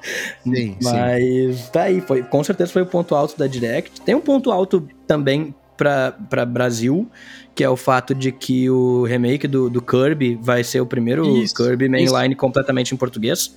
sim. 0.55 0.77
Mas 0.83 1.57
sim. 1.57 1.71
tá 1.73 1.83
aí, 1.83 2.01
foi, 2.01 2.23
com 2.23 2.43
certeza 2.43 2.73
foi 2.73 2.83
o 2.83 2.87
ponto 2.87 3.15
alto 3.15 3.39
da 3.39 3.47
Direct. 3.47 4.01
Tem 4.01 4.15
um 4.15 4.21
ponto 4.21 4.51
alto 4.51 4.89
também 5.07 5.55
para 5.77 6.45
Brasil, 6.47 7.09
que 7.55 7.65
é 7.65 7.69
o 7.69 7.77
fato 7.77 8.15
de 8.15 8.33
que 8.33 8.69
o 8.69 9.05
remake 9.05 9.47
do, 9.47 9.71
do 9.71 9.81
Kirby 9.81 10.39
vai 10.41 10.63
ser 10.63 10.81
o 10.81 10.87
primeiro 10.87 11.27
isso, 11.39 11.55
Kirby 11.55 11.89
mainline 11.89 12.35
isso. 12.35 12.41
completamente 12.41 12.95
em 12.95 12.97
português. 12.97 13.55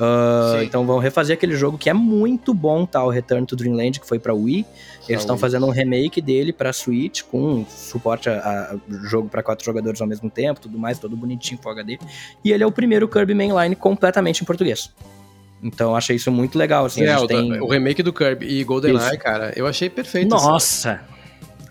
Uh, 0.00 0.62
então 0.62 0.86
vão 0.86 0.98
refazer 0.98 1.36
aquele 1.36 1.54
jogo 1.54 1.76
que 1.76 1.90
é 1.90 1.92
muito 1.92 2.54
bom, 2.54 2.86
tá? 2.86 3.04
O 3.04 3.10
Return 3.10 3.46
to 3.46 3.54
Dreamland, 3.54 4.00
que 4.00 4.06
foi 4.06 4.18
pra 4.18 4.32
Wii. 4.32 4.64
Eles 5.06 5.22
estão 5.22 5.36
fazendo 5.36 5.66
um 5.66 5.70
remake 5.70 6.22
dele 6.22 6.52
pra 6.52 6.72
Switch, 6.72 7.22
com 7.22 7.66
suporte 7.68 8.30
a, 8.30 8.32
a 8.34 8.76
jogo 9.06 9.28
para 9.28 9.42
quatro 9.42 9.64
jogadores 9.64 10.00
ao 10.00 10.06
mesmo 10.06 10.30
tempo, 10.30 10.60
tudo 10.60 10.78
mais, 10.78 10.98
todo 10.98 11.14
bonitinho, 11.16 11.60
Full 11.60 11.72
HD. 11.72 11.98
E 12.44 12.52
ele 12.52 12.62
é 12.62 12.66
o 12.66 12.72
primeiro 12.72 13.06
Kirby 13.08 13.34
Mainline 13.34 13.76
completamente 13.76 14.40
em 14.42 14.46
português. 14.46 14.90
Então 15.62 15.94
achei 15.94 16.16
isso 16.16 16.30
muito 16.30 16.56
legal, 16.56 16.86
assim. 16.86 17.04
É, 17.04 17.18
o, 17.18 17.26
tem... 17.26 17.60
o, 17.60 17.66
remake 17.66 18.02
do 18.02 18.12
Kirby 18.12 18.46
e 18.46 18.64
GoldenEye, 18.64 19.18
cara, 19.18 19.52
eu 19.54 19.66
achei 19.66 19.90
perfeito. 19.90 20.30
Nossa! 20.30 20.92
Assim. 20.92 21.19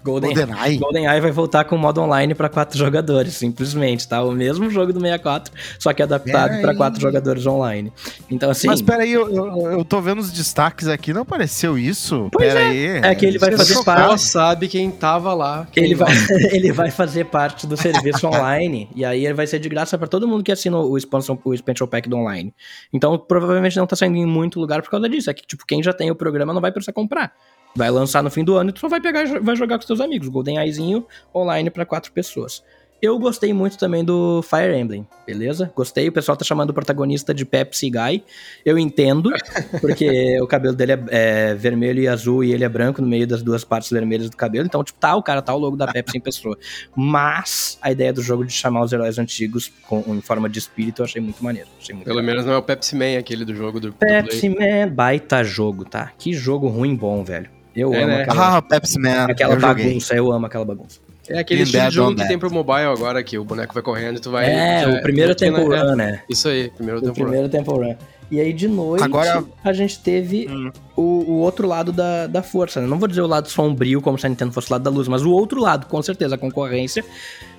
Golden, 0.10 0.34
GoldenEye. 0.34 0.78
GoldenEye 0.78 1.22
vai 1.22 1.32
voltar 1.32 1.64
com 1.66 1.78
modo 1.78 2.02
online 2.02 2.34
para 2.34 2.50
quatro 2.50 2.78
jogadores, 2.78 3.36
simplesmente, 3.36 4.08
tá? 4.08 4.24
O 4.24 4.32
mesmo 4.32 4.70
jogo 4.70 4.92
do 4.92 5.00
64, 5.00 5.54
só 5.78 5.94
que 5.94 6.02
adaptado 6.02 6.62
para 6.62 6.76
quatro 6.76 7.00
jogadores 7.00 7.46
online. 7.46 7.92
Então, 8.30 8.50
assim. 8.50 8.68
Mas 8.68 8.82
peraí, 8.82 9.12
eu, 9.12 9.30
eu, 9.30 9.72
eu 9.72 9.86
tô 9.86 10.02
vendo 10.02 10.20
os 10.20 10.32
destaques 10.32 10.88
aqui, 10.88 11.14
não 11.14 11.22
apareceu 11.22 11.78
isso? 11.78 12.30
Pois 12.32 12.48
Pera 12.48 12.60
é. 12.60 12.68
Aí. 12.68 13.12
É 13.12 13.16
que 13.16 13.26
ele 13.26 13.38
vai 13.38 13.56
fazer 13.56 13.84
parte. 13.84 14.22
Sabe 14.22 14.68
quem 14.68 14.92
tava 14.92 15.34
lá. 15.34 15.68
Quem 15.72 15.84
ele, 15.84 15.96
vai, 15.96 16.12
ele 16.52 16.72
vai 16.72 16.92
fazer 16.92 17.26
parte 17.26 17.68
do 17.68 17.78
serviço 17.78 18.26
online, 18.28 18.90
e 18.96 19.06
aí 19.06 19.26
ele 19.26 19.34
vai 19.34 19.48
ser 19.48 19.60
de 19.60 19.70
graça 19.70 19.98
para 19.98 20.08
todo 20.08 20.28
mundo 20.28 20.44
que 20.44 20.52
assina 20.52 20.78
o 20.78 20.98
expansion, 20.98 21.38
o 21.44 21.54
expansion 21.54 21.88
pack 21.88 22.10
do 22.10 22.18
online. 22.18 22.54
Então, 22.92 23.18
provavelmente 23.18 23.78
não 23.78 23.88
tá 23.88 23.96
saindo 23.96 24.18
em 24.18 24.26
muito 24.26 24.60
lugar 24.60 24.82
por 24.82 24.90
causa 24.90 25.08
disso. 25.08 25.30
É 25.30 25.34
que, 25.34 25.46
tipo, 25.46 25.66
quem 25.66 25.82
já 25.84 25.94
tem 25.94 26.10
o 26.12 26.16
programa 26.16 26.54
não 26.54 26.62
vai 26.62 26.72
precisar 26.72 26.94
comprar. 26.94 27.34
Vai 27.76 27.90
lançar 27.92 28.24
no 28.24 28.30
fim 28.30 28.44
do 28.44 28.56
ano 28.56 28.70
e 28.70 28.74
tu 28.74 28.80
só 28.80 28.88
vai 28.88 29.00
pegar 29.00 29.26
vai 29.42 29.56
jogar 29.56 29.78
com 29.78 29.86
seus 29.86 30.02
amigos. 30.02 30.28
Golden 30.28 30.58
Eyezinho 30.58 31.06
online 31.34 31.70
para 31.70 31.86
quatro 31.86 32.12
pessoas. 32.12 32.64
Eu 33.02 33.18
gostei 33.18 33.54
muito 33.54 33.78
também 33.78 34.04
do 34.04 34.42
Fire 34.42 34.76
Emblem, 34.76 35.08
beleza? 35.26 35.72
Gostei, 35.74 36.10
o 36.10 36.12
pessoal 36.12 36.36
tá 36.36 36.44
chamando 36.44 36.72
o 36.72 36.74
protagonista 36.74 37.34
de 37.34 37.46
Pepsi 37.46 37.90
Guy. 37.90 38.24
Eu 38.66 38.78
entendo, 38.78 39.32
porque 39.80 40.38
o 40.42 40.48
cabelo 40.48 40.76
dele 40.76 40.92
é, 40.92 41.00
é, 41.10 41.56
vermelho 41.56 42.02
e 42.02 42.10
azul 42.10 42.44
e 42.44 42.52
ele 42.52 42.66
é 42.66 42.70
branco 42.70 43.02
no 43.02 43.08
meio 43.08 43.26
das 43.26 43.42
duas 43.42 43.64
partes 43.64 43.90
vermelhas 43.90 44.30
do 44.30 44.36
cabelo. 44.36 44.66
Então, 44.66 44.84
tipo, 44.84 45.00
tá, 45.00 45.16
o 45.16 45.24
cara 45.24 45.42
tá 45.42 45.54
o 45.54 45.58
logo 45.58 45.78
da 45.78 45.88
Pepsi 45.88 46.18
em 46.18 46.22
pessoa. 46.22 46.58
Mas 46.94 47.78
a 47.82 47.90
ideia 47.90 48.12
do 48.12 48.22
jogo 48.22 48.44
de 48.44 48.52
chamar 48.52 48.84
os 48.84 48.92
heróis 48.92 49.18
antigos 49.18 49.72
com, 49.88 50.04
em 50.08 50.22
forma 50.22 50.50
de 50.50 50.60
espírito 50.60 51.02
eu 51.02 51.06
achei 51.06 51.22
muito 51.22 51.42
maneiro. 51.42 51.70
Achei 51.80 51.96
muito 51.96 52.06
Pelo 52.06 52.18
legal. 52.18 52.34
menos 52.34 52.46
não 52.46 52.54
é 52.54 52.58
o 52.58 52.64
Pepsi 52.64 52.98
Man 52.98 53.18
aquele 53.18 53.46
do 53.46 53.56
jogo 53.56 53.80
do 53.80 53.94
Pepsi 53.94 54.50
do 54.50 54.60
Man, 54.60 54.90
baita 54.90 55.42
jogo, 55.42 55.86
tá? 55.86 56.12
Que 56.18 56.34
jogo 56.34 56.68
ruim 56.68 56.94
bom, 56.96 57.24
velho. 57.24 57.59
Eu 57.80 57.94
é, 57.94 58.04
amo 58.04 58.08
né? 58.08 58.24
aquela, 58.24 58.58
ah, 58.58 58.62
Pepsi 58.62 59.00
Man. 59.00 59.26
aquela 59.26 59.54
eu 59.54 59.60
bagunça, 59.60 60.16
joguei. 60.16 60.20
eu 60.20 60.32
amo 60.32 60.46
aquela 60.46 60.66
bagunça. 60.66 61.00
É 61.30 61.40
aquele 61.40 61.62
estilo 61.62 61.90
de 61.90 61.96
jogo 61.96 62.16
que 62.16 62.28
tem 62.28 62.40
pro 62.40 62.52
mobile 62.52 62.88
agora, 62.88 63.24
que 63.24 63.38
o 63.38 63.44
boneco 63.44 63.74
vai 63.74 63.84
correndo 63.84 64.18
e 64.18 64.20
tu 64.20 64.32
vai... 64.32 64.50
É, 64.50 64.88
o 64.88 65.02
primeiro 65.02 65.36
Temple 65.36 65.64
Run, 65.64 65.96
né? 65.96 66.24
Isso 66.28 66.48
aí, 66.48 66.72
primeiro 66.72 67.02
Temple 67.02 67.22
Run. 67.22 67.30
primeiro 67.30 67.50
Temple 67.50 67.74
Run. 67.74 67.96
E 68.32 68.40
aí, 68.40 68.54
de 68.54 68.68
noite, 68.68 69.04
Agora... 69.04 69.44
a 69.64 69.74
gente 69.74 70.00
teve 70.00 70.48
hum. 70.48 70.72
o, 70.96 71.02
o, 71.02 71.40
outro 71.40 71.68
lado 71.68 71.92
da, 71.92 72.28
da 72.28 72.44
força. 72.44 72.80
Né? 72.80 72.88
Não 72.88 73.00
vou 73.00 73.08
dizer 73.08 73.22
o 73.22 73.28
lado 73.28 73.50
sombrio, 73.50 74.02
como 74.02 74.20
se 74.20 74.26
a 74.26 74.30
Nintendo 74.30 74.52
fosse 74.52 74.70
o 74.70 74.74
lado 74.74 74.84
da 74.84 74.90
luz, 74.90 75.08
mas 75.08 75.24
o 75.24 75.32
outro 75.32 75.60
lado, 75.60 75.88
com 75.88 76.02
certeza, 76.02 76.36
a 76.36 76.38
concorrência, 76.38 77.04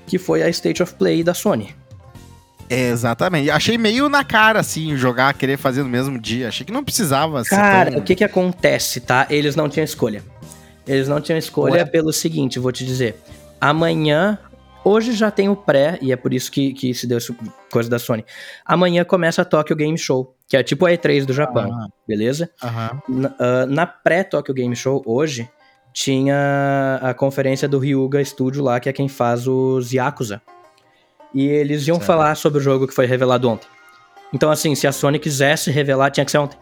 que 0.06 0.16
foi 0.16 0.42
a 0.42 0.48
State 0.48 0.82
of 0.82 0.94
Play 0.94 1.24
da 1.24 1.34
Sony. 1.34 1.74
Exatamente. 2.70 3.50
Achei 3.50 3.76
meio 3.76 4.08
na 4.08 4.24
cara, 4.24 4.60
assim, 4.60 4.96
jogar, 4.96 5.34
querer 5.34 5.56
fazer 5.56 5.82
no 5.82 5.88
mesmo 5.88 6.18
dia. 6.18 6.48
Achei 6.48 6.64
que 6.64 6.72
não 6.72 6.84
precisava 6.84 7.42
Cara, 7.44 7.90
tão... 7.90 8.00
o 8.00 8.02
que 8.02 8.14
que 8.14 8.24
acontece, 8.24 9.00
tá? 9.00 9.26
Eles 9.28 9.56
não 9.56 9.68
tinham 9.68 9.84
escolha. 9.84 10.22
Eles 10.86 11.08
não 11.08 11.20
tinham 11.20 11.38
escolha 11.38 11.82
Ué? 11.82 11.84
pelo 11.84 12.12
seguinte, 12.12 12.58
vou 12.58 12.72
te 12.72 12.84
dizer. 12.84 13.16
Amanhã, 13.60 14.38
hoje 14.84 15.12
já 15.12 15.30
tem 15.30 15.48
o 15.48 15.56
pré, 15.56 15.98
e 16.00 16.12
é 16.12 16.16
por 16.16 16.32
isso 16.32 16.50
que, 16.50 16.72
que 16.72 16.94
se 16.94 17.06
deu 17.06 17.18
essa 17.18 17.34
coisa 17.70 17.90
da 17.90 17.98
Sony. 17.98 18.24
Amanhã 18.64 19.04
começa 19.04 19.42
a 19.42 19.44
Tokyo 19.44 19.76
Game 19.76 19.98
Show, 19.98 20.34
que 20.48 20.56
é 20.56 20.62
tipo 20.62 20.86
a 20.86 20.90
E3 20.90 21.24
do 21.24 21.32
Japão, 21.32 21.70
ah. 21.72 21.88
beleza? 22.08 22.50
Uhum. 22.62 23.20
Na, 23.20 23.28
uh, 23.28 23.66
na 23.68 23.86
pré-Tokyo 23.86 24.54
Game 24.54 24.74
Show, 24.74 25.02
hoje, 25.04 25.48
tinha 25.92 26.98
a 27.02 27.12
conferência 27.14 27.68
do 27.68 27.78
Ryuga 27.78 28.24
Studio 28.24 28.62
lá, 28.62 28.80
que 28.80 28.88
é 28.88 28.92
quem 28.92 29.08
faz 29.08 29.46
os 29.46 29.92
Yakuza. 29.92 30.40
E 31.34 31.46
eles 31.46 31.86
iam 31.86 31.96
certo. 31.96 32.06
falar 32.06 32.34
sobre 32.34 32.58
o 32.58 32.62
jogo 32.62 32.86
que 32.86 32.94
foi 32.94 33.06
revelado 33.06 33.48
ontem. 33.48 33.68
Então, 34.32 34.50
assim, 34.50 34.74
se 34.74 34.86
a 34.86 34.92
Sony 34.92 35.18
quisesse 35.18 35.70
revelar, 35.70 36.10
tinha 36.10 36.24
que 36.24 36.30
ser 36.30 36.38
ontem. 36.38 36.58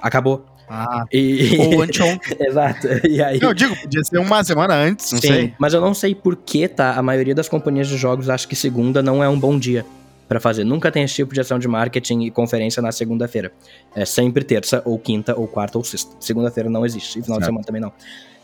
Acabou. 0.00 0.44
Ah, 0.68 1.04
e... 1.12 1.56
ou 1.58 1.82
anteontem. 1.82 2.36
Exato. 2.40 2.88
E 3.06 3.22
aí... 3.22 3.38
Eu 3.40 3.52
digo, 3.52 3.76
podia 3.76 4.02
ser 4.02 4.18
uma 4.18 4.42
semana 4.42 4.74
antes, 4.74 5.12
não 5.12 5.20
Sim, 5.20 5.28
sei. 5.28 5.54
Mas 5.58 5.74
eu 5.74 5.80
não 5.80 5.92
sei 5.92 6.14
por 6.14 6.36
que, 6.36 6.66
tá? 6.68 6.94
A 6.94 7.02
maioria 7.02 7.34
das 7.34 7.48
companhias 7.48 7.88
de 7.88 7.96
jogos 7.96 8.30
acha 8.30 8.46
que 8.46 8.56
segunda 8.56 9.02
não 9.02 9.22
é 9.22 9.28
um 9.28 9.38
bom 9.38 9.58
dia 9.58 9.84
para 10.28 10.40
fazer. 10.40 10.64
Nunca 10.64 10.90
tem 10.90 11.02
esse 11.02 11.14
tipo 11.14 11.34
de 11.34 11.40
ação 11.40 11.58
de 11.58 11.68
marketing 11.68 12.22
e 12.22 12.30
conferência 12.30 12.80
na 12.80 12.92
segunda-feira. 12.92 13.52
É 13.94 14.04
sempre 14.04 14.44
terça, 14.44 14.82
ou 14.84 14.98
quinta, 14.98 15.38
ou 15.38 15.46
quarta, 15.46 15.78
ou 15.78 15.84
sexta. 15.84 16.14
Segunda-feira 16.20 16.70
não 16.70 16.86
existe, 16.86 17.18
e 17.18 17.22
final 17.22 17.38
de 17.38 17.44
semana 17.44 17.64
também 17.64 17.80
não. 17.80 17.92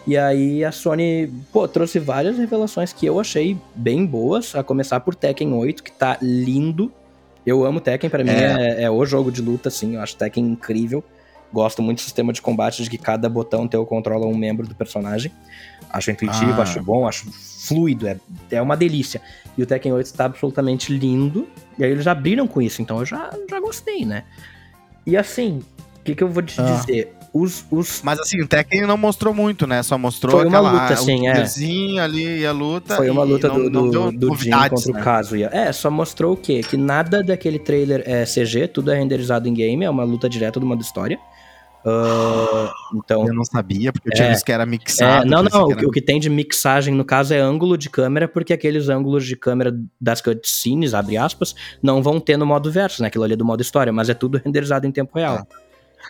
E 0.06 0.16
aí 0.16 0.64
a 0.64 0.72
Sony, 0.72 1.30
pô, 1.52 1.68
trouxe 1.68 1.98
várias 1.98 2.38
revelações 2.38 2.92
que 2.92 3.04
eu 3.04 3.20
achei 3.20 3.58
bem 3.74 4.06
boas, 4.06 4.54
a 4.54 4.62
começar 4.62 5.00
por 5.00 5.14
Tekken 5.14 5.52
8, 5.52 5.82
que 5.82 5.92
tá 5.92 6.16
lindo. 6.22 6.92
Eu 7.44 7.64
amo 7.64 7.80
Tekken, 7.80 8.08
para 8.08 8.24
mim 8.24 8.30
é. 8.30 8.80
é, 8.80 8.82
é 8.84 8.90
o 8.90 9.04
jogo 9.04 9.30
de 9.30 9.42
luta, 9.42 9.68
assim, 9.68 9.96
eu 9.96 10.00
acho 10.00 10.16
Tekken 10.16 10.44
incrível. 10.44 11.04
Gosto 11.52 11.82
muito 11.82 11.98
do 11.98 12.02
sistema 12.02 12.32
de 12.32 12.42
combate 12.42 12.82
de 12.82 12.90
que 12.90 12.98
cada 12.98 13.28
botão 13.28 13.66
teu 13.66 13.84
controla 13.86 14.26
um 14.26 14.36
membro 14.36 14.66
do 14.66 14.74
personagem. 14.74 15.32
Acho 15.90 16.10
intuitivo, 16.10 16.52
ah. 16.52 16.62
acho 16.62 16.82
bom, 16.82 17.06
acho 17.06 17.30
fluido, 17.30 18.06
é, 18.06 18.18
é 18.50 18.62
uma 18.62 18.76
delícia. 18.76 19.20
E 19.56 19.62
o 19.62 19.66
Tekken 19.66 19.92
8 19.92 20.06
está 20.06 20.24
absolutamente 20.26 20.92
lindo. 20.92 21.48
E 21.78 21.84
aí 21.84 21.90
eles 21.90 22.06
abriram 22.06 22.46
com 22.46 22.60
isso, 22.62 22.82
então 22.82 22.98
eu 22.98 23.06
já, 23.06 23.30
já 23.48 23.60
gostei, 23.60 24.04
né? 24.04 24.24
E 25.06 25.16
assim, 25.16 25.62
o 26.00 26.04
que, 26.04 26.14
que 26.14 26.22
eu 26.22 26.28
vou 26.28 26.42
te 26.42 26.60
ah. 26.60 26.64
dizer? 26.64 27.14
Os, 27.32 27.64
os... 27.70 28.00
Mas 28.02 28.18
assim, 28.20 28.40
o 28.40 28.48
Tekken 28.48 28.86
não 28.86 28.96
mostrou 28.96 29.34
muito, 29.34 29.66
né? 29.66 29.82
Só 29.82 29.98
mostrou 29.98 30.32
Foi 30.32 30.46
uma 30.46 30.58
aquela, 30.58 30.82
luta, 30.82 30.96
sim, 30.96 31.98
é. 31.98 32.00
ali 32.00 32.40
e 32.40 32.46
a 32.46 32.52
luta. 32.52 32.96
Foi 32.96 33.10
uma 33.10 33.22
luta 33.22 33.48
do, 33.48 33.70
não, 33.70 33.90
do, 33.90 34.12
do 34.12 34.34
Jin 34.36 34.50
contra 34.50 34.92
né? 34.92 35.00
o 35.00 35.04
Kazuya. 35.04 35.50
É, 35.52 35.72
só 35.72 35.90
mostrou 35.90 36.32
o 36.32 36.36
quê? 36.36 36.62
Que 36.62 36.76
nada 36.76 37.22
daquele 37.22 37.58
trailer 37.58 38.02
é 38.06 38.24
CG, 38.24 38.68
tudo 38.68 38.90
é 38.90 38.98
renderizado 38.98 39.48
em 39.48 39.54
game, 39.54 39.84
é 39.84 39.90
uma 39.90 40.04
luta 40.04 40.28
direta 40.28 40.58
do 40.58 40.66
modo 40.66 40.80
história. 40.80 41.18
Uh, 41.84 42.68
então, 42.96 43.26
eu 43.26 43.34
não 43.34 43.44
sabia, 43.44 43.92
porque 43.92 44.08
eu 44.08 44.12
tinha 44.12 44.28
É. 44.28 44.30
visto 44.30 44.44
que 44.44 44.52
era 44.52 44.66
mixado. 44.66 45.26
é, 45.26 45.28
não, 45.28 45.42
não, 45.42 45.50
que 45.50 45.56
o 45.56 45.70
era- 45.70 45.80
que, 45.80 45.86
o 45.86 45.90
que 45.90 46.02
tem 46.02 46.18
de 46.20 46.28
mixagem 46.28 46.94
no 46.94 47.04
caso 47.04 47.32
é 47.32 47.38
ângulo 47.38 47.78
de 47.78 47.88
câmera, 47.88 48.26
porque 48.28 48.52
aqueles 48.52 48.88
ângulos 48.88 49.24
de 49.24 49.36
câmera 49.36 49.74
das 50.00 50.20
cutscenes, 50.20 50.92
abre 50.94 51.16
aspas, 51.16 51.54
não 51.82 52.02
vão 52.02 52.18
ter 52.20 52.36
no 52.36 52.44
modo 52.46 52.70
verso, 52.70 53.00
né? 53.02 53.08
Aquilo 53.08 53.24
ali 53.24 53.34
é 53.34 53.36
do 53.36 53.44
modo 53.44 53.60
história, 53.62 53.92
mas 53.92 54.08
é 54.08 54.14
tudo 54.14 54.38
renderizado 54.44 54.86
em 54.86 54.92
tempo 54.92 55.12
real. 55.18 55.46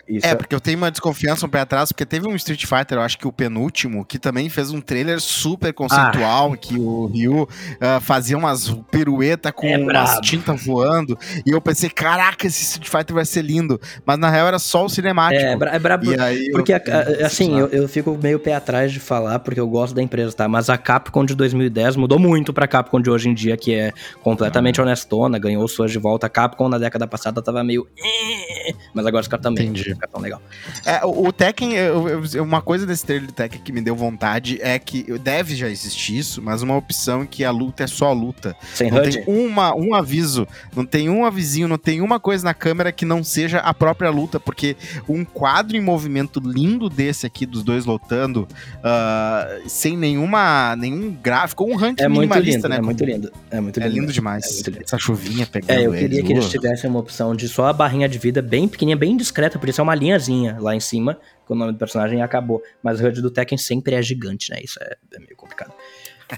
Isso 0.07 0.25
É, 0.27 0.35
porque 0.35 0.53
eu 0.55 0.59
tenho 0.59 0.77
uma 0.77 0.89
desconfiança 0.91 1.45
um 1.45 1.49
pé 1.49 1.59
atrás, 1.61 1.91
porque 1.91 2.05
teve 2.05 2.27
um 2.27 2.35
Street 2.35 2.65
Fighter, 2.65 2.97
eu 2.97 3.01
acho 3.01 3.17
que 3.17 3.27
o 3.27 3.31
penúltimo, 3.31 4.05
que 4.05 4.17
também 4.19 4.49
fez 4.49 4.71
um 4.71 4.81
trailer 4.81 5.19
super 5.19 5.73
conceitual, 5.73 6.53
que 6.55 6.77
o 6.79 7.07
Ryu 7.07 7.47
ah, 7.81 7.99
fazia 7.99 8.37
umas 8.37 8.69
pirueta 8.91 9.51
com 9.51 9.67
É 9.67 9.77
umas 9.77 10.19
tintas 10.21 10.63
voando, 10.65 11.17
e 11.45 11.51
eu 11.51 11.61
pensei, 11.61 11.89
caraca, 11.89 12.47
esse 12.47 12.63
Street 12.63 12.87
Fighter 12.89 13.13
vai 13.15 13.25
ser 13.25 13.41
lindo, 13.41 13.79
mas 14.05 14.17
na 14.17 14.29
real 14.29 14.47
era 14.47 14.59
só 14.59 14.85
o 14.85 14.89
cinemático. 14.89 15.43
é, 15.43 15.75
é 15.75 15.79
brabo. 15.79 16.11
E 16.13 16.19
aí 16.19 16.47
eu 16.47 16.51
Porque, 16.53 16.73
a- 16.73 16.81
assim, 17.25 17.57
eu, 17.59 17.67
eu 17.67 17.87
fico 17.87 18.17
meio 18.21 18.39
pé 18.39 18.53
atrás 18.53 18.91
de 18.91 18.99
falar, 18.99 19.39
porque 19.39 19.59
eu 19.59 19.67
gosto 19.67 19.93
da 19.95 20.01
empresa, 20.01 20.33
tá? 20.33 20.47
Mas 20.47 20.69
a 20.69 20.77
Capcom 20.77 21.25
de 21.25 21.35
2010 21.35 21.95
mudou 21.95 22.17
muito 22.19 22.53
pra 22.53 22.67
Capcom 22.67 22.99
de 23.01 23.09
hoje 23.09 23.29
em 23.29 23.33
dia, 23.33 23.55
que 23.57 23.73
é 23.73 23.91
completamente 24.21 24.79
honestona, 24.81 25.37
ganhou 25.39 25.67
fãs 25.67 25.91
de 25.91 25.97
volta. 25.99 26.27
A 26.27 26.29
Capcom 26.29 26.67
na 26.69 26.77
década 26.77 27.07
passada 27.07 27.41
tava 27.41 27.63
meio. 27.63 27.87
"Eh", 27.97 28.73
Mas 28.93 29.05
agora 29.05 29.21
os 29.21 29.27
caras 29.27 29.43
também. 29.43 29.71
Os 29.81 29.93
caras 29.93 30.11
tão 30.11 30.21
legal. 30.21 30.41
É, 30.85 31.05
o, 31.05 31.27
o 31.27 31.31
Tekken, 31.33 31.73
eu- 31.73 32.07
eu- 32.33 32.43
uma 32.43 32.61
coisa 32.61 32.85
desse 32.85 33.05
trailer 33.05 33.27
de 33.27 33.33
Tekken 33.33 33.61
que 33.61 33.71
me 33.71 33.81
deu 33.81 33.95
vontade 33.95 34.59
é 34.61 34.77
que 34.79 35.03
deve 35.19 35.55
já 35.55 35.67
existir 35.69 36.17
isso, 36.17 36.41
mas 36.41 36.61
uma 36.61 36.75
opção 36.75 37.25
que 37.25 37.43
a 37.43 37.51
luta 37.51 37.83
é 37.83 37.87
só 37.87 38.11
luta. 38.13 38.55
Sem 38.73 38.89
Não 38.91 38.99
HUD? 38.99 39.11
tem 39.11 39.23
uma, 39.27 39.75
um 39.75 39.93
aviso, 39.93 40.47
não 40.75 40.85
tem 40.85 41.09
um 41.09 41.25
avisinho, 41.25 41.67
não 41.67 41.77
tem 41.77 42.01
uma 42.01 42.19
coisa 42.19 42.43
na 42.43 42.53
câmera 42.53 42.91
que 42.91 43.05
não 43.05 43.23
seja 43.23 43.59
a 43.59 43.73
própria 43.73 44.09
luta, 44.09 44.39
porque 44.39 44.75
um 45.07 45.23
quadro 45.25 45.75
em 45.77 45.81
movimento 45.81 46.39
lindo 46.43 46.89
desse 46.89 47.25
aqui, 47.25 47.45
dos 47.45 47.63
dois 47.63 47.85
lutando, 47.85 48.47
ah, 48.83 49.59
sem 49.67 49.97
nenhuma, 49.97 50.75
nenhum 50.75 51.11
gráfico, 51.11 51.63
ou 51.63 51.71
um 51.71 51.75
ranking 51.75 52.03
É 52.03 52.07
muito 52.07 52.21
minimalista, 52.21 52.67
lindo, 52.67 52.69
né? 52.69 52.75
é 52.77 52.81
muito 52.81 53.05
lindo. 53.05 53.31
É 53.51 53.59
muito 53.61 53.79
É 53.79 53.83
lindo. 53.87 53.99
lindo 54.01 54.13
demais. 54.13 54.45
É 54.45 54.53
muito 54.53 54.69
lindo. 54.71 54.83
Essa 54.83 54.97
chuvinha 54.97 55.45
pegando 55.45 55.71
É, 55.79 55.85
eu 55.85 55.91
queria 55.93 56.23
que 56.23 56.31
eles 56.33 56.45
uh. 56.45 56.49
tivessem 56.49 56.89
uma 56.89 56.99
opção 56.99 57.35
de 57.35 57.47
só 57.47 57.67
a 57.67 57.73
barrinha 57.73 58.07
de 58.07 58.17
vida 58.17 58.41
bem 58.41 58.67
pequenininha, 58.67 58.97
bem 58.97 59.15
discreta, 59.17 59.57
podia 59.69 59.73
ser 59.73 59.81
uma 59.81 59.95
linhazinha 59.95 60.57
lá 60.59 60.75
em 60.75 60.79
cima, 60.79 61.19
com 61.45 61.53
o 61.53 61.57
nome 61.57 61.73
do 61.73 61.77
personagem 61.77 62.19
e 62.19 62.21
acabou. 62.21 62.61
Mas 62.83 62.99
o 62.99 63.05
HUD 63.05 63.21
do 63.21 63.31
Tekken 63.31 63.57
sempre 63.57 63.95
é 63.95 64.01
gigante, 64.01 64.51
né? 64.51 64.59
Isso 64.63 64.79
é, 64.81 64.95
é 65.13 65.19
meio 65.19 65.35
complicado. 65.35 65.73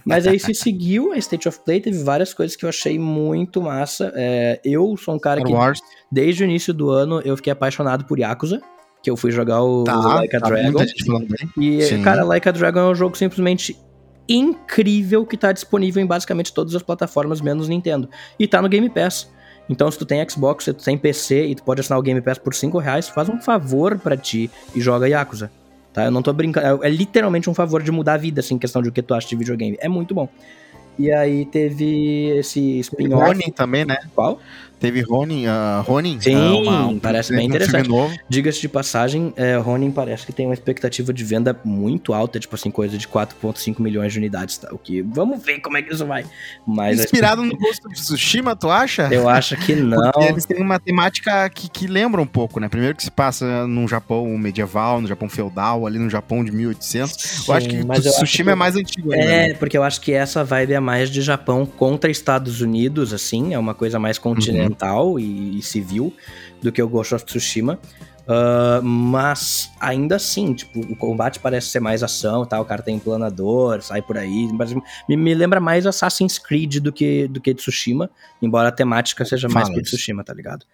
Mas 0.06 0.26
aí 0.26 0.40
se 0.40 0.54
seguiu 0.54 1.12
a 1.12 1.18
State 1.18 1.50
of 1.50 1.60
Play, 1.66 1.82
teve 1.82 2.02
várias 2.02 2.34
coisas 2.34 2.56
que 2.56 2.64
eu 2.64 2.70
achei 2.70 2.98
muito 2.98 3.62
massa. 3.62 4.12
É, 4.16 4.62
eu 4.64 4.96
sou 4.96 5.16
um 5.16 5.20
cara 5.20 5.44
que, 5.44 5.54
desde 6.10 6.44
o 6.44 6.46
início 6.46 6.74
do 6.74 6.90
ano, 6.90 7.22
eu 7.26 7.36
fiquei 7.36 7.52
apaixonado 7.52 8.06
por 8.06 8.18
Yakuza, 8.18 8.62
que 9.04 9.10
eu 9.10 9.18
fui 9.18 9.32
jogar 9.32 9.62
o, 9.62 9.84
Tá, 9.84 10.00
o 10.00 10.02
Like 10.02 10.36
a 10.36 10.40
tá 10.40 10.48
Dragon. 10.48 10.80
E, 11.58 11.82
Sim. 11.82 12.04
cara, 12.04 12.24
Like 12.24 12.48
a 12.48 12.52
Dragon 12.52 12.80
é 12.80 12.92
um 12.92 12.96
jogo 12.96 13.18
simplesmente 13.18 13.78
incrível 14.30 15.26
que 15.26 15.36
tá 15.36 15.52
disponível 15.52 16.02
em 16.02 16.06
basicamente 16.06 16.54
todas 16.54 16.74
as 16.74 16.82
plataformas, 16.82 17.42
menos 17.42 17.68
Nintendo. 17.68 18.10
E 18.40 18.48
tá 18.48 18.62
no 18.62 18.70
Game 18.70 18.90
Pass. 18.90 19.30
Então, 19.70 19.90
se 19.90 19.98
tu 19.98 20.06
tem 20.06 20.28
Xbox, 20.28 20.66
se 20.66 20.74
tu 20.74 20.84
tem 20.84 20.98
PC 20.98 21.46
e 21.48 21.56
tu 21.56 21.64
pode 21.64 21.80
assinar 21.80 21.98
o 21.98 22.02
Game 22.02 22.20
Pass 22.22 22.38
por 22.38 22.54
5 22.54 22.78
reais, 22.78 23.08
faz 23.08 23.30
um 23.30 23.40
favor 23.40 23.98
pra 23.98 24.18
ti 24.18 24.50
e 24.76 24.82
joga 24.82 25.08
Yakuza. 25.08 25.50
Tá? 25.94 26.06
Eu 26.06 26.12
não 26.12 26.22
tô 26.22 26.34
brincando. 26.34 26.84
É, 26.84 26.88
é 26.88 26.90
literalmente 26.90 27.50
um 27.50 27.54
favor 27.54 27.82
de 27.82 27.92
mudar 27.92 28.14
a 28.14 28.18
vida, 28.18 28.40
assim, 28.40 28.56
em 28.56 28.60
questão 28.60 28.82
de 28.82 28.90
o 28.90 28.92
que 28.92 29.02
tu 29.02 29.14
acha 29.14 29.28
de 29.28 29.36
videogame. 29.36 29.78
É 29.80 29.88
muito 29.88 30.14
bom. 30.14 30.28
E 30.98 31.12
aí 31.12 31.46
teve 31.46 32.38
esse 32.38 32.80
spin-off. 32.80 33.52
Também, 33.54 33.86
né? 33.86 33.98
Qual? 34.14 34.40
Teve 34.82 35.02
Ronin, 35.02 35.46
uh, 35.46 35.82
Ronin. 35.84 36.20
Sim, 36.20 36.36
ah, 36.68 36.88
uma- 36.88 37.00
parece 37.00 37.32
bem 37.34 37.44
um 37.46 37.50
interessante. 37.50 37.88
Diga-se 38.28 38.60
de 38.60 38.68
passagem, 38.68 39.32
é, 39.38 39.56
Ronin 39.56 39.92
parece 39.92 40.26
que 40.26 40.34
tem 40.34 40.46
uma 40.48 40.54
expectativa 40.56 41.14
de 41.14 41.24
venda 41.24 41.56
muito 41.64 42.14
alta, 42.14 42.40
tipo 42.40 42.56
assim, 42.56 42.72
coisa 42.72 42.98
de 42.98 43.08
4,5 43.08 43.80
milhões 43.80 44.12
de 44.12 44.18
unidades, 44.18 44.58
tá? 44.58 44.70
O 44.74 44.78
que 44.80 45.02
vamos 45.04 45.42
ver 45.44 45.60
como 45.62 45.78
é 45.78 45.82
que 45.84 45.94
isso 45.94 46.06
vai. 46.06 46.26
Mas 46.66 47.00
a 47.00 47.04
Inspirado 47.04 47.44
no 47.44 47.56
Ghost 47.56 47.86
of 47.86 47.96
Tsushima, 47.96 48.56
tu 48.56 48.70
acha? 48.72 49.08
Eu 49.12 49.30
acho 49.30 49.56
que 49.58 49.76
não. 49.76 50.02
Porque 50.12 50.28
eles 50.28 50.46
têm 50.46 50.60
uma 50.60 50.80
temática 50.80 51.48
que, 51.50 51.70
que 51.70 51.86
lembra 51.86 52.20
um 52.20 52.26
pouco, 52.26 52.60
né? 52.60 52.68
Primeiro 52.68 52.96
que 52.96 53.04
se 53.04 53.12
passa 53.12 53.68
num 53.68 53.88
Japão 53.88 54.26
medieval, 54.38 55.00
no 55.00 55.08
Japão 55.08 55.30
feudal, 55.30 55.86
ali 55.86 56.00
no 56.00 56.10
Japão 56.10 56.44
de 56.44 56.52
1800. 56.52 57.48
eu 57.48 57.54
acho 57.54 57.70
que 57.70 57.76
Sim, 57.82 57.86
eu 57.86 57.92
acho 57.92 58.02
Tsushima 58.14 58.46
que- 58.46 58.52
é 58.52 58.56
mais 58.56 58.76
antigo 58.76 59.14
ainda. 59.14 59.26
né? 59.26 59.50
É, 59.50 59.54
porque 59.54 59.78
eu 59.78 59.84
acho 59.84 60.02
que 60.02 60.12
essa 60.12 60.44
vibe 60.44 60.74
é 60.74 60.80
mais 60.80 61.10
de 61.12 61.22
Japão 61.22 61.68
contra 61.68 62.10
Estados 62.10 62.62
Unidos, 62.62 63.14
assim, 63.14 63.54
é 63.54 63.60
uma 63.60 63.76
coisa 63.76 64.00
mais 64.00 64.18
continental 64.18 64.71
e, 65.20 65.58
e 65.60 65.62
civil 65.62 66.14
do 66.62 66.72
que 66.72 66.82
o 66.82 66.88
Ghost 66.88 67.16
of 67.16 67.26
Tsushima. 67.26 67.80
Ah, 68.28 68.80
mas 68.82 69.70
ainda 69.80 70.16
assim, 70.16 70.54
tipo, 70.54 70.80
o 70.80 70.96
combate 70.96 71.40
parece 71.40 71.68
ser 71.68 71.82
mais 71.82 72.02
ação, 72.02 72.46
tá? 72.46 72.60
O 72.62 72.66
cara 72.66 72.82
tem 72.82 72.98
planador, 72.98 73.82
sai 73.82 74.02
por 74.02 74.18
aí. 74.18 74.50
Mas 74.54 74.74
me, 74.74 75.18
me 75.18 75.34
lembra 75.34 75.60
mais 75.60 75.86
Assassin's 75.86 76.38
Creed 76.40 76.78
do 76.78 76.94
que, 76.94 77.28
do 77.28 77.42
que 77.42 77.54
Tsushima, 77.54 78.10
embora 78.42 78.70
a 78.70 78.72
temática 78.72 79.26
seja 79.26 79.50
mais 79.50 79.68
Fala 79.68 79.80
que. 79.80 79.84
Tsushima, 79.84 80.24
tá 80.24 80.34
ligado? 80.34 80.66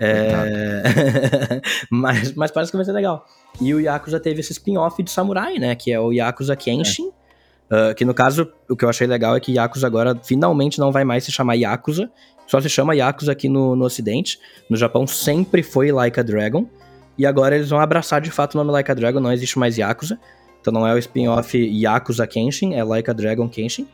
É... 0.00 0.82
mas, 1.90 2.34
mas 2.34 2.50
parece 2.50 2.70
que 2.70 2.76
vai 2.76 2.84
ser 2.84 2.92
legal. 2.92 3.24
E 3.60 3.72
o 3.74 3.80
Yakuza 3.80 4.20
teve 4.20 4.40
esse 4.40 4.52
spin-off 4.52 5.02
de 5.02 5.10
samurai, 5.10 5.58
né? 5.58 5.74
Que 5.74 5.90
é 5.90 5.98
o 5.98 6.12
Yakuza 6.12 6.54
Kenshin. 6.54 7.10
Uh, 7.70 7.94
que 7.94 8.04
no 8.04 8.14
caso, 8.14 8.50
o 8.68 8.74
que 8.74 8.82
eu 8.84 8.88
achei 8.88 9.06
legal 9.06 9.36
é 9.36 9.40
que 9.40 9.52
Yakuza 9.52 9.86
agora 9.86 10.18
finalmente 10.22 10.78
não 10.78 10.90
vai 10.90 11.04
mais 11.04 11.24
se 11.24 11.32
chamar 11.32 11.54
Yakuza, 11.54 12.10
só 12.48 12.60
se 12.60 12.68
chama 12.68 12.96
Yakuza 12.96 13.30
aqui 13.30 13.48
no, 13.48 13.76
no 13.76 13.84
Ocidente. 13.84 14.40
No 14.68 14.76
Japão 14.76 15.06
sempre 15.06 15.62
foi 15.62 15.92
Like 15.92 16.18
a 16.18 16.22
Dragon, 16.24 16.66
e 17.16 17.26
agora 17.26 17.54
eles 17.54 17.68
vão 17.68 17.78
abraçar 17.78 18.20
de 18.20 18.30
fato 18.30 18.54
o 18.54 18.58
nome 18.58 18.72
Like 18.72 18.90
a 18.90 18.94
Dragon, 18.94 19.20
não 19.20 19.30
existe 19.32 19.58
mais 19.58 19.76
Yakuza. 19.76 20.18
Então 20.60 20.72
não 20.72 20.86
é 20.86 20.94
o 20.94 20.98
spin-off 20.98 21.56
Yakuza 21.56 22.26
Kenshin, 22.26 22.74
é 22.74 22.82
Like 22.82 23.08
a 23.10 23.12
Dragon 23.12 23.48
Kenshin. 23.48 23.86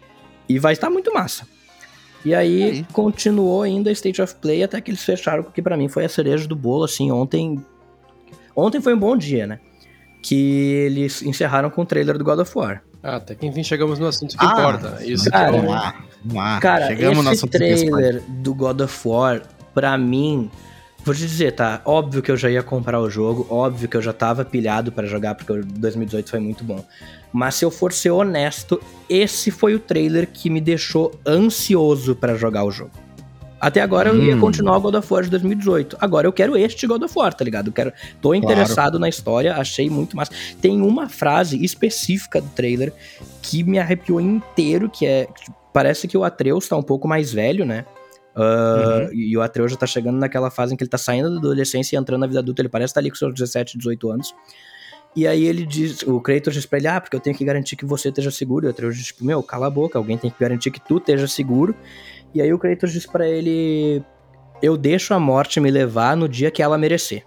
E 0.49 0.59
vai 0.59 0.73
estar 0.73 0.89
muito 0.89 1.13
massa. 1.13 1.47
E 2.25 2.35
aí, 2.35 2.63
Aí. 2.63 2.87
continuou 2.93 3.63
ainda 3.63 3.91
State 3.93 4.23
of 4.23 4.35
Play 4.37 4.63
até 4.63 4.81
que 4.81 4.91
eles 4.91 5.03
fecharam, 5.05 5.43
porque 5.43 5.61
pra 5.61 5.77
mim 5.77 5.89
foi 5.89 6.05
a 6.07 6.09
cereja 6.09 6.49
do 6.49 6.57
bolo, 6.57 6.85
assim, 6.85 7.11
ontem... 7.11 7.63
Ontem 8.57 8.81
foi 8.81 8.95
um 8.95 8.99
bom 8.99 9.15
dia, 9.17 9.47
né? 9.47 9.59
Que 10.23 10.87
eles 10.87 11.23
encerraram 11.23 11.69
com 11.69 11.83
o 11.83 11.85
trailer 11.85 12.17
do 12.17 12.25
God 12.25 12.39
of 12.39 12.57
War. 12.57 12.83
Ah, 13.03 13.17
até 13.17 13.35
que 13.35 13.47
enfim 13.47 13.63
chegamos 13.63 13.99
no 13.99 14.07
assunto 14.07 14.39
que 14.39 14.45
Ah, 14.45 14.53
importa. 14.53 15.05
Isso 15.05 15.31
cara, 15.31 15.51
que 15.53 15.67
é 15.67 15.95
Vamos 16.25 16.43
lá. 16.43 16.59
Cara, 16.61 16.87
Chegamos 16.89 17.27
esse 17.27 17.47
trailer 17.47 18.23
do 18.29 18.55
God 18.55 18.81
of 18.81 19.09
War, 19.09 19.43
pra 19.75 19.99
mim, 19.99 20.51
vou 21.05 21.15
te 21.15 21.21
dizer, 21.21 21.53
tá? 21.53 21.83
Óbvio 21.85 22.23
que 22.23 22.31
eu 22.31 22.37
já 22.37 22.51
ia 22.51 22.63
comprar 22.63 23.01
o 23.01 23.11
jogo, 23.11 23.47
óbvio 23.51 23.89
que 23.89 23.97
eu 23.97 24.03
já 24.03 24.13
tava 24.13 24.45
pilhado 24.45 24.91
pra 24.91 25.07
jogar, 25.07 25.35
porque 25.35 25.53
o 25.53 25.65
2018 25.65 26.31
foi 26.31 26.41
muito 26.41 26.65
bom. 26.65 26.83
Mas 27.33 27.57
se 27.57 27.65
eu 27.65 27.71
for 27.71 27.93
ser 27.93 28.11
honesto, 28.11 28.81
esse 29.09 29.51
foi 29.51 29.75
o 29.75 29.79
trailer 29.81 30.29
que 30.33 30.49
me 30.49 30.61
deixou 30.61 31.13
ansioso 31.27 32.15
pra 32.15 32.35
jogar 32.37 32.65
o 32.65 32.71
jogo. 32.71 32.93
Até 33.61 33.81
agora 33.81 34.11
eu 34.11 34.23
ia 34.23 34.37
Hum. 34.37 34.41
continuar 34.41 34.77
o 34.77 34.81
God 34.81 34.95
of 34.97 35.13
War 35.13 35.23
de 35.25 35.31
2018. 35.31 35.97
Agora 36.01 36.27
eu 36.27 36.33
quero 36.33 36.55
este 36.57 36.87
God 36.87 37.03
of 37.03 37.15
War, 37.19 37.33
tá 37.33 37.43
ligado? 37.45 37.69
Eu 37.69 37.73
quero, 37.73 37.93
tô 38.21 38.35
interessado 38.35 38.99
na 38.99 39.09
história, 39.09 39.57
achei 39.57 39.89
muito 39.89 40.15
massa. 40.17 40.31
Tem 40.61 40.81
uma 40.83 41.09
frase 41.09 41.63
específica 41.65 42.41
do 42.43 42.49
trailer 42.51 42.93
que 43.41 43.63
me 43.65 43.79
arrepiou 43.79 44.21
inteiro, 44.21 44.89
que 44.91 45.07
é. 45.07 45.27
Parece 45.75 46.07
que 46.07 46.17
o 46.17 46.23
Atreus 46.23 46.69
tá 46.69 46.77
um 46.77 46.83
pouco 46.83 47.09
mais 47.09 47.33
velho, 47.33 47.67
né? 47.67 47.85
Ah, 48.37 49.09
E 49.13 49.37
o 49.37 49.43
Atreus 49.43 49.73
já 49.73 49.77
tá 49.77 49.87
chegando 49.87 50.19
naquela 50.19 50.49
fase 50.49 50.73
em 50.73 50.77
que 50.77 50.85
ele 50.85 50.89
tá 50.89 50.97
saindo 50.97 51.31
da 51.33 51.39
adolescência 51.39 51.97
e 51.97 51.99
entrando 51.99 52.21
na 52.21 52.29
vida 52.29 52.39
adulta. 52.39 52.63
Ele 52.63 52.69
parece 52.69 52.93
estar 52.93 53.01
ali 53.01 53.11
com 53.11 53.17
seus 53.17 53.35
17, 53.35 53.77
18 53.77 54.09
anos. 54.09 54.33
E 55.17 55.27
aí 55.27 55.45
ele 55.45 55.67
diz, 55.67 56.03
o 56.03 56.21
Kratos 56.21 56.55
diz 56.55 56.65
pra 56.65 56.79
ele, 56.79 56.87
ah, 56.87 57.01
porque 57.01 57.17
eu 57.17 57.21
tenho 57.21 57.37
que 57.37 57.45
garantir 57.45 57.75
que 57.75 57.85
você 57.85 58.09
esteja 58.09 58.31
seguro. 58.31 58.67
E 58.67 58.69
o 58.69 58.71
Atreus 58.71 58.97
diz, 58.97 59.07
tipo, 59.07 59.25
meu, 59.25 59.43
cala 59.43 59.67
a 59.67 59.71
boca, 59.71 59.99
alguém 59.99 60.17
tem 60.17 60.31
que 60.31 60.39
garantir 60.39 60.71
que 60.71 60.81
tu 60.81 60.99
esteja 60.99 61.27
seguro. 61.27 61.75
E 62.33 62.41
aí 62.41 62.53
o 62.53 62.59
Kratos 62.59 62.93
diz 62.93 63.05
pra 63.05 63.27
ele, 63.27 64.01
eu 64.63 64.77
deixo 64.77 65.13
a 65.13 65.19
morte 65.19 65.59
me 65.59 65.73
levar 65.73 66.17
no 66.17 66.29
dia 66.29 66.53
que 66.53 66.63
ela 66.63 66.79
merecer. 66.79 67.25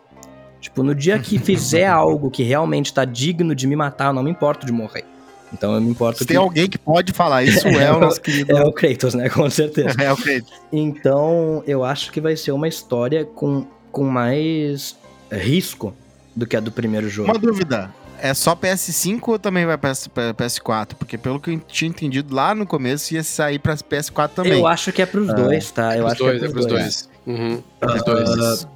Tipo, 0.61 0.83
no 0.83 0.95
dia 0.95 1.19
que 1.19 1.37
fizer 1.37 1.85
algo 1.91 2.31
que 2.31 2.43
realmente 2.43 2.93
tá 2.93 3.03
digno 3.03 3.53
de 3.53 3.67
me 3.67 3.75
matar, 3.75 4.07
eu 4.07 4.13
não 4.13 4.23
me 4.23 4.31
importo 4.31 4.65
de 4.65 4.71
morrer. 4.71 5.05
Então 5.53 5.73
eu 5.75 5.81
me 5.81 5.89
importo 5.89 6.19
Se 6.19 6.25
que... 6.25 6.29
tem 6.29 6.37
alguém 6.37 6.67
que 6.69 6.77
pode 6.77 7.13
falar 7.13 7.43
isso, 7.45 7.67
é 7.67 7.91
o 7.91 7.99
nosso 7.99 8.19
querido. 8.21 8.55
É 8.55 8.63
o 8.63 8.71
Kratos, 8.71 9.13
né? 9.13 9.29
Com 9.29 9.49
certeza. 9.49 9.95
É 10.01 10.11
o 10.11 10.17
Kratos. 10.17 10.51
Então, 10.71 11.63
eu 11.65 11.83
acho 11.83 12.11
que 12.11 12.19
vai 12.19 12.35
ser 12.35 12.51
uma 12.51 12.67
história 12.67 13.23
com, 13.25 13.65
com 13.91 14.03
mais 14.03 14.95
risco 15.31 15.93
do 16.35 16.45
que 16.45 16.55
a 16.57 16.59
do 16.59 16.71
primeiro 16.71 17.09
jogo. 17.09 17.29
Uma 17.31 17.39
dúvida. 17.39 17.89
É 18.19 18.33
só 18.33 18.55
PS5 18.55 19.19
ou 19.27 19.37
também 19.39 19.65
vai 19.65 19.77
para 19.77 19.91
PS4? 19.91 20.95
Porque 20.97 21.17
pelo 21.19 21.39
que 21.39 21.51
eu 21.51 21.59
tinha 21.59 21.87
entendido 21.87 22.33
lá 22.33 22.55
no 22.55 22.65
começo, 22.65 23.13
ia 23.13 23.23
sair 23.23 23.59
pra 23.59 23.75
PS4 23.75 24.29
também. 24.29 24.53
Eu 24.59 24.65
acho 24.67 24.91
que 24.91 25.01
é 25.01 25.05
pros 25.05 25.27
dois, 25.33 25.69
tá? 25.71 25.95
Eu 25.95 26.05
Os 26.05 26.11
acho 26.13 26.23
dois, 26.23 26.39
que 26.39 26.45
é 26.45 26.49
pros 26.49 26.65
dois. 26.65 27.09
Uhum, 27.27 27.61
é 27.79 27.85
Ah, 27.85 28.03
pros 28.03 28.03
dois. 28.35 28.67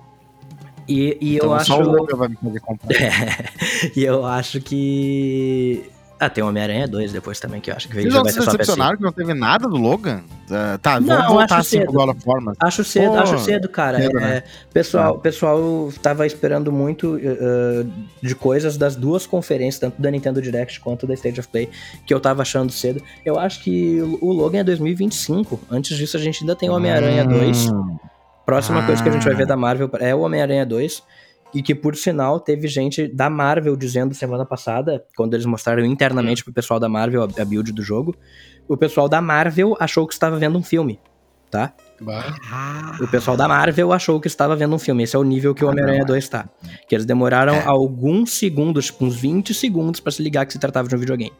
E, 0.87 1.17
e 1.19 1.31
eu 1.37 1.37
Então 1.37 1.53
acho. 1.55 1.65
só 1.65 1.79
o 1.81 1.83
Logan 1.91 2.15
vai 2.17 2.27
me 2.29 2.35
fazer 2.35 2.59
comprar. 2.59 2.89
e 3.95 4.03
eu 4.03 4.25
acho 4.25 4.61
que. 4.61 5.89
Ah, 6.23 6.29
tem 6.29 6.43
Homem-Aranha 6.43 6.87
2 6.87 7.11
depois 7.11 7.39
também, 7.39 7.59
que 7.59 7.71
eu 7.71 7.75
acho 7.75 7.87
que 7.87 7.95
Vocês 7.95 8.05
já 8.13 8.17
não 8.17 8.23
vai 8.23 8.31
se 8.31 8.37
ser 8.37 8.45
só 8.45 8.51
PC. 8.51 8.57
decepcionaram 8.59 8.95
que 8.97 9.03
não 9.03 9.11
teve 9.11 9.33
nada 9.33 9.67
do 9.67 9.75
Logan? 9.75 10.21
Uh, 10.47 10.77
tá, 10.79 10.99
Não, 10.99 11.07
vamos 11.07 11.27
voltar 11.33 11.43
acho 11.45 11.53
assim 11.55 11.69
cedo. 11.79 11.85
pro 11.85 11.93
God 11.93 12.09
of 12.09 12.19
War, 12.25 12.41
mas- 12.41 12.57
Acho 12.61 12.83
cedo, 12.83 13.13
acho 13.15 13.39
cedo, 13.39 13.67
cara. 13.67 13.97
cedo, 13.99 14.19
É, 14.19 14.21
né? 14.21 14.43
pessoal, 14.71 15.17
pessoal 15.17 15.91
tava 16.01 16.27
esperando 16.27 16.71
muito 16.71 17.15
uh, 17.15 17.91
de 18.21 18.35
coisas 18.35 18.77
das 18.77 18.95
duas 18.95 19.25
conferências, 19.25 19.79
tanto 19.79 19.99
da 19.99 20.11
Nintendo 20.11 20.39
Direct 20.41 20.79
quanto 20.79 21.07
da 21.07 21.15
State 21.15 21.39
of 21.39 21.49
Play, 21.49 21.69
que 22.05 22.13
eu 22.13 22.19
tava 22.19 22.43
achando 22.43 22.71
cedo. 22.71 23.01
Eu 23.25 23.39
acho 23.39 23.63
que 23.63 23.99
o 24.21 24.31
Logan 24.31 24.59
é 24.59 24.63
2025. 24.63 25.59
Antes 25.71 25.97
disso, 25.97 26.17
a 26.17 26.19
gente 26.19 26.41
ainda 26.43 26.55
tem 26.55 26.69
o 26.69 26.73
Homem-Aranha 26.73 27.25
2. 27.25 27.71
Hum. 27.71 27.97
Próxima 28.45 28.79
Ah. 28.83 28.85
coisa 28.85 29.01
que 29.01 29.09
a 29.09 29.11
gente 29.11 29.23
vai 29.25 29.33
ver 29.33 29.47
da 29.47 29.55
Marvel 29.57 29.89
é 29.99 30.13
o 30.13 30.19
Homem-Aranha 30.19 30.65
2. 30.67 31.01
E 31.53 31.61
que, 31.61 31.75
por 31.75 31.95
sinal, 31.95 32.39
teve 32.39 32.67
gente 32.67 33.07
da 33.07 33.29
Marvel 33.29 33.75
dizendo 33.75 34.13
semana 34.15 34.45
passada, 34.45 35.03
quando 35.17 35.33
eles 35.33 35.45
mostraram 35.45 35.83
internamente 35.85 36.43
pro 36.43 36.53
pessoal 36.53 36.79
da 36.79 36.87
Marvel 36.87 37.23
a, 37.23 37.45
build 37.45 37.71
do 37.73 37.83
jogo, 37.83 38.15
o 38.67 38.77
pessoal 38.77 39.09
da 39.09 39.21
Marvel 39.21 39.75
achou 39.79 40.07
que 40.07 40.13
estava 40.13 40.37
vendo 40.37 40.57
um 40.57 40.63
filme, 40.63 40.99
tá? 41.49 41.73
Bah. 41.99 42.35
O 43.01 43.07
pessoal 43.07 43.35
da 43.37 43.47
Marvel 43.47 43.91
achou 43.93 44.19
que 44.19 44.27
estava 44.27 44.55
vendo 44.55 44.73
um 44.73 44.79
filme. 44.79 45.03
Esse 45.03 45.15
é 45.15 45.19
o 45.19 45.23
nível 45.23 45.53
que 45.53 45.63
o 45.63 45.67
Ah, 45.67 45.71
Homem-Aranha 45.71 45.99
não, 45.99 46.07
2 46.07 46.29
tá. 46.29 46.49
Que 46.87 46.95
eles 46.95 47.05
demoraram 47.05 47.53
É. 47.53 47.63
alguns 47.65 48.31
segundos, 48.31 48.85
tipo 48.87 49.05
uns 49.05 49.15
20 49.17 49.53
segundos, 49.53 49.99
pra 49.99 50.11
se 50.11 50.23
ligar 50.23 50.45
que 50.45 50.53
se 50.53 50.59
tratava 50.59 50.87
de 50.87 50.95
um 50.95 50.97
videogame. 50.99 51.33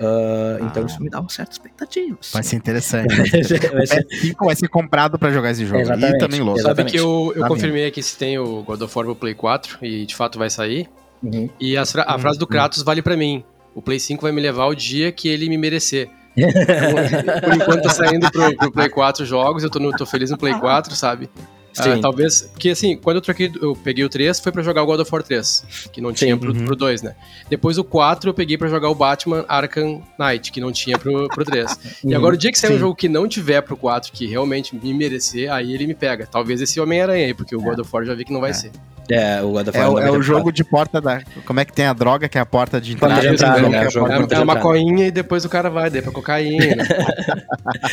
Ah, 0.00 0.58
Então 0.62 0.82
Ah. 0.82 0.86
isso 0.86 1.02
me 1.02 1.10
dá 1.10 1.20
uma 1.20 1.28
certa 1.28 1.52
expectativa. 1.52 2.16
Vai 2.32 2.42
ser 2.42 2.56
interessante. 2.56 3.08
Vai 3.72 3.86
ser- 3.86 4.00
O 4.00 4.08
PS5 4.08 4.44
vai 4.46 4.56
ser 4.56 4.68
comprado 4.68 5.18
pra 5.18 5.30
jogar 5.30 5.50
esse 5.50 5.64
jogo. 5.66 5.80
Exatamente, 5.80 6.14
E 6.16 6.18
também 6.18 6.40
louco. 6.40 6.60
Sabe 6.60 6.84
que 6.84 6.96
eu, 6.98 7.32
eu 7.34 7.42
Tá 7.42 7.48
confirmei 7.48 7.86
aqui 7.86 8.02
se 8.02 8.16
tem 8.16 8.38
o 8.38 8.62
God 8.62 8.80
of 8.82 8.96
War 8.96 9.06
pro 9.06 9.16
Play 9.16 9.34
4 9.34 9.78
e 9.82 10.06
de 10.06 10.14
fato 10.14 10.38
vai 10.38 10.50
sair. 10.50 10.88
Uhum. 11.22 11.48
E 11.60 11.76
as 11.76 11.90
fra- 11.90 12.04
a 12.04 12.14
Hum, 12.16 12.18
frase 12.20 12.38
do. 12.38 12.46
Kratos 12.46 12.82
vale 12.82 13.02
pra 13.02 13.16
mim. 13.16 13.42
O 13.74 13.82
Play 13.82 13.98
5 14.00 14.22
vai 14.22 14.32
me 14.32 14.40
levar 14.40 14.66
o 14.66 14.74
dia 14.74 15.10
que 15.12 15.28
ele 15.28 15.48
me 15.48 15.58
merecer. 15.58 16.08
Então, 16.38 17.40
por 17.40 17.54
enquanto 17.54 17.82
tá 17.82 17.90
saindo 17.90 18.30
pro, 18.30 18.56
pro 18.56 18.70
Play 18.72 18.88
4 18.88 19.24
jogos, 19.26 19.64
eu 19.64 19.70
tô, 19.70 19.80
no- 19.80 19.90
tô 19.92 20.06
feliz 20.06 20.30
no 20.30 20.38
Play 20.38 20.54
4, 20.54 20.94
sabe? 20.94 21.28
Ah, 21.76 21.82
Sim. 21.82 22.00
talvez, 22.00 22.42
porque 22.52 22.70
assim, 22.70 22.96
quando 22.96 23.16
eu 23.16 23.20
troquei, 23.20 23.52
eu 23.60 23.76
peguei 23.76 24.04
o 24.04 24.08
3, 24.08 24.40
foi 24.40 24.50
pra 24.50 24.62
jogar 24.62 24.82
o 24.82 24.86
God 24.86 25.00
of 25.00 25.10
War 25.12 25.22
3, 25.22 25.88
que 25.92 26.00
não 26.00 26.12
tinha 26.12 26.34
Sim. 26.34 26.40
pro, 26.40 26.52
Uhum. 26.52 26.64
pro 26.64 26.74
2, 26.74 27.02
né? 27.02 27.14
Depois 27.48 27.78
o 27.78 27.84
4 27.84 28.30
eu 28.30 28.34
peguei 28.34 28.56
pra 28.58 28.68
jogar 28.68 28.88
o 28.88 28.94
Batman 28.94 29.44
Arkham 29.48 30.02
Knight, 30.18 30.50
que 30.50 30.60
não 30.60 30.72
tinha 30.72 30.98
pro, 30.98 31.28
pro 31.28 31.44
3. 31.44 31.78
E 32.04 32.14
agora 32.14 32.34
o 32.34 32.38
dia 32.38 32.50
que 32.50 32.58
sair 32.58 32.74
um 32.74 32.78
jogo 32.78 32.94
que 32.96 33.08
não 33.08 33.28
tiver 33.28 33.60
pro 33.60 33.76
4, 33.76 34.10
que 34.12 34.26
realmente 34.26 34.74
me 34.74 34.92
merecer, 34.94 35.52
aí 35.52 35.72
ele 35.72 35.86
me 35.86 35.94
pega. 35.94 36.26
Talvez 36.26 36.60
esse 36.60 36.80
Homem-Aranha 36.80 37.26
aí, 37.26 37.34
porque 37.34 37.54
o 37.54 37.60
God 37.60 37.78
of 37.78 37.90
War 37.92 38.04
já 38.04 38.14
vi 38.14 38.24
que 38.24 38.32
não 38.32 38.40
vai 38.40 38.50
É. 38.50 38.54
ser. 38.54 38.70
É, 39.10 39.40
o 39.42 39.52
God 39.52 39.68
of 39.68 39.78
É, 39.78 39.80
War 39.80 39.90
o- 39.90 39.94
não 39.94 40.02
é 40.02 40.10
o 40.10 40.20
jogo 40.20 40.52
de 40.52 40.62
porta 40.62 41.00
da. 41.00 41.22
Como 41.46 41.58
é 41.58 41.64
que 41.64 41.72
tem 41.72 41.86
a 41.86 41.94
droga, 41.94 42.28
que 42.28 42.36
é 42.36 42.40
a 42.42 42.46
porta 42.46 42.78
de 42.78 42.92
entrada? 42.92 43.22
de 43.22 43.28
né? 43.30 43.36
que 43.70 43.76
é 43.84 43.86
O 43.86 43.90
jogo 43.90 44.06
porta 44.06 44.34
É, 44.34 44.36
é 44.36 44.38
de 44.38 44.44
uma 44.44 44.56
coinha 44.60 45.06
e 45.06 45.10
depois 45.10 45.46
o 45.46 45.48
cara 45.48 45.70
vai, 45.70 45.88
daí 45.88 46.02
pra 46.02 46.12
cocaína. 46.12 46.84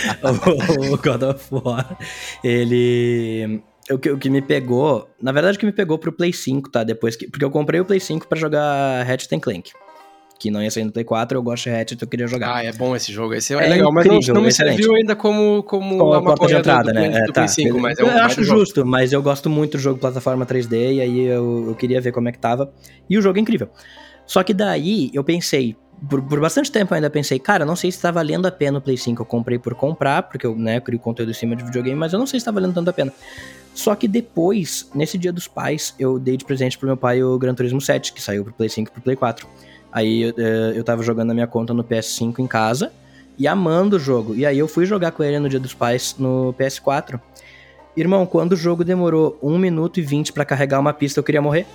o 0.91 0.97
God 0.97 1.23
of 1.23 1.45
War, 1.51 1.97
ele. 2.43 3.61
O 3.91 3.97
que, 3.99 4.09
o 4.09 4.17
que 4.17 4.29
me 4.29 4.41
pegou. 4.41 5.07
Na 5.21 5.31
verdade, 5.31 5.57
o 5.57 5.59
que 5.59 5.65
me 5.65 5.71
pegou 5.71 5.97
pro 5.99 6.11
Play 6.11 6.33
5, 6.33 6.71
tá? 6.71 6.83
Depois 6.83 7.15
que. 7.15 7.29
Porque 7.29 7.45
eu 7.45 7.51
comprei 7.51 7.79
o 7.79 7.85
Play 7.85 7.99
5 7.99 8.27
pra 8.27 8.37
jogar 8.39 9.03
Ratchet 9.05 9.33
and 9.35 9.39
Clank. 9.39 9.71
Que 10.39 10.51
não 10.51 10.61
ia 10.61 10.69
sair 10.69 10.83
no 10.83 10.91
Play 10.91 11.05
4, 11.05 11.37
eu 11.37 11.41
gosto 11.43 11.63
de 11.65 11.69
Ratchet, 11.69 12.01
eu 12.01 12.07
queria 12.07 12.27
jogar. 12.27 12.55
ah, 12.55 12.63
é 12.63 12.73
bom 12.73 12.93
esse 12.95 13.13
jogo. 13.13 13.33
Esse 13.35 13.53
é, 13.53 13.57
É 13.63 13.69
legal, 13.69 13.91
mas 13.91 14.05
não, 14.05 14.15
incrível, 14.15 14.35
não 14.35 14.41
me 14.41 14.49
excelente. 14.49 14.77
serviu 14.77 14.95
ainda 14.95 15.15
como, 15.15 15.63
como 15.63 15.97
Com 15.97 16.13
a 16.13 16.17
a 16.17 16.21
porta 16.21 16.47
de 16.47 16.55
entrada, 16.55 16.91
do, 16.91 16.93
né? 16.93 17.09
do, 17.09 17.15
É, 17.15 17.21
do 17.21 17.27
tá. 17.27 17.33
Play 17.33 17.47
5, 17.47 17.79
mas 17.79 17.97
é 17.99 18.03
um 18.03 18.07
eu 18.07 18.11
acho 18.13 18.19
baita 18.35 18.43
jogo. 18.43 18.59
justo, 18.59 18.85
mas 18.85 19.13
eu 19.13 19.21
gosto 19.21 19.49
muito 19.49 19.73
do 19.73 19.79
jogo 19.79 19.99
plataforma 19.99 20.45
3D, 20.45 20.95
e 20.95 21.01
aí 21.01 21.19
eu, 21.25 21.65
eu 21.69 21.75
queria 21.75 22.01
ver 22.01 22.11
como 22.11 22.27
é 22.27 22.31
que 22.33 22.39
tava. 22.39 22.73
E 23.09 23.17
o 23.17 23.21
jogo 23.21 23.37
é 23.37 23.41
incrível. 23.41 23.69
Só 24.25 24.43
que 24.43 24.53
daí 24.53 25.09
eu 25.13 25.23
pensei, 25.23 25.75
por, 26.09 26.21
por 26.21 26.39
bastante 26.39 26.71
tempo 26.71 26.93
eu 26.93 26.95
ainda 26.95 27.09
pensei, 27.09 27.39
cara, 27.39 27.65
não 27.65 27.75
sei 27.75 27.91
se 27.91 28.01
tá 28.01 28.11
valendo 28.11 28.45
a 28.45 28.51
pena 28.51 28.77
o 28.77 28.81
Play 28.81 28.97
5. 28.97 29.21
Eu 29.21 29.25
comprei 29.25 29.57
por 29.57 29.73
comprar, 29.75 30.23
porque 30.23 30.45
eu 30.45 30.55
né, 30.55 30.79
crio 30.79 30.99
conteúdo 30.99 31.31
em 31.31 31.33
cima 31.33 31.55
de 31.55 31.63
videogame, 31.63 31.97
mas 31.97 32.13
eu 32.13 32.19
não 32.19 32.27
sei 32.27 32.39
se 32.39 32.45
tá 32.45 32.51
valendo 32.51 32.73
tanto 32.73 32.89
a 32.89 32.93
pena. 32.93 33.13
Só 33.73 33.93
que 33.95 34.07
depois, 34.07 34.89
nesse 34.95 35.17
dia 35.17 35.33
dos 35.33 35.47
pais, 35.47 35.93
eu 35.99 36.17
dei 36.17 36.37
de 36.37 36.45
presente 36.45 36.77
pro 36.77 36.87
meu 36.87 36.97
pai 36.97 37.23
o 37.23 37.37
Gran 37.37 37.53
Turismo 37.53 37.81
7, 37.81 38.13
que 38.13 38.21
saiu 38.21 38.43
pro 38.43 38.53
Play 38.53 38.69
5 38.69 38.89
e 38.89 38.93
pro 38.93 39.01
Play 39.01 39.15
4. 39.15 39.47
Aí 39.91 40.23
eu, 40.23 40.33
eh, 40.37 40.73
eu 40.75 40.83
tava 40.83 41.03
jogando 41.03 41.31
a 41.31 41.33
minha 41.33 41.47
conta 41.47 41.73
no 41.73 41.83
PS5 41.83 42.39
em 42.39 42.47
casa 42.47 42.91
e 43.37 43.47
amando 43.47 43.97
o 43.97 43.99
jogo. 43.99 44.35
E 44.35 44.45
aí 44.45 44.57
eu 44.57 44.67
fui 44.67 44.85
jogar 44.85 45.11
com 45.11 45.23
ele 45.23 45.39
no 45.39 45.49
dia 45.49 45.59
dos 45.59 45.73
pais 45.73 46.15
no 46.17 46.53
PS4. 46.57 47.19
Irmão, 47.97 48.25
quando 48.25 48.53
o 48.53 48.55
jogo 48.57 48.83
demorou 48.83 49.37
1 49.41 49.57
minuto 49.57 49.99
e 49.99 50.03
20 50.03 50.33
pra 50.33 50.43
carregar 50.43 50.79
uma 50.79 50.93
pista, 50.93 51.19
eu 51.19 51.23
queria 51.23 51.41
morrer. 51.41 51.65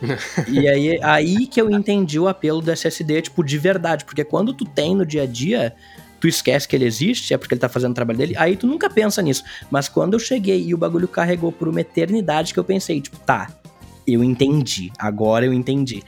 e 0.48 0.68
aí, 0.68 0.98
aí 1.02 1.46
que 1.46 1.60
eu 1.60 1.70
entendi 1.70 2.18
o 2.18 2.28
apelo 2.28 2.60
do 2.60 2.70
SSD, 2.70 3.22
tipo, 3.22 3.42
de 3.42 3.58
verdade. 3.58 4.04
Porque 4.04 4.24
quando 4.24 4.52
tu 4.52 4.64
tem 4.64 4.94
no 4.94 5.06
dia 5.06 5.22
a 5.22 5.26
dia, 5.26 5.74
tu 6.20 6.28
esquece 6.28 6.66
que 6.66 6.76
ele 6.76 6.84
existe, 6.84 7.32
é 7.32 7.38
porque 7.38 7.54
ele 7.54 7.60
tá 7.60 7.68
fazendo 7.68 7.92
o 7.92 7.94
trabalho 7.94 8.18
dele, 8.18 8.34
aí 8.36 8.56
tu 8.56 8.66
nunca 8.66 8.90
pensa 8.90 9.22
nisso. 9.22 9.44
Mas 9.70 9.88
quando 9.88 10.14
eu 10.14 10.18
cheguei 10.18 10.64
e 10.64 10.74
o 10.74 10.78
bagulho 10.78 11.08
carregou 11.08 11.52
por 11.52 11.68
uma 11.68 11.80
eternidade, 11.80 12.52
que 12.52 12.60
eu 12.60 12.64
pensei, 12.64 13.00
tipo, 13.00 13.18
tá, 13.18 13.50
eu 14.06 14.22
entendi, 14.22 14.92
agora 14.98 15.46
eu 15.46 15.52
entendi. 15.52 16.02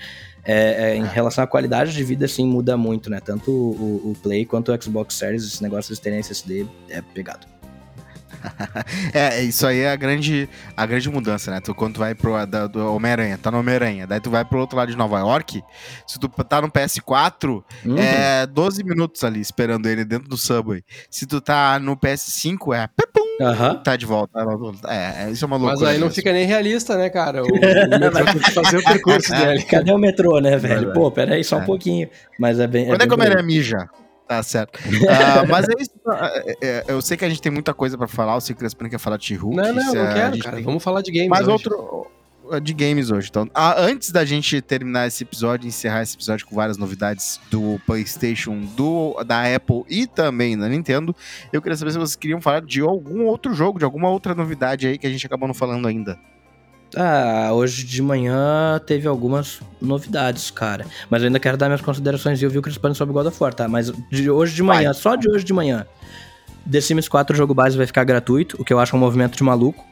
É, 0.44 0.92
é, 0.92 0.96
em 0.96 1.04
relação 1.04 1.44
à 1.44 1.46
qualidade 1.46 1.92
de 1.92 2.02
vida, 2.02 2.24
assim, 2.24 2.46
muda 2.46 2.74
muito, 2.74 3.10
né? 3.10 3.20
Tanto 3.20 3.50
o, 3.50 4.12
o 4.12 4.16
Play 4.22 4.46
quanto 4.46 4.72
o 4.72 4.82
Xbox 4.82 5.14
Series, 5.14 5.44
esse 5.44 5.62
negócio 5.62 5.94
de 5.94 6.00
terem 6.00 6.18
SSD 6.20 6.66
é 6.88 7.02
pegado. 7.02 7.46
É, 9.12 9.42
isso 9.42 9.66
aí 9.66 9.80
é 9.80 9.90
a 9.92 9.96
grande, 9.96 10.48
a 10.76 10.86
grande 10.86 11.08
mudança, 11.10 11.50
né? 11.50 11.60
Tu, 11.60 11.74
quando 11.74 11.94
tu 11.94 12.00
vai 12.00 12.14
pro 12.14 12.44
da- 12.46 12.66
do 12.66 12.94
Homem-Aranha, 12.94 13.38
tá 13.38 13.50
no 13.50 13.58
Homem-Aranha, 13.58 14.06
daí 14.06 14.20
tu 14.20 14.30
vai 14.30 14.44
pro 14.44 14.58
outro 14.58 14.76
lado 14.76 14.90
de 14.90 14.96
Nova 14.96 15.18
York, 15.20 15.62
se 16.06 16.18
tu 16.18 16.28
tá 16.28 16.60
no 16.60 16.70
PS4, 16.70 17.62
Uhum. 17.84 17.96
é 17.98 18.46
12 18.46 18.82
minutos 18.84 19.24
ali 19.24 19.40
esperando 19.40 19.88
ele 19.88 20.04
dentro 20.04 20.28
do 20.28 20.36
subway. 20.36 20.82
Se 21.10 21.26
tu 21.26 21.40
tá 21.40 21.78
no 21.78 21.96
PS5, 21.96 22.74
é 22.74 22.86
pepum, 22.88 23.20
Aham. 23.40 23.76
tá 23.76 23.96
de 23.96 24.06
volta. 24.06 24.38
É, 24.88 25.24
é, 25.26 25.30
isso 25.30 25.44
é 25.44 25.46
uma 25.46 25.56
loucura. 25.56 25.80
Mas 25.80 25.88
aí 25.88 25.98
não 25.98 26.06
mesmo. 26.06 26.14
fica 26.14 26.32
nem 26.32 26.46
realista, 26.46 26.96
né, 26.96 27.08
cara? 27.10 27.42
O, 27.42 27.46
o 27.46 27.50
metrô 28.00 28.24
tem 28.24 28.42
que 28.42 28.50
fazer 28.52 28.78
o 28.78 28.84
percurso 28.84 29.30
dele. 29.34 29.62
Cadê 29.64 29.92
o 29.92 29.98
metrô, 29.98 30.40
né, 30.40 30.56
velho? 30.56 30.92
Pô, 30.92 31.10
peraí, 31.10 31.42
só 31.44 31.58
um 31.58 31.62
É. 31.62 31.64
pouquinho. 31.64 32.08
Mas 32.38 32.58
é 32.60 32.66
bem. 32.66 32.86
Quando 32.86 32.96
é 32.96 32.98
bem 32.98 33.08
que 33.08 33.14
o. 33.14 33.16
Homem-Aranha 33.16 33.46
mija? 33.46 33.88
Tá 34.28 34.42
certo. 34.42 34.78
Ah, 35.08 35.44
mas 35.48 35.66
é 35.66 35.72
isso. 35.80 35.90
é, 36.06 36.56
é, 36.60 36.84
eu 36.86 37.00
sei 37.00 37.16
que 37.16 37.24
a 37.24 37.28
gente 37.30 37.40
tem 37.40 37.50
muita 37.50 37.72
coisa 37.72 37.96
pra 37.96 38.06
falar. 38.06 38.34
Eu 38.34 38.40
sei 38.42 38.54
que 38.54 38.58
o 38.58 38.60
Crespino 38.60 38.90
quer 38.90 38.98
falar 38.98 39.16
de 39.16 39.34
Hulk. 39.34 39.56
Não, 39.56 39.72
não, 39.72 39.94
não 39.94 40.14
quero, 40.14 40.38
cara. 40.38 40.60
Vamos 40.60 40.84
falar 40.84 41.00
de 41.00 41.10
games 41.10 41.30
Mas 41.30 41.48
hoje. 41.48 41.50
outro. 41.50 42.06
De 42.62 42.72
games 42.72 43.10
hoje. 43.10 43.28
Então, 43.28 43.48
ah, 43.54 43.74
antes 43.78 44.10
da 44.10 44.24
gente 44.24 44.60
terminar 44.62 45.06
esse 45.06 45.22
episódio, 45.22 45.66
encerrar 45.66 46.02
esse 46.02 46.14
episódio 46.14 46.46
com 46.46 46.54
várias 46.56 46.78
novidades 46.78 47.38
do 47.50 47.78
PlayStation, 47.86 48.60
do, 48.74 49.22
da 49.24 49.54
Apple 49.54 49.84
e 49.88 50.06
também 50.06 50.56
da 50.56 50.66
Nintendo, 50.66 51.14
eu 51.52 51.60
queria 51.60 51.76
saber 51.76 51.90
se 51.90 51.98
vocês 51.98 52.16
queriam 52.16 52.40
falar 52.40 52.62
de 52.62 52.80
algum 52.80 53.26
outro 53.26 53.52
jogo, 53.52 53.78
de 53.78 53.84
alguma 53.84 54.08
outra 54.08 54.34
novidade 54.34 54.86
aí 54.86 54.96
que 54.96 55.06
a 55.06 55.10
gente 55.10 55.26
acabou 55.26 55.46
não 55.46 55.54
falando 55.54 55.86
ainda. 55.88 56.18
Ah, 56.96 57.50
hoje 57.52 57.84
de 57.84 58.00
manhã 58.00 58.80
teve 58.86 59.06
algumas 59.06 59.60
novidades, 59.80 60.50
cara. 60.50 60.86
Mas 61.10 61.22
eu 61.22 61.26
ainda 61.26 61.38
quero 61.38 61.56
dar 61.56 61.66
minhas 61.66 61.80
considerações 61.82 62.40
e 62.40 62.44
eu 62.44 62.50
vi 62.50 62.58
o 62.58 62.62
Crispano 62.62 62.94
sobre 62.94 63.12
God 63.12 63.26
of 63.26 63.36
War, 63.42 63.52
tá? 63.52 63.68
Mas 63.68 63.92
de 64.10 64.30
hoje 64.30 64.54
de 64.54 64.62
manhã, 64.62 64.92
Vai. 64.92 64.94
só 64.94 65.14
de 65.14 65.30
hoje 65.30 65.44
de 65.44 65.52
manhã, 65.52 65.86
The 66.70 66.80
Sims 66.80 67.06
4 67.08 67.34
o 67.34 67.36
jogo 67.36 67.52
base 67.54 67.76
vai 67.76 67.86
ficar 67.86 68.04
gratuito, 68.04 68.56
o 68.60 68.64
que 68.64 68.72
eu 68.72 68.78
acho 68.80 68.96
um 68.96 68.98
movimento 68.98 69.36
de 69.36 69.42
maluco. 69.42 69.84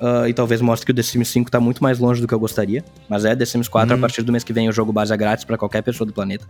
Ah, 0.00 0.28
e 0.28 0.34
talvez 0.34 0.60
mostre 0.60 0.84
que 0.84 0.92
o 0.92 0.94
The 0.94 1.02
Sims 1.02 1.28
5 1.28 1.50
tá 1.50 1.58
muito 1.58 1.82
mais 1.82 1.98
longe 1.98 2.20
do 2.20 2.28
que 2.28 2.34
eu 2.34 2.38
gostaria. 2.40 2.84
Mas 3.08 3.24
é, 3.24 3.34
The 3.34 3.46
Sims 3.46 3.68
4, 3.68 3.94
Hum. 3.94 3.98
a 3.98 4.00
partir 4.00 4.22
do 4.22 4.30
mês 4.30 4.44
que 4.44 4.52
vem, 4.52 4.68
o 4.68 4.72
jogo 4.72 4.92
base 4.92 5.12
é 5.14 5.16
grátis 5.16 5.44
pra 5.44 5.56
qualquer 5.56 5.82
pessoa 5.82 6.06
do 6.06 6.12
planeta. 6.12 6.44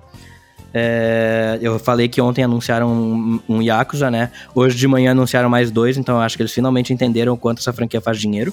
É, 0.77 1.57
eu 1.63 1.79
falei 1.79 2.09
que 2.09 2.21
ontem 2.21 2.43
anunciaram 2.43 2.93
um, 2.93 3.41
um 3.49 3.63
Yakuza, 3.63 4.11
né? 4.11 4.31
Hoje 4.55 4.77
de 4.77 4.89
manhã 4.89 5.13
anunciaram 5.13 5.49
mais 5.49 5.71
dois, 5.71 5.97
então 5.97 6.17
eu 6.17 6.21
acho 6.21 6.37
que 6.37 6.43
eles 6.43 6.53
finalmente 6.53 6.93
entenderam 6.93 7.33
o 7.35 7.37
quanto 7.37 7.61
essa 7.61 7.73
franquia 7.73 8.01
faz 8.01 8.19
dinheiro. 8.19 8.53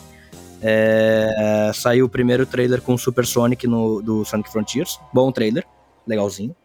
É, 0.61 1.71
saiu 1.73 2.05
o 2.05 2.09
primeiro 2.09 2.45
trailer 2.45 2.81
com 2.81 2.93
o 2.93 2.97
Super 2.97 3.25
Sonic 3.25 3.67
no, 3.67 4.01
do 4.01 4.23
Sonic 4.23 4.51
Frontiers. 4.51 4.99
Bom 5.13 5.31
trailer, 5.31 5.65
legalzinho. 6.07 6.55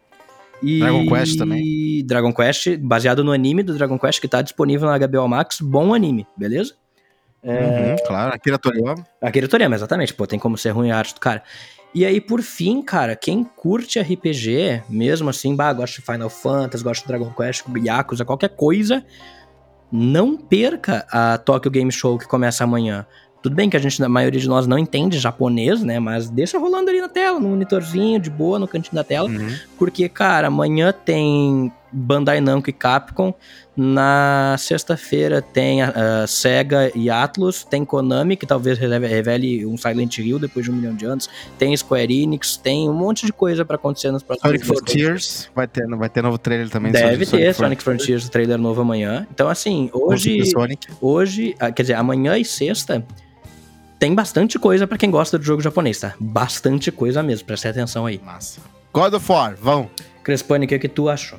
E 0.63 0.81
Dragon 0.81 1.07
Quest 1.07 1.39
também. 1.39 2.05
Dragon 2.07 2.33
Quest, 2.33 2.77
baseado 2.79 3.23
no 3.23 3.33
anime 3.33 3.63
do 3.63 3.75
Dragon 3.75 3.99
Quest 3.99 4.21
que 4.21 4.29
tá 4.29 4.43
disponível 4.43 4.89
na 4.89 4.99
HBO 4.99 5.29
Max. 5.29 5.61
Bom 5.61 5.95
anime, 5.95 6.27
beleza? 6.37 6.75
É, 7.43 7.93
Uhum, 7.93 7.97
claro, 8.07 8.35
Akira 8.35 8.59
Toriyama. 8.59 9.07
Akira 9.23 9.49
Toriyama, 9.49 9.77
exatamente. 9.77 10.13
Pô, 10.13 10.27
tem 10.27 10.39
como 10.39 10.59
ser 10.59 10.71
ruim 10.71 10.91
a 10.91 10.99
arte 10.99 11.15
do 11.15 11.21
cara. 11.21 11.43
E 11.95 12.05
aí, 12.05 12.21
por 12.21 12.43
fim, 12.43 12.83
cara, 12.83 13.17
quem 13.17 13.45
curte 13.45 13.99
RPG, 13.99 14.83
mesmo 14.89 15.31
assim, 15.31 15.55
bah, 15.55 15.73
gosta 15.73 16.01
de 16.01 16.07
Final 16.07 16.29
Fantasy, 16.29 16.85
gosta 16.85 17.03
de 17.03 17.09
Dragon 17.09 17.33
Quest, 17.33 17.65
Yakuza, 17.75 18.25
qualquer 18.25 18.51
coisa, 18.51 19.05
não 19.91 20.37
perca 20.37 21.07
a 21.11 21.39
Tokyo 21.39 21.71
Game 21.71 21.91
Show 21.91 22.19
que 22.19 22.27
começa 22.27 22.65
amanhã. 22.65 23.07
Tudo 23.47 23.55
bem 23.55 23.71
que 23.71 23.77
a 23.77 23.81
gente, 23.81 24.03
a 24.03 24.09
maioria 24.09 24.41
de 24.41 24.49
nós 24.49 24.67
não 24.67 24.77
entende 24.77 25.21
japonês, 25.21 25.81
né? 25.81 26.01
Mas 26.01 26.29
deixa 26.29 26.59
rolando 26.59 26.91
ali 26.91 27.01
na 27.01 27.09
tela, 27.09 27.39
no 27.39 27.51
monitorzinho, 27.51 28.19
de 28.19 28.29
boa, 28.29 28.59
no 28.59 28.67
cantinho 28.67 28.97
da 28.97 29.05
tela. 29.05 29.29
Uhum. 29.29 29.55
Porque, 29.79 30.09
cara, 30.09 30.49
amanhã 30.49 30.93
tem 30.93 31.73
Bandai 31.93 32.41
Namco 32.41 32.69
e 32.69 32.73
Capcom. 32.73 33.33
Na 33.77 34.57
sexta-feira 34.59 35.41
tem 35.41 35.81
a, 35.81 36.23
a, 36.23 36.27
Sega 36.27 36.91
e 36.93 37.09
Atlus, 37.09 37.63
tem 37.63 37.85
Konami, 37.85 38.35
que 38.35 38.47
talvez 38.47 38.79
revele, 38.79 39.65
um 39.65 39.77
Silent 39.77 40.19
Hill 40.19 40.41
depois 40.41 40.65
de 40.65 40.73
um 40.73 40.75
milhão 40.75 40.95
de 40.97 41.05
anos, 41.05 41.29
tem 41.57 41.77
Square 41.77 42.23
Enix, 42.23 42.57
tem 42.57 42.89
um 42.89 42.95
monte 42.95 43.27
de 43.27 43.33
coisa 43.33 43.65
para 43.65 43.77
acontecer 43.77 44.11
nos 44.11 44.25
próximos 44.25 44.51
Sonic 44.51 44.67
Frontiers, 44.67 45.51
vai 45.55 45.69
ter, 45.69 45.87
vai 45.87 46.09
ter 46.09 46.23
novo 46.23 46.39
trailer 46.39 46.69
também. 46.69 46.91
Deve 46.91 47.27
ter 47.27 47.55
Sonic, 47.55 47.81
Frontiers, 47.81 48.29
trailer 48.29 48.59
novo 48.59 48.81
amanhã. 48.81 49.25
Então, 49.31 49.49
assim, 49.49 49.89
hoje, 49.93 50.41
hoje, 51.01 51.55
ah, 51.61 51.71
quer 51.71 51.83
dizer, 51.83 51.95
amanhã 51.95 52.37
e 52.39 52.45
sexta, 52.45 53.05
tem 53.99 54.15
bastante 54.15 54.59
coisa 54.59 54.87
para 54.87 54.99
quem 54.99 55.11
gosta 55.11 55.39
do 55.39 55.45
jogo 55.45 55.63
japonês, 55.63 56.01
tá? 56.01 56.15
Bastante 56.19 56.93
coisa 56.93 57.23
mesmo, 57.23 57.47
preste 57.47 57.69
atenção 57.69 58.07
aí. 58.07 58.21
Massa. 58.25 58.61
God 58.93 59.15
of 59.15 59.31
War, 59.31 59.57
vão. 59.57 59.91
Crespani, 60.23 60.67
o 60.67 60.69
que, 60.69 60.79
que 60.79 60.89
tu 60.89 61.09
achou? 61.09 61.39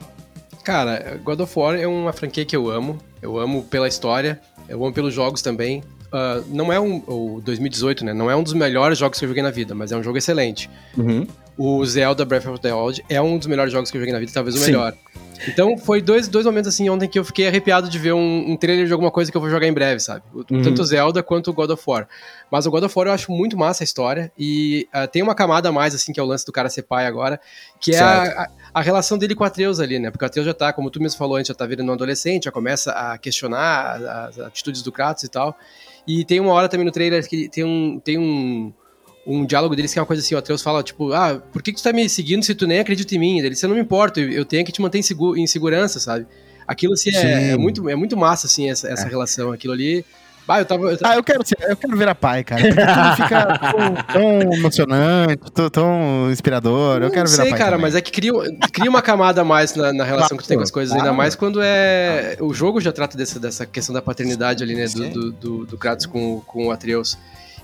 Cara, 0.64 1.20
God 1.24 1.40
of 1.40 1.60
War 1.60 1.76
é 1.76 1.88
uma 1.88 2.14
franquia 2.14 2.46
que 2.46 2.56
eu 2.56 2.70
amo. 2.70 2.98
Eu 3.22 3.40
amo 3.40 3.64
pela 3.64 3.88
história, 3.88 4.40
eu 4.68 4.84
amo 4.84 4.94
pelos 4.94 5.14
jogos 5.14 5.42
também. 5.42 5.84
Uh, 6.08 6.44
não 6.50 6.72
é 6.72 6.80
um. 6.80 7.04
O 7.08 7.42
2018, 7.44 8.06
né? 8.06 8.14
Não 8.14 8.30
é 8.30 8.36
um 8.36 8.44
dos 8.44 8.54
melhores 8.54 8.98
jogos 8.98 9.20
que 9.20 9.26
eu 9.26 9.30
joguei 9.30 9.44
na 9.44 9.52
vida, 9.52 9.76
mas 9.76 9.92
é 9.92 9.98
um 9.98 10.04
jogo 10.04 10.18
excelente. 10.18 10.70
Uhum. 10.98 11.28
O 11.58 11.84
Zelda 11.86 12.24
Breath 12.24 12.46
of 12.46 12.60
the 12.60 12.74
Wild 12.74 13.04
é 13.10 13.22
um 13.22 13.38
dos 13.38 13.48
melhores 13.48 13.72
jogos 13.72 13.90
que 13.90 13.98
eu 13.98 14.02
joguei 14.02 14.14
na 14.14 14.20
vida, 14.20 14.32
talvez 14.34 14.56
o 14.56 14.60
Sim. 14.60 14.68
melhor. 14.68 14.94
Então, 15.48 15.78
foi 15.78 16.02
dois, 16.02 16.28
dois 16.28 16.46
momentos 16.46 16.70
assim 16.70 16.90
ontem 16.90 17.08
que 17.08 17.18
eu 17.18 17.24
fiquei 17.24 17.48
arrepiado 17.48 17.90
de 17.90 18.00
ver 18.00 18.14
um, 18.14 18.52
um 18.52 18.58
trailer 18.58 18.88
de 18.88 18.94
alguma 18.94 19.12
coisa 19.12 19.30
que 19.30 19.38
eu 19.38 19.42
vou 19.42 19.50
jogar 19.50 19.68
em 19.68 19.74
breve, 19.74 20.00
sabe? 20.00 20.24
Uhum. 20.34 20.62
Tanto 20.62 20.82
o 20.82 20.86
Zelda 20.86 21.22
quanto 21.22 21.52
o 21.52 21.54
God 21.54 21.70
of 21.70 21.84
War. 21.86 22.08
Mas 22.50 22.66
o 22.66 22.72
God 22.72 22.84
of 22.84 22.94
War 22.98 23.08
eu 23.08 23.14
acho 23.14 23.32
muito 23.32 23.58
massa 23.58 23.84
a 23.84 23.86
história 23.86 24.32
e 24.38 24.88
uh, 24.94 25.08
tem 25.08 25.22
uma 25.22 25.36
camada 25.36 25.70
a 25.70 25.72
mais, 25.72 25.94
assim, 25.94 26.12
que 26.12 26.20
é 26.20 26.24
o 26.24 26.26
lance 26.26 26.46
do 26.46 26.52
cara 26.52 26.70
ser 26.70 26.84
pai 26.84 27.06
agora, 27.06 27.40
que 27.80 27.94
é 27.94 28.00
a, 28.00 28.24
a, 28.24 28.50
a, 28.74 28.82
relação 28.82 29.18
dele 29.18 29.36
com 29.36 29.44
a 29.44 29.48
Atreus 29.48 29.80
ali, 29.80 30.00
né? 30.00 30.10
Porque 30.10 30.26
o 30.26 30.28
Atreus 30.28 30.46
já 30.46 30.54
tá, 30.54 30.74
como 30.74 30.90
tu 30.90 31.02
mesmo 31.02 31.18
falou 31.18 31.38
antes, 31.38 31.50
já 31.50 31.56
tá 31.56 31.66
virando 31.66 31.90
um 31.90 31.94
adolescente, 31.94 32.46
já 32.46 32.52
começa 32.52 32.92
a 32.92 33.18
questionar 33.18 34.28
as 34.28 34.40
atitudes 34.40 34.82
do 34.82 34.92
Kratos 34.92 35.24
e 35.24 35.30
tal. 35.30 35.56
E 36.08 36.24
tem 36.26 36.40
uma 36.40 36.54
hora 36.54 36.70
também 36.70 36.86
no 36.86 36.92
trailer 36.92 37.28
que 37.28 37.50
tem 37.50 37.64
um. 37.64 38.00
Tem 38.00 38.18
um 38.18 38.74
um 39.28 39.46
diálogo 39.46 39.76
deles 39.76 39.92
que 39.92 40.00
é 40.00 40.02
uma 40.02 40.06
coisa 40.06 40.22
assim, 40.22 40.34
o 40.34 40.38
Atreus 40.38 40.62
fala, 40.62 40.82
tipo, 40.82 41.12
ah, 41.12 41.42
por 41.52 41.62
que, 41.62 41.74
que 41.74 41.80
tu 41.80 41.84
tá 41.84 41.92
me 41.92 42.08
seguindo 42.08 42.44
se 42.44 42.56
tu 42.56 42.66
nem 42.66 42.80
acredita 42.80 43.14
em 43.14 43.20
mim? 43.20 43.40
Ele, 43.40 43.54
você 43.54 43.68
não 43.68 43.76
me 43.76 43.82
importa, 43.82 44.22
eu 44.22 44.46
tenho 44.46 44.66
que 44.66 44.72
te 44.72 44.82
manter 44.82 45.00
em, 45.00 45.02
seguro, 45.02 45.38
em 45.38 45.46
segurança, 45.46 46.00
sabe? 46.00 46.26
Aquilo, 46.66 46.94
assim, 46.94 47.14
é, 47.14 47.52
é, 47.52 47.58
muito, 47.58 47.90
é 47.90 47.96
muito 47.96 48.16
massa, 48.16 48.48
assim, 48.48 48.70
essa, 48.70 48.88
essa 48.88 49.06
é. 49.06 49.10
relação. 49.10 49.52
Aquilo 49.52 49.74
ali... 49.74 50.06
Ah, 50.48 50.60
eu 50.60 50.66
tava, 50.66 50.92
eu 50.92 50.98
tava... 50.98 51.14
Ah, 51.14 51.18
eu 51.18 51.24
quero, 51.24 51.46
ser, 51.46 51.58
eu 51.60 51.76
quero 51.76 51.98
ver 51.98 52.08
a 52.08 52.16
pai, 52.16 52.42
cara. 52.42 52.62
Porque 52.62 53.22
fica 53.22 53.60
tão, 53.60 54.40
tão 54.42 54.54
emocionante, 54.54 55.52
tão, 55.54 55.70
tão 55.70 56.32
inspirador. 56.32 57.02
Eu 57.02 57.12
quero 57.12 57.28
ver 57.30 57.36
sei, 57.36 57.48
a 57.48 57.50
pai. 57.50 57.58
cara, 57.58 57.72
também. 57.72 57.82
mas 57.82 57.96
é 57.96 58.02
que 58.02 58.14
cria, 58.14 58.32
cria 58.72 58.90
uma 58.90 59.02
camada 59.02 59.42
a 59.42 59.44
mais 59.44 59.76
na, 59.76 59.92
na 59.92 60.06
relação 60.06 60.30
claro, 60.30 60.38
que 60.38 60.44
tu 60.46 60.48
tem 60.48 60.58
com 60.58 60.64
as 60.64 60.72
coisas, 60.72 60.94
claro. 60.94 61.10
ainda 61.10 61.18
mais 61.18 61.36
quando 61.36 61.60
é. 61.62 62.38
O 62.40 62.54
jogo 62.54 62.80
já 62.80 62.94
trata 62.94 63.18
dessa, 63.18 63.38
dessa 63.42 63.66
questão 63.66 63.94
da 63.94 64.02
paternidade 64.02 64.64
ali, 64.64 64.74
né? 64.74 64.86
Do, 64.88 65.10
do, 65.10 65.32
do, 65.34 65.66
do 65.66 65.78
Kratos 65.78 66.06
com, 66.06 66.40
com 66.48 66.68
o 66.68 66.72
Atreus. 66.72 67.18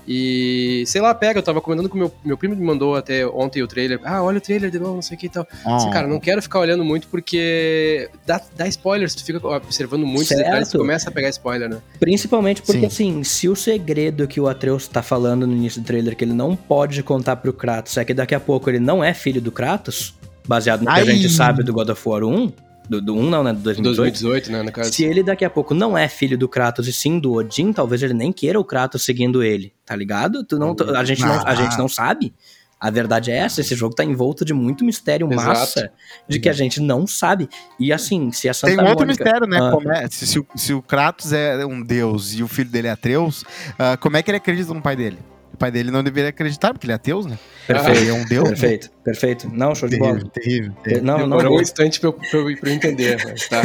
E, 0.06 0.84
sei 0.86 1.00
lá, 1.00 1.14
pega, 1.14 1.38
eu 1.38 1.42
tava 1.42 1.60
comentando 1.60 1.88
com 1.88 1.96
meu, 1.96 2.12
meu 2.24 2.36
primo 2.36 2.54
me 2.54 2.64
mandou 2.64 2.94
até 2.94 3.26
ontem 3.26 3.62
o 3.62 3.66
trailer. 3.66 4.00
Ah, 4.04 4.22
olha 4.22 4.38
o 4.38 4.40
trailer 4.40 4.70
de 4.70 4.78
novo, 4.78 4.94
não 4.94 5.02
sei 5.02 5.16
o 5.16 5.20
que 5.20 5.26
e 5.26 5.30
tal. 5.30 5.46
Assim, 5.64 5.90
cara, 5.90 6.06
não 6.06 6.20
quero 6.20 6.42
ficar 6.42 6.60
olhando 6.60 6.84
muito 6.84 7.08
porque 7.08 8.10
dá, 8.26 8.40
dá 8.56 8.68
spoilers, 8.68 9.14
tu 9.14 9.24
fica 9.24 9.46
observando 9.46 10.06
muito 10.06 10.28
detalhes, 10.28 10.68
tu 10.68 10.78
começa 10.78 11.08
a 11.08 11.12
pegar 11.12 11.28
spoiler, 11.30 11.68
né? 11.68 11.78
Principalmente 11.98 12.62
porque, 12.62 12.80
Sim. 12.80 12.86
assim, 12.86 13.24
se 13.24 13.48
o 13.48 13.56
segredo 13.56 14.28
que 14.28 14.40
o 14.40 14.48
Atreus 14.48 14.86
tá 14.86 15.02
falando 15.02 15.46
no 15.46 15.52
início 15.52 15.80
do 15.80 15.86
trailer 15.86 16.14
que 16.16 16.24
ele 16.24 16.34
não 16.34 16.54
pode 16.54 17.02
contar 17.02 17.36
pro 17.36 17.52
Kratos 17.52 17.96
é 17.96 18.04
que 18.04 18.12
daqui 18.12 18.34
a 18.34 18.40
pouco 18.40 18.68
ele 18.68 18.80
não 18.80 19.02
é 19.02 19.14
filho 19.14 19.40
do 19.40 19.50
Kratos, 19.50 20.14
baseado 20.46 20.80
no 20.80 20.86
que 20.86 20.92
Ai. 20.92 21.02
a 21.02 21.04
gente 21.04 21.28
sabe 21.28 21.62
do 21.62 21.72
God 21.72 21.88
of 21.88 22.08
War 22.08 22.24
1, 22.24 22.52
do, 22.88 23.00
do 23.00 23.14
1 23.14 23.30
não, 23.30 23.42
né? 23.42 23.52
Do 23.52 23.60
2018. 23.60 24.22
2018, 24.22 24.52
né? 24.52 24.62
No 24.62 24.72
caso. 24.72 24.92
Se 24.92 25.04
ele 25.04 25.22
daqui 25.22 25.44
a 25.44 25.50
pouco 25.50 25.74
não 25.74 25.96
é 25.96 26.08
filho 26.08 26.36
do 26.36 26.48
Kratos 26.48 26.86
e 26.86 26.92
sim 26.92 27.18
do 27.18 27.32
Odin, 27.32 27.72
talvez 27.72 28.02
ele 28.02 28.14
nem 28.14 28.32
queira 28.32 28.58
o 28.58 28.64
Kratos 28.64 29.04
seguindo 29.04 29.42
ele, 29.42 29.72
tá 29.84 29.96
ligado? 29.96 30.44
Tu 30.44 30.58
não, 30.58 30.76
a, 30.94 31.04
gente 31.04 31.22
não, 31.22 31.46
a 31.46 31.54
gente 31.54 31.78
não 31.78 31.88
sabe. 31.88 32.34
A 32.78 32.90
verdade 32.90 33.30
é 33.30 33.36
essa, 33.36 33.62
esse 33.62 33.74
jogo 33.74 33.94
tá 33.94 34.04
envolto 34.04 34.44
de 34.44 34.52
muito 34.52 34.84
mistério 34.84 35.26
Exato. 35.32 35.48
massa, 35.48 35.92
de 36.28 36.38
que 36.38 36.50
a 36.50 36.52
gente 36.52 36.80
não 36.80 37.06
sabe. 37.06 37.48
E 37.80 37.90
assim, 37.92 38.30
se 38.30 38.46
a 38.46 38.52
Santa 38.52 38.76
Tem 38.76 38.84
um 38.84 38.88
outro 38.88 39.06
mistério, 39.06 39.46
né? 39.46 39.58
Ah, 39.58 40.02
é, 40.02 40.08
se, 40.10 40.26
se, 40.26 40.38
o, 40.38 40.46
se, 40.54 40.74
o, 40.74 40.82
Kratos 40.82 41.32
é 41.32 41.64
um 41.64 41.82
deus 41.82 42.34
e 42.34 42.42
o 42.42 42.48
filho 42.48 42.68
dele 42.68 42.88
é 42.88 42.90
Atreus, 42.90 43.42
uh, 43.42 43.96
como 44.00 44.18
é 44.18 44.22
que 44.22 44.30
ele 44.30 44.36
acredita 44.36 44.74
no 44.74 44.82
pai 44.82 44.96
dele? 44.96 45.18
Pai 45.64 45.70
dele 45.70 45.90
não 45.90 46.04
deveria 46.04 46.28
acreditar, 46.28 46.74
porque 46.74 46.84
ele 46.84 46.92
é 46.92 46.96
ateu, 46.96 47.22
né? 47.22 47.38
Perfeito. 47.66 47.98
Ele 47.98 48.10
é 48.10 48.12
um 48.12 48.24
deus. 48.26 48.48
Perfeito, 48.50 48.84
né? 48.88 48.92
perfeito. 49.02 49.48
Não, 49.50 49.74
show 49.74 49.88
de 49.88 49.96
bola. 49.96 50.20
Terrível, 50.30 50.72
terrível. 50.82 51.02
Não, 51.02 51.18
não, 51.20 51.38
Demorou 51.38 51.56
um 51.56 51.62
instante 51.62 51.98
pra 52.00 52.10
eu, 52.10 52.12
pra 52.12 52.38
eu, 52.38 52.56
pra 52.58 52.68
eu 52.68 52.74
entender, 52.74 53.24
mas 53.24 53.48
tá. 53.48 53.62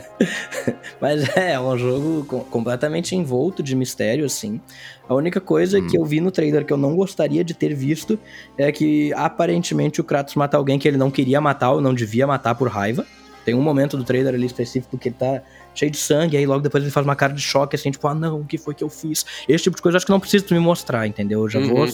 mas 0.98 1.36
é, 1.36 1.52
é 1.52 1.60
um 1.60 1.76
jogo 1.76 2.24
completamente 2.50 3.14
envolto 3.14 3.62
de 3.62 3.76
mistério, 3.76 4.24
assim. 4.24 4.58
A 5.06 5.14
única 5.14 5.42
coisa 5.42 5.78
hum. 5.78 5.86
que 5.86 5.98
eu 5.98 6.06
vi 6.06 6.22
no 6.22 6.30
trailer 6.30 6.64
que 6.64 6.72
eu 6.72 6.78
não 6.78 6.96
gostaria 6.96 7.44
de 7.44 7.52
ter 7.52 7.74
visto 7.74 8.18
é 8.56 8.72
que 8.72 9.12
aparentemente 9.12 10.00
o 10.00 10.04
Kratos 10.04 10.34
mata 10.36 10.56
alguém 10.56 10.78
que 10.78 10.88
ele 10.88 10.96
não 10.96 11.10
queria 11.10 11.38
matar 11.38 11.72
ou 11.72 11.82
não 11.82 11.92
devia 11.92 12.26
matar 12.26 12.54
por 12.54 12.68
raiva. 12.68 13.04
Tem 13.44 13.54
um 13.54 13.60
momento 13.60 13.98
do 13.98 14.04
trailer 14.04 14.32
ali 14.32 14.46
específico 14.46 14.96
que 14.96 15.10
ele 15.10 15.16
tá 15.18 15.42
cheio 15.74 15.90
de 15.90 15.98
sangue, 15.98 16.36
aí 16.36 16.46
logo 16.46 16.60
depois 16.60 16.82
ele 16.82 16.90
faz 16.90 17.06
uma 17.06 17.16
cara 17.16 17.32
de 17.32 17.40
choque, 17.40 17.76
assim, 17.76 17.90
tipo, 17.90 18.06
ah, 18.06 18.14
não, 18.14 18.40
o 18.40 18.44
que 18.44 18.56
foi 18.56 18.74
que 18.74 18.84
eu 18.84 18.88
fiz? 18.88 19.24
Esse 19.48 19.64
tipo 19.64 19.76
de 19.76 19.82
coisa 19.82 19.96
eu 19.96 19.98
acho 19.98 20.06
que 20.06 20.12
não 20.12 20.20
precisa 20.20 20.44
me 20.50 20.58
mostrar, 20.58 21.06
entendeu? 21.06 21.42
Eu 21.42 21.48
já 21.48 21.58
uhum. 21.58 21.74
vou. 21.74 21.86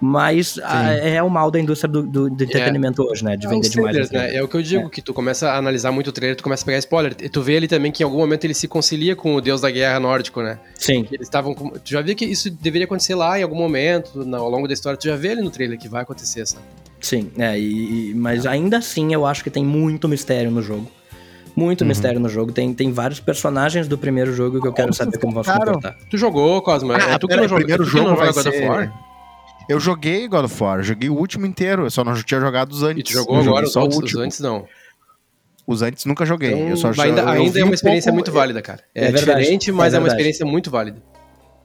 Mas 0.00 0.58
a, 0.62 0.92
é 0.92 1.22
o 1.22 1.30
mal 1.30 1.50
da 1.50 1.60
indústria 1.60 1.90
do, 1.90 2.02
do, 2.02 2.30
do 2.30 2.44
entretenimento 2.44 3.02
é. 3.02 3.04
hoje, 3.04 3.24
né? 3.24 3.36
De 3.36 3.46
é 3.46 3.50
vender 3.50 3.68
demais. 3.68 3.92
Trailers, 3.92 4.10
né? 4.10 4.34
É 4.36 4.42
o 4.42 4.48
que 4.48 4.56
eu 4.56 4.62
digo, 4.62 4.86
é. 4.86 4.90
que 4.90 5.02
tu 5.02 5.14
começa 5.14 5.50
a 5.50 5.56
analisar 5.56 5.92
muito 5.92 6.08
o 6.08 6.12
trailer, 6.12 6.36
tu 6.36 6.42
começa 6.42 6.64
a 6.64 6.66
pegar 6.66 6.78
spoiler. 6.78 7.16
E 7.20 7.28
tu 7.28 7.42
vê 7.42 7.54
ele 7.54 7.68
também 7.68 7.92
que 7.92 8.02
em 8.02 8.06
algum 8.06 8.18
momento 8.18 8.44
ele 8.44 8.54
se 8.54 8.66
concilia 8.66 9.14
com 9.14 9.34
o 9.34 9.40
deus 9.40 9.60
da 9.60 9.70
guerra 9.70 10.00
nórdico, 10.00 10.42
né? 10.42 10.58
Sim. 10.74 11.06
eles 11.10 11.26
estavam. 11.26 11.54
Tu 11.54 11.90
já 11.90 12.00
viu 12.00 12.14
que 12.16 12.24
isso 12.24 12.50
deveria 12.50 12.84
acontecer 12.84 13.14
lá 13.14 13.38
em 13.38 13.42
algum 13.42 13.56
momento, 13.56 14.20
ao 14.34 14.50
longo 14.50 14.66
da 14.66 14.74
história, 14.74 14.98
tu 14.98 15.06
já 15.06 15.16
vê 15.16 15.28
ele 15.28 15.42
no 15.42 15.50
trailer 15.50 15.78
que 15.78 15.88
vai 15.88 16.02
acontecer, 16.02 16.46
sabe? 16.46 16.64
Sim, 17.00 17.30
é, 17.38 17.58
e, 17.58 18.12
mas 18.14 18.44
ainda 18.44 18.76
assim 18.76 19.14
eu 19.14 19.24
acho 19.24 19.42
que 19.42 19.48
tem 19.48 19.64
muito 19.64 20.06
mistério 20.06 20.50
no 20.50 20.60
jogo 20.60 20.90
muito 21.56 21.82
uhum. 21.82 21.88
mistério 21.88 22.20
no 22.20 22.28
jogo. 22.28 22.52
Tem, 22.52 22.72
tem 22.72 22.92
vários 22.92 23.20
personagens 23.20 23.88
do 23.88 23.98
primeiro 23.98 24.32
jogo 24.32 24.60
que 24.60 24.68
eu 24.68 24.72
quero 24.72 24.92
saber 24.92 25.18
como 25.18 25.34
vão 25.34 25.44
se 25.44 25.52
comportar. 25.52 25.96
Tu 26.10 26.16
jogou, 26.16 26.60
Cosmo? 26.62 26.92
Ah, 26.92 27.12
é 27.12 27.18
tu 27.18 27.28
que 27.28 27.36
não 27.36 27.44
jogou, 27.44 27.58
primeiro 27.58 27.84
jogo 27.84 28.16
vai 28.16 28.32
God 28.32 28.46
of 28.46 28.60
War? 28.62 28.92
Eu 29.68 29.78
joguei 29.78 30.26
God 30.26 30.44
of 30.46 30.62
War, 30.62 30.82
joguei 30.82 31.08
o 31.08 31.14
último 31.14 31.46
inteiro, 31.46 31.84
eu 31.84 31.90
só 31.90 32.02
não 32.02 32.14
tinha 32.14 32.40
jogado 32.40 32.72
os 32.72 32.82
antes. 32.82 33.00
E 33.00 33.02
tu 33.04 33.12
jogou 33.12 33.38
agora 33.40 33.66
só 33.66 33.86
os, 33.86 33.96
os 33.96 34.16
antes 34.16 34.40
não? 34.40 34.66
Os 35.66 35.82
antes 35.82 36.04
nunca 36.04 36.26
joguei. 36.26 36.52
Então, 36.52 36.68
eu 36.68 36.76
só 36.76 36.88
ainda, 36.88 37.22
eu 37.22 37.28
ainda 37.28 37.60
é 37.60 37.64
uma 37.64 37.74
experiência 37.74 38.10
um 38.10 38.16
pouco... 38.16 38.30
muito 38.30 38.32
válida, 38.32 38.60
cara. 38.60 38.80
É, 38.94 39.06
é 39.06 39.12
diferente, 39.12 39.70
mas 39.70 39.94
é, 39.94 39.98
é 39.98 40.00
uma 40.00 40.08
experiência 40.08 40.44
muito 40.44 40.70
válida. 40.70 41.00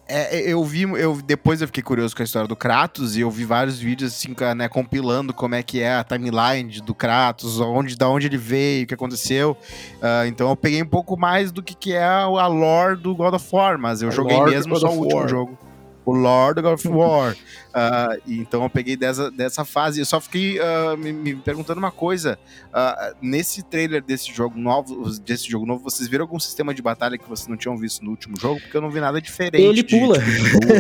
É, 0.08 0.38
é, 0.38 0.54
eu 0.54 0.64
vi, 0.64 0.84
eu, 0.84 1.20
depois 1.22 1.62
eu 1.62 1.68
fiquei 1.68 1.82
curioso 1.82 2.16
com 2.16 2.22
a 2.22 2.26
história 2.26 2.48
do 2.48 2.56
Kratos 2.56 3.18
e 3.18 3.22
eu 3.22 3.32
vi 3.32 3.44
vários 3.44 3.80
vídeos 3.80 4.14
assim, 4.14 4.36
né, 4.56 4.70
compilando 4.70 5.34
como 5.34 5.56
é 5.56 5.64
que 5.64 5.82
é 5.82 5.96
a 5.96 6.04
timeline 6.04 6.80
do 6.82 6.94
Kratos, 6.94 7.60
onde, 7.60 7.96
da 7.96 8.08
onde 8.08 8.28
ele 8.28 8.38
veio, 8.38 8.84
o 8.84 8.88
que 8.88 8.94
aconteceu. 8.94 9.58
Uh, 9.96 10.28
então 10.28 10.50
eu 10.50 10.56
peguei 10.56 10.82
um 10.84 10.88
pouco 10.88 11.18
mais 11.18 11.52
do 11.52 11.64
que, 11.64 11.74
que 11.74 11.94
é 11.94 12.04
a, 12.04 12.24
a 12.24 12.48
lore 12.48 12.98
do 12.98 13.16
God 13.16 13.34
of 13.34 13.48
War, 13.52 13.80
mas 13.80 14.04
eu 14.04 14.10
a 14.10 14.12
joguei 14.12 14.40
mesmo 14.42 14.76
só 14.78 14.90
o 14.90 15.00
último 15.00 15.28
jogo 15.28 15.65
o 16.06 16.14
Lord 16.14 16.66
of 16.66 16.88
War. 16.88 17.34
uh, 17.34 18.22
então 18.28 18.64
eu 18.64 18.70
peguei 18.70 18.96
dessa, 18.96 19.32
dessa 19.32 19.66
fase. 19.66 20.00
Eu 20.00 20.06
só 20.06 20.22
fiquei 20.22 20.60
uh, 20.60 20.96
me, 20.98 21.12
me, 21.12 21.36
perguntando 21.36 21.80
uma 21.80 21.92
coisa. 21.92 22.38
Uh, 22.68 23.16
nesse 23.22 23.64
trailer 23.64 24.04
desse 24.04 24.32
jogo 24.34 24.58
novo, 24.58 25.10
desse 25.20 25.50
jogo 25.50 25.66
novo, 25.66 25.84
vocês 25.84 26.08
viram 26.08 26.24
algum 26.24 26.40
sistema 26.40 26.74
de 26.74 26.82
batalha 26.82 27.18
que 27.18 27.28
vocês 27.28 27.48
não 27.48 27.58
tinham 27.58 27.76
visto 27.78 28.04
no 28.04 28.12
último 28.12 28.40
jogo? 28.40 28.62
Porque 28.62 28.78
eu 28.78 28.82
não 28.82 28.92
vi 28.92 29.00
nada 29.00 29.20
diferente. 29.20 29.62
Ele 29.62 29.84
pula. 29.84 30.18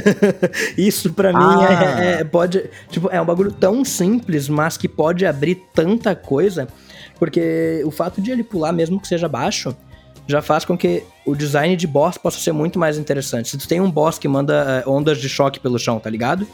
Isso 0.77 1.11
para 1.13 1.33
mim 1.33 1.63
é, 1.63 2.21
é, 2.21 2.23
pode, 2.23 2.69
tipo, 2.89 3.09
é 3.09 3.19
um 3.19 3.25
bagulho 3.25 3.51
tão 3.51 3.83
simples, 3.83 4.47
mas 4.47 4.77
que 4.77 4.87
pode 4.87 5.25
abrir 5.25 5.55
tanta 5.73 6.15
coisa. 6.15 6.67
Porque 7.17 7.81
o 7.85 7.91
fato 7.91 8.21
de 8.21 8.29
ele 8.29 8.43
pular, 8.43 8.73
mesmo 8.73 8.99
que 8.99 9.07
seja 9.07 9.29
baixo, 9.29 9.75
já 10.27 10.41
faz 10.41 10.65
com 10.65 10.77
que 10.77 11.03
o 11.25 11.35
design 11.35 11.75
de 11.75 11.87
boss 11.87 12.17
possa 12.17 12.39
ser 12.39 12.51
muito 12.51 12.79
mais 12.79 12.97
interessante. 12.97 13.49
Se 13.49 13.57
tu 13.57 13.67
tem 13.67 13.79
um 13.79 13.89
boss 13.89 14.17
que 14.17 14.27
manda 14.27 14.83
uh, 14.85 14.91
ondas 14.91 15.19
de 15.19 15.29
choque 15.29 15.59
pelo 15.59 15.77
chão, 15.77 15.99
tá 15.99 16.09
ligado? 16.09 16.47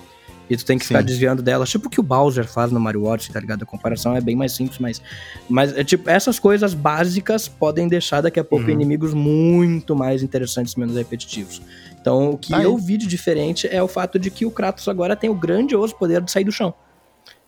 E 0.49 0.57
tu 0.57 0.65
tem 0.65 0.77
que 0.77 0.83
Sim. 0.83 0.89
ficar 0.89 1.01
desviando 1.01 1.41
delas, 1.41 1.69
tipo 1.69 1.87
o 1.87 1.89
que 1.89 1.99
o 1.99 2.03
Bowser 2.03 2.45
faz 2.45 2.73
no 2.73 2.79
Mario 2.79 3.05
Odyssey, 3.05 3.31
tá 3.31 3.39
ligado? 3.39 3.63
A 3.63 3.65
comparação 3.65 4.17
é 4.17 4.19
bem 4.19 4.35
mais 4.35 4.51
simples, 4.51 4.79
mas... 4.79 5.01
Mas, 5.47 5.77
é, 5.77 5.81
tipo, 5.81 6.09
essas 6.09 6.39
coisas 6.39 6.73
básicas 6.73 7.47
podem 7.47 7.87
deixar 7.87 8.19
daqui 8.19 8.37
a 8.37 8.43
pouco 8.43 8.65
uhum. 8.65 8.71
inimigos 8.71 9.13
muito 9.13 9.95
mais 9.95 10.21
interessantes, 10.21 10.75
menos 10.75 10.97
repetitivos. 10.97 11.61
Então, 12.01 12.31
o 12.31 12.37
que 12.37 12.51
eu 12.51 12.77
vi 12.77 12.97
de 12.97 13.07
diferente 13.07 13.65
é 13.71 13.81
o 13.81 13.87
fato 13.87 14.19
de 14.19 14.29
que 14.29 14.45
o 14.45 14.51
Kratos 14.51 14.89
agora 14.89 15.15
tem 15.15 15.29
o 15.29 15.35
grandioso 15.35 15.95
poder 15.95 16.21
de 16.21 16.29
sair 16.29 16.43
do 16.43 16.51
chão. 16.51 16.73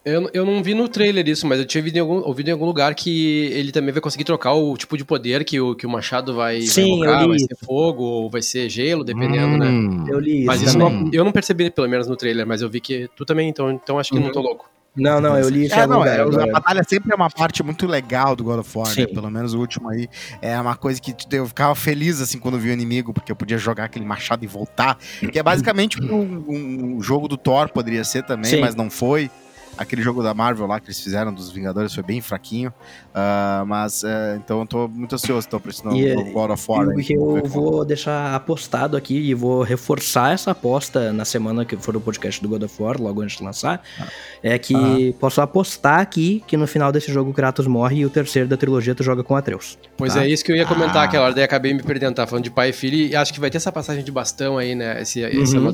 Eu, 0.06 0.30
eu 0.34 0.46
não 0.46 0.62
vi 0.62 0.74
no 0.74 0.90
trailer 0.90 1.26
isso, 1.30 1.48
mas 1.48 1.60
eu 1.60 1.66
tinha 1.66 1.80
ouvido 1.80 1.96
em, 1.96 2.00
algum, 2.00 2.28
ouvido 2.28 2.50
em 2.50 2.52
algum 2.52 2.66
lugar 2.66 2.94
que 2.94 3.46
ele 3.54 3.72
também 3.72 3.94
vai 3.94 4.02
conseguir 4.02 4.26
trocar 4.26 4.54
o 4.54 4.76
tipo 4.76 4.98
de 4.98 5.06
poder 5.06 5.46
que 5.46 5.62
o, 5.62 5.76
que 5.76 5.86
o 5.86 5.90
machado 5.90 6.36
vai, 6.36 6.62
Sim, 6.62 7.00
vai 7.00 7.08
invocar, 7.08 7.28
vai 7.30 7.40
ser 7.40 7.58
fogo 7.64 8.04
ou 8.04 8.30
vai 8.30 8.42
ser 8.42 8.70
gelo, 8.70 9.06
dependendo, 9.06 9.58
né? 9.58 9.66
hum, 9.66 10.04
né? 10.04 10.12
Eu 10.12 10.20
li 10.20 10.44
Mas 10.44 10.62
isso 10.62 10.78
não, 10.78 11.10
eu 11.14 11.24
não 11.24 11.32
percebi, 11.32 11.70
pelo 11.70 11.88
menos, 11.88 12.08
no 12.08 12.18
trailer, 12.18 12.46
mas 12.46 12.62
eu 12.62 12.70
vi 12.70 12.82
que 12.82 13.10
tu 13.16 13.24
também, 13.24 13.48
então, 13.48 13.72
então 13.72 13.98
acho 13.98 14.12
que 14.12 14.18
uhum. 14.18 14.26
não 14.26 14.32
tô 14.32 14.42
louco. 14.42 14.70
Não, 14.96 15.20
não, 15.20 15.38
eu 15.38 15.50
li 15.50 15.66
isso 15.66 15.74
é, 15.74 15.88
não, 15.88 16.06
é, 16.06 16.22
A 16.22 16.52
batalha 16.52 16.84
sempre 16.84 17.12
é 17.12 17.16
uma 17.16 17.30
parte 17.30 17.64
muito 17.64 17.88
legal 17.88 18.36
do 18.36 18.44
God 18.44 18.60
of 18.60 18.78
War, 18.78 18.96
né? 18.96 19.08
Pelo 19.08 19.32
menos 19.32 19.54
o 19.54 19.60
último 19.60 19.90
aí. 19.90 20.08
É 20.40 20.60
uma 20.60 20.76
coisa 20.76 21.02
que 21.02 21.16
eu 21.32 21.48
ficava 21.48 21.74
feliz, 21.74 22.22
assim, 22.22 22.38
quando 22.38 22.60
vi 22.60 22.70
o 22.70 22.74
inimigo, 22.74 23.12
porque 23.12 23.32
eu 23.32 23.36
podia 23.36 23.58
jogar 23.58 23.86
aquele 23.86 24.06
machado 24.06 24.44
e 24.44 24.48
voltar. 24.48 24.98
Que 25.32 25.40
é 25.40 25.44
basicamente 25.44 26.00
um, 26.00 26.46
um 26.48 27.02
jogo 27.02 27.28
do 27.28 27.38
Thor, 27.38 27.70
poderia 27.70 28.04
ser 28.04 28.24
também, 28.24 28.52
Sim. 28.52 28.62
mas 28.62 28.76
não 28.76 28.88
foi. 28.88 29.32
Aquele 29.78 30.02
jogo 30.02 30.22
da 30.22 30.34
Marvel 30.34 30.68
lá 30.68 30.80
que 30.80 30.88
eles 30.88 31.00
fizeram 31.00 31.34
dos 31.34 31.52
Vingadores 31.52 31.94
foi 31.94 32.04
bem 32.04 32.22
fraquinho. 32.22 32.74
Uh, 33.14 33.66
mas, 33.66 34.04
uh, 34.04 34.36
então 34.38 34.60
eu 34.62 34.66
tô 34.66 34.88
muito 34.88 35.16
ansioso 35.16 35.48
então, 35.48 35.60
pra 35.60 35.72
esse 35.72 35.84
novo, 35.84 35.98
e, 35.98 36.32
God 36.32 36.52
of 36.52 36.66
War. 36.68 36.88
E 37.00 37.14
eu, 37.14 37.38
eu 37.38 37.46
vou 37.46 37.86
deixar 37.86 38.36
apostado 38.36 38.96
aqui 38.98 39.16
e 39.16 39.34
vou 39.34 39.64
reforçar 39.64 40.34
essa 40.34 40.52
aposta 40.52 41.12
na 41.14 41.26
semana 41.26 41.66
que 41.66 41.76
for 41.78 41.96
o 41.96 42.02
podcast 42.02 42.42
do 42.42 42.50
God 42.50 42.64
of 42.64 42.82
War, 42.82 43.02
logo 43.02 43.22
antes 43.22 43.38
de 43.38 43.44
lançar. 43.44 43.82
Ah. 44.00 44.08
É 44.42 44.58
que 44.60 44.76
ah. 44.76 45.20
posso 45.20 45.42
apostar 45.42 46.00
aqui 46.00 46.44
que 46.48 46.58
no 46.58 46.68
final 46.68 46.92
desse 46.92 47.12
jogo 47.12 47.32
o 47.32 47.34
Kratos 47.34 47.68
morre 47.68 47.98
e 47.98 48.06
o 48.06 48.10
terceiro 48.10 48.48
da 48.48 48.58
trilogia 48.58 48.94
tu 48.94 49.04
joga 49.04 49.24
com 49.24 49.36
Atreus. 49.36 49.78
Pois 49.98 50.14
tá? 50.14 50.24
é 50.24 50.30
isso 50.30 50.44
que 50.44 50.52
eu 50.52 50.56
ia 50.56 50.66
comentar 50.66 50.98
ah. 50.98 51.04
aquela 51.04 51.26
hora, 51.26 51.34
daí 51.34 51.44
acabei 51.44 51.74
me 51.74 51.82
perdendo. 51.82 52.14
Tá 52.14 52.28
falando 52.28 52.44
de 52.44 52.52
pai 52.52 52.70
e 52.70 52.74
filho 52.74 52.96
e 52.96 53.16
acho 53.16 53.34
que 53.34 53.40
vai 53.40 53.50
ter 53.50 53.58
essa 53.58 53.72
passagem 53.72 54.04
de 54.04 54.12
bastão 54.12 54.58
aí, 54.58 54.76
né? 54.76 55.02
Esse, 55.02 55.22
esse 55.22 55.58
uhum. 55.58 55.74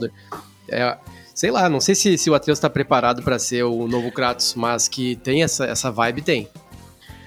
É, 0.70 0.98
sei 1.40 1.52
lá, 1.52 1.70
não 1.70 1.80
sei 1.80 1.96
se, 1.96 2.18
se 2.18 2.30
o 2.30 2.36
Atreus 2.36 2.60
tá 2.60 2.70
preparado 2.70 3.24
para 3.24 3.40
ser 3.40 3.64
o 3.64 3.88
novo 3.88 4.12
Kratos, 4.12 4.56
mas 4.56 4.90
que 4.90 5.16
tem 5.16 5.42
essa, 5.42 5.64
essa 5.64 5.90
vibe, 5.90 6.22
tem. 6.22 6.50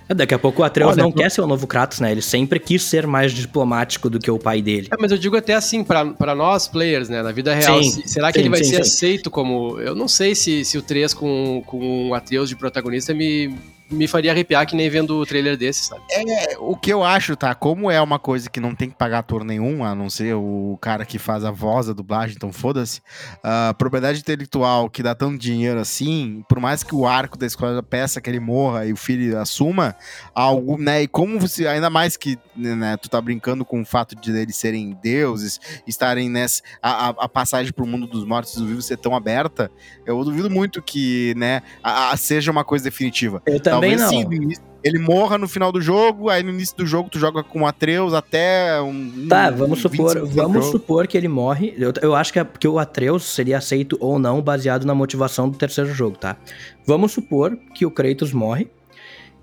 É, 0.06 0.12
daqui 0.12 0.34
a 0.34 0.38
pouco 0.38 0.60
o 0.60 0.64
Atreus 0.66 0.92
Olha, 0.92 1.02
não 1.02 1.10
quer 1.10 1.30
ser 1.30 1.40
o 1.40 1.46
novo 1.46 1.66
Kratos, 1.66 1.98
né? 1.98 2.12
Ele 2.12 2.20
sempre 2.20 2.60
quis 2.60 2.82
ser 2.82 3.06
mais 3.06 3.32
diplomático 3.32 4.10
do 4.10 4.18
que 4.18 4.30
o 4.30 4.38
pai 4.38 4.60
dele. 4.60 4.88
É, 4.92 4.96
mas 5.00 5.12
eu 5.12 5.16
digo 5.16 5.34
até 5.34 5.54
assim, 5.54 5.82
para 5.82 6.34
nós 6.34 6.68
players, 6.68 7.08
né? 7.08 7.22
Na 7.22 7.32
vida 7.32 7.54
real, 7.54 7.82
sim, 7.82 8.06
será 8.06 8.30
que 8.30 8.34
sim, 8.34 8.40
ele 8.40 8.50
vai 8.50 8.62
sim, 8.62 8.74
ser 8.74 8.82
aceito 8.82 9.30
como. 9.30 9.80
Eu 9.80 9.94
não 9.94 10.06
sei 10.06 10.34
se, 10.34 10.62
se 10.62 10.76
o 10.76 10.82
3 10.82 11.14
com, 11.14 11.62
com 11.64 12.10
o 12.10 12.14
Atreus 12.14 12.50
de 12.50 12.56
protagonista 12.56 13.14
me, 13.14 13.56
me 13.92 14.08
faria 14.08 14.32
arrepiar 14.32 14.66
que 14.66 14.74
nem 14.74 14.88
vendo 14.88 15.18
o 15.18 15.26
trailer 15.26 15.56
desse, 15.56 15.84
sabe? 15.84 16.02
É, 16.10 16.56
o 16.58 16.76
que 16.76 16.92
eu 16.92 17.04
acho, 17.04 17.36
tá? 17.36 17.54
Como 17.54 17.90
é 17.90 18.00
uma 18.00 18.18
coisa 18.18 18.48
que 18.48 18.60
não 18.60 18.74
tem 18.74 18.88
que 18.88 18.96
pagar 18.96 19.18
ator 19.18 19.44
nenhum, 19.44 19.84
a 19.84 19.94
não 19.94 20.08
ser 20.08 20.34
o 20.34 20.78
cara 20.80 21.04
que 21.04 21.18
faz 21.18 21.44
a 21.44 21.50
voz 21.50 21.86
da 21.86 21.92
dublagem, 21.92 22.34
então 22.36 22.52
foda-se. 22.52 23.00
A 23.42 23.74
propriedade 23.76 24.20
intelectual 24.20 24.88
que 24.88 25.02
dá 25.02 25.14
tanto 25.14 25.38
dinheiro 25.38 25.78
assim, 25.78 26.44
por 26.48 26.58
mais 26.58 26.82
que 26.82 26.94
o 26.94 27.06
arco 27.06 27.36
da 27.36 27.46
escola 27.46 27.82
peça 27.82 28.20
que 28.20 28.30
ele 28.30 28.40
morra 28.40 28.86
e 28.86 28.92
o 28.92 28.96
filho 28.96 29.38
assuma, 29.38 29.94
algo, 30.34 30.78
né? 30.78 31.02
E 31.02 31.08
como 31.08 31.38
você, 31.38 31.66
ainda 31.66 31.90
mais 31.90 32.16
que 32.16 32.38
né, 32.56 32.96
tu 32.96 33.08
tá 33.08 33.20
brincando 33.20 33.64
com 33.64 33.82
o 33.82 33.84
fato 33.84 34.16
de 34.16 34.32
eles 34.32 34.56
serem 34.56 34.96
deuses, 35.02 35.60
estarem 35.86 36.28
nessa. 36.28 36.62
A, 36.82 37.08
a 37.08 37.28
passagem 37.28 37.72
pro 37.72 37.86
mundo 37.86 38.06
dos 38.06 38.24
mortos 38.24 38.54
e 38.54 38.58
dos 38.58 38.68
vivos 38.68 38.86
ser 38.86 38.96
tão 38.96 39.14
aberta, 39.14 39.70
eu 40.06 40.22
duvido 40.24 40.50
muito 40.50 40.82
que, 40.82 41.34
né, 41.36 41.62
a, 41.82 42.10
a 42.12 42.16
seja 42.16 42.50
uma 42.50 42.64
coisa 42.64 42.84
definitiva. 42.84 43.42
Eu 43.46 43.60
também 43.60 43.81
Talvez, 43.90 44.00
não. 44.00 44.08
Sim, 44.08 44.54
ele 44.84 44.98
morra 44.98 45.38
no 45.38 45.46
final 45.46 45.70
do 45.70 45.80
jogo, 45.80 46.28
aí 46.28 46.42
no 46.42 46.50
início 46.50 46.76
do 46.76 46.84
jogo 46.84 47.08
tu 47.08 47.18
joga 47.18 47.42
com 47.42 47.66
Atreus 47.66 48.12
até 48.12 48.80
um. 48.80 49.26
Tá, 49.28 49.50
vamos 49.50 49.80
supor, 49.80 50.26
vamos 50.26 50.66
supor 50.66 51.06
que 51.06 51.16
ele 51.16 51.28
morre. 51.28 51.74
Eu, 51.78 51.92
eu 52.02 52.14
acho 52.14 52.32
que, 52.32 52.38
é, 52.40 52.44
que 52.44 52.66
o 52.66 52.78
Atreus 52.78 53.24
seria 53.24 53.58
aceito 53.58 53.96
ou 54.00 54.18
não 54.18 54.42
baseado 54.42 54.84
na 54.84 54.94
motivação 54.94 55.48
do 55.48 55.56
terceiro 55.56 55.92
jogo, 55.94 56.16
tá? 56.16 56.36
Vamos 56.84 57.12
supor 57.12 57.56
que 57.74 57.86
o 57.86 57.90
Kratos 57.90 58.32
morre. 58.32 58.68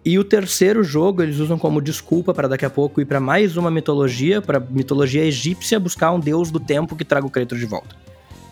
E 0.04 0.18
o 0.18 0.24
terceiro 0.24 0.82
jogo 0.82 1.22
eles 1.22 1.40
usam 1.40 1.58
como 1.58 1.82
desculpa 1.82 2.34
para 2.34 2.48
daqui 2.48 2.66
a 2.66 2.70
pouco 2.70 3.02
ir 3.02 3.06
para 3.06 3.20
mais 3.20 3.58
uma 3.58 3.70
mitologia, 3.70 4.42
para 4.42 4.60
mitologia 4.60 5.26
egípcia, 5.26 5.80
buscar 5.80 6.12
um 6.12 6.20
deus 6.20 6.50
do 6.52 6.60
tempo 6.60 6.96
que 6.96 7.04
traga 7.04 7.28
o 7.28 7.30
Kratos 7.30 7.60
de 7.60 7.66
volta. 7.66 7.96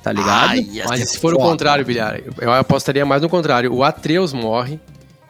Tá 0.03 0.11
ligado? 0.11 0.51
Ai, 0.51 0.67
Mas 0.87 1.09
se 1.09 1.19
for 1.19 1.33
foda. 1.33 1.43
o 1.43 1.49
contrário, 1.49 1.85
Bilhar, 1.85 2.21
eu 2.39 2.51
apostaria 2.53 3.05
mais 3.05 3.21
no 3.21 3.29
contrário. 3.29 3.73
O 3.73 3.83
Atreus 3.83 4.33
morre, 4.33 4.79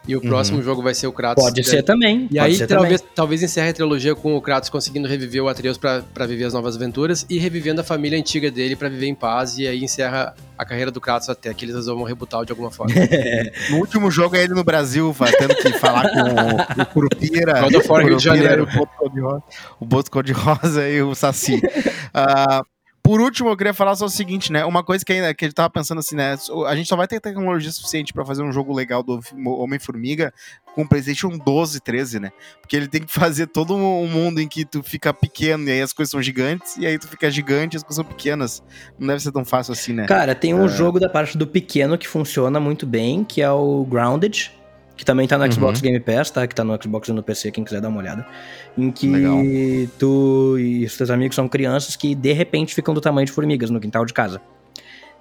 e 0.08 0.16
o 0.16 0.20
uhum. 0.20 0.26
próximo 0.26 0.62
jogo 0.62 0.82
vai 0.82 0.94
ser 0.94 1.06
o 1.06 1.12
Kratos. 1.12 1.44
Pode 1.44 1.62
ser 1.62 1.82
também. 1.82 2.26
E 2.30 2.38
aí 2.38 2.56
talvez, 2.66 3.00
também. 3.00 3.14
talvez 3.14 3.42
encerre 3.42 3.68
a 3.68 3.74
trilogia 3.74 4.14
com 4.14 4.34
o 4.34 4.40
Kratos 4.40 4.70
conseguindo 4.70 5.06
reviver 5.06 5.44
o 5.44 5.48
Atreus 5.48 5.76
para 5.76 6.26
viver 6.26 6.44
as 6.44 6.54
novas 6.54 6.76
aventuras 6.76 7.26
e 7.28 7.38
revivendo 7.38 7.82
a 7.82 7.84
família 7.84 8.18
antiga 8.18 8.50
dele 8.50 8.74
para 8.74 8.88
viver 8.88 9.06
em 9.06 9.14
paz. 9.14 9.58
E 9.58 9.68
aí 9.68 9.84
encerra 9.84 10.34
a 10.56 10.64
carreira 10.64 10.90
do 10.90 10.98
Kratos 10.98 11.28
até 11.28 11.52
que 11.52 11.66
eles 11.66 11.74
resolvam 11.74 12.04
rebutar 12.04 12.42
de 12.46 12.52
alguma 12.52 12.70
forma. 12.70 12.94
no 13.68 13.76
último 13.76 14.10
jogo 14.10 14.34
é 14.34 14.44
ele 14.44 14.54
no 14.54 14.64
Brasil, 14.64 15.14
tendo 15.38 15.54
que 15.54 15.72
falar 15.78 16.10
com 16.10 16.20
o, 16.20 16.82
o 16.82 16.86
Curupira. 16.86 17.60
God 17.60 17.74
of 17.74 17.88
War 17.90 18.06
Rio 18.06 18.16
de 18.16 18.24
Janeiro. 18.24 18.66
O 19.78 19.84
Boto 19.84 20.10
Cor-de-Rosa 20.10 20.88
e 20.88 21.02
o 21.02 21.14
Saci. 21.14 21.56
Uh, 21.56 22.77
Por 23.08 23.22
último, 23.22 23.48
eu 23.48 23.56
queria 23.56 23.72
falar 23.72 23.96
só 23.96 24.04
o 24.04 24.10
seguinte, 24.10 24.52
né? 24.52 24.66
Uma 24.66 24.84
coisa 24.84 25.02
que, 25.02 25.10
ainda, 25.10 25.32
que 25.32 25.42
a 25.42 25.48
gente 25.48 25.54
tava 25.54 25.70
pensando 25.70 26.00
assim, 26.00 26.14
né? 26.14 26.36
A 26.66 26.76
gente 26.76 26.86
só 26.86 26.94
vai 26.94 27.08
ter 27.08 27.18
tecnologia 27.18 27.72
suficiente 27.72 28.12
para 28.12 28.22
fazer 28.22 28.42
um 28.42 28.52
jogo 28.52 28.70
legal 28.70 29.02
do 29.02 29.18
Homem-Formiga 29.46 30.30
com 30.74 30.82
o 30.82 30.86
PlayStation 30.86 31.30
12, 31.30 31.80
13, 31.80 32.20
né? 32.20 32.32
Porque 32.60 32.76
ele 32.76 32.86
tem 32.86 33.02
que 33.02 33.10
fazer 33.10 33.46
todo 33.46 33.74
um 33.74 34.06
mundo 34.06 34.42
em 34.42 34.46
que 34.46 34.62
tu 34.62 34.82
fica 34.82 35.14
pequeno 35.14 35.66
e 35.66 35.70
aí 35.70 35.80
as 35.80 35.94
coisas 35.94 36.10
são 36.10 36.20
gigantes, 36.20 36.76
e 36.76 36.86
aí 36.86 36.98
tu 36.98 37.08
fica 37.08 37.30
gigante 37.30 37.76
e 37.76 37.78
as 37.78 37.82
coisas 37.82 37.96
são 37.96 38.04
pequenas. 38.04 38.62
Não 38.98 39.08
deve 39.08 39.22
ser 39.22 39.32
tão 39.32 39.42
fácil 39.42 39.72
assim, 39.72 39.94
né? 39.94 40.06
Cara, 40.06 40.34
tem 40.34 40.52
um 40.52 40.66
é... 40.66 40.68
jogo 40.68 41.00
da 41.00 41.08
parte 41.08 41.38
do 41.38 41.46
pequeno 41.46 41.96
que 41.96 42.06
funciona 42.06 42.60
muito 42.60 42.86
bem, 42.86 43.24
que 43.24 43.40
é 43.40 43.50
o 43.50 43.86
Grounded 43.88 44.52
que 44.98 45.04
também 45.04 45.28
tá 45.28 45.38
no 45.38 45.50
Xbox 45.50 45.78
uhum. 45.78 45.84
Game 45.84 46.00
Pass, 46.00 46.28
tá? 46.28 46.44
Que 46.44 46.54
tá 46.54 46.64
no 46.64 46.76
Xbox 46.82 47.08
e 47.08 47.12
no 47.12 47.22
PC, 47.22 47.52
quem 47.52 47.62
quiser 47.62 47.80
dar 47.80 47.88
uma 47.88 48.00
olhada. 48.00 48.26
Em 48.76 48.90
que 48.90 49.08
Legal. 49.08 49.38
tu 49.96 50.58
e 50.58 50.84
os 50.84 50.96
teus 50.96 51.08
amigos 51.08 51.36
são 51.36 51.48
crianças 51.48 51.94
que 51.94 52.16
de 52.16 52.32
repente 52.32 52.74
ficam 52.74 52.92
do 52.92 53.00
tamanho 53.00 53.24
de 53.24 53.30
formigas 53.30 53.70
no 53.70 53.78
quintal 53.78 54.04
de 54.04 54.12
casa. 54.12 54.42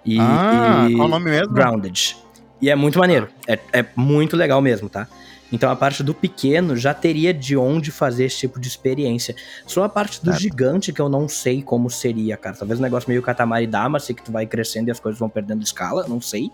E, 0.03 0.17
ah, 0.19 0.87
e... 0.89 0.95
qual 0.95 1.07
o 1.07 1.11
nome 1.11 1.29
mesmo? 1.29 1.53
Grounded. 1.53 2.17
E 2.59 2.71
é 2.71 2.75
muito 2.75 2.97
maneiro. 2.97 3.29
É, 3.47 3.59
é 3.71 3.85
muito 3.95 4.35
legal 4.35 4.59
mesmo, 4.63 4.89
tá? 4.89 5.07
Então 5.51 5.69
a 5.69 5.75
parte 5.75 6.01
do 6.01 6.13
pequeno 6.13 6.75
já 6.75 6.91
teria 6.91 7.31
de 7.31 7.55
onde 7.55 7.91
fazer 7.91 8.25
esse 8.25 8.39
tipo 8.39 8.59
de 8.59 8.67
experiência. 8.67 9.35
Só 9.67 9.83
a 9.83 9.89
parte 9.89 10.25
do 10.25 10.33
gigante 10.33 10.91
que 10.91 10.99
eu 10.99 11.07
não 11.07 11.29
sei 11.29 11.61
como 11.61 11.87
seria, 11.87 12.35
cara. 12.35 12.55
Talvez 12.55 12.79
um 12.79 12.83
negócio 12.83 13.07
meio 13.07 13.21
Katamari 13.21 13.67
Damacy 13.67 14.15
que 14.15 14.23
tu 14.23 14.31
vai 14.31 14.47
crescendo 14.47 14.87
e 14.87 14.91
as 14.91 14.99
coisas 14.99 15.19
vão 15.19 15.29
perdendo 15.29 15.61
escala, 15.63 16.07
não 16.07 16.19
sei. 16.19 16.51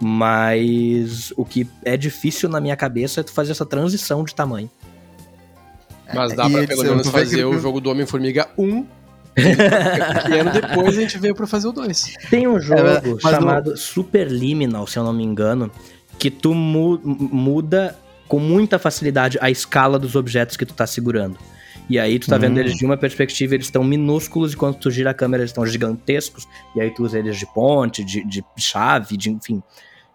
Mas 0.00 1.32
o 1.36 1.44
que 1.44 1.68
é 1.84 1.96
difícil 1.96 2.48
na 2.48 2.60
minha 2.60 2.76
cabeça 2.76 3.20
é 3.20 3.22
tu 3.22 3.32
fazer 3.32 3.52
essa 3.52 3.64
transição 3.64 4.24
de 4.24 4.34
tamanho. 4.34 4.70
Mas 6.12 6.34
dá 6.34 6.46
e 6.46 6.52
pra 6.52 6.66
pelo 6.66 6.84
menos 6.84 7.08
fazer 7.08 7.38
que... 7.38 7.44
o 7.44 7.58
jogo 7.58 7.80
do 7.80 7.90
Homem-Formiga 7.90 8.48
1 8.58 8.86
pequeno, 9.34 10.52
depois 10.52 10.96
a 10.96 11.00
gente 11.00 11.18
veio 11.18 11.34
pra 11.34 11.46
fazer 11.46 11.66
o 11.66 11.72
2. 11.72 12.14
Tem 12.30 12.46
um 12.46 12.60
jogo 12.60 12.80
é, 12.80 13.20
chamado 13.20 13.70
no... 13.72 13.76
Superliminal, 13.76 14.86
se 14.86 14.98
eu 14.98 15.02
não 15.02 15.12
me 15.12 15.24
engano, 15.24 15.70
que 16.18 16.30
tu 16.30 16.54
mu 16.54 17.00
muda 17.02 17.98
com 18.28 18.38
muita 18.38 18.78
facilidade 18.78 19.38
a 19.40 19.50
escala 19.50 19.98
dos 19.98 20.14
objetos 20.14 20.56
que 20.56 20.64
tu 20.64 20.74
tá 20.74 20.86
segurando. 20.86 21.36
E 21.88 21.98
aí 21.98 22.18
tu 22.18 22.28
tá 22.28 22.38
vendo 22.38 22.56
hum. 22.56 22.60
eles 22.60 22.74
de 22.76 22.84
uma 22.84 22.96
perspectiva, 22.96 23.54
eles 23.54 23.66
estão 23.66 23.84
minúsculos, 23.84 24.52
e 24.52 24.56
quando 24.56 24.76
tu 24.76 24.90
gira 24.90 25.10
a 25.10 25.14
câmera, 25.14 25.42
eles 25.42 25.50
estão 25.50 25.66
gigantescos. 25.66 26.46
E 26.74 26.80
aí 26.80 26.90
tu 26.90 27.04
usa 27.04 27.18
eles 27.18 27.36
de 27.38 27.46
ponte, 27.46 28.04
de, 28.04 28.24
de 28.24 28.44
chave, 28.56 29.16
de 29.16 29.30
enfim. 29.30 29.62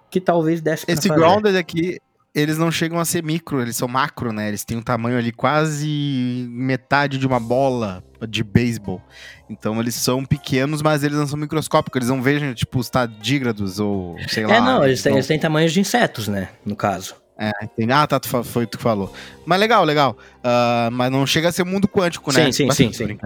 Que 0.10 0.20
talvez 0.20 0.62
desse 0.62 0.86
pra 0.86 0.94
Esse 0.96 1.08
fazer. 1.08 1.20
grounded 1.20 1.58
aqui, 1.58 2.00
eles 2.34 2.58
não 2.58 2.72
chegam 2.72 3.00
a 3.00 3.06
ser 3.06 3.24
micro, 3.24 3.62
eles 3.62 3.76
são 3.76 3.88
macro, 3.88 4.32
né? 4.32 4.48
Eles 4.48 4.64
têm 4.64 4.78
um 4.78 4.82
tamanho 4.82 5.18
ali 5.18 5.32
quase 5.32 6.48
metade 6.50 7.18
de 7.18 7.26
uma 7.26 7.40
bola 7.40 8.04
de 8.28 8.44
beisebol. 8.44 9.02
Então 9.50 9.80
eles 9.80 9.96
são 9.96 10.24
pequenos, 10.24 10.82
mas 10.82 11.04
eles 11.04 11.18
não 11.18 11.28
são 11.28 11.38
microscópicos. 11.38 11.98
Eles 11.98 12.10
não 12.10 12.22
vejam, 12.22 12.54
tipo, 12.54 12.80
os 12.80 12.90
tadígrados 12.90 13.80
ou 13.80 14.16
sei 14.28 14.44
é, 14.44 14.48
lá. 14.48 14.56
É, 14.56 14.62
não, 14.62 14.84
eles 14.84 15.02
têm, 15.02 15.14
eles 15.14 15.28
têm 15.28 15.40
tamanhos 15.40 15.74
de 15.74 15.80
insetos, 15.80 16.28
né? 16.28 16.50
No 16.66 16.76
caso. 16.76 17.16
É, 17.40 17.52
entendi. 17.64 17.92
Ah, 17.94 18.06
tá, 18.06 18.20
tu, 18.20 18.44
foi 18.44 18.68
tu 18.68 18.78
que 18.78 18.84
falou. 18.84 19.14
Mas 19.46 19.60
legal, 19.60 19.86
legal. 19.86 20.18
Uh, 20.40 20.92
mas 20.92 21.10
não 21.10 21.26
chega 21.26 21.48
a 21.48 21.52
ser 21.54 21.64
mundo 21.64 21.88
quântico, 21.88 22.34
né? 22.34 22.52
Sim, 22.52 22.70
sim, 22.70 22.92
sim, 22.92 22.94
sim. 22.94 23.18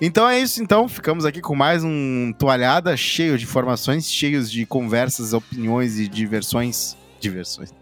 Então 0.00 0.28
é 0.28 0.40
isso, 0.40 0.60
então. 0.60 0.88
Ficamos 0.88 1.24
aqui 1.24 1.40
com 1.40 1.54
mais 1.54 1.84
um 1.84 2.32
Toalhada 2.36 2.96
cheio 2.96 3.38
de 3.38 3.44
informações, 3.44 4.10
cheios 4.10 4.50
de 4.50 4.66
conversas, 4.66 5.32
opiniões 5.32 5.96
e 6.00 6.08
diversões. 6.08 6.96
Diversões. 7.20 7.72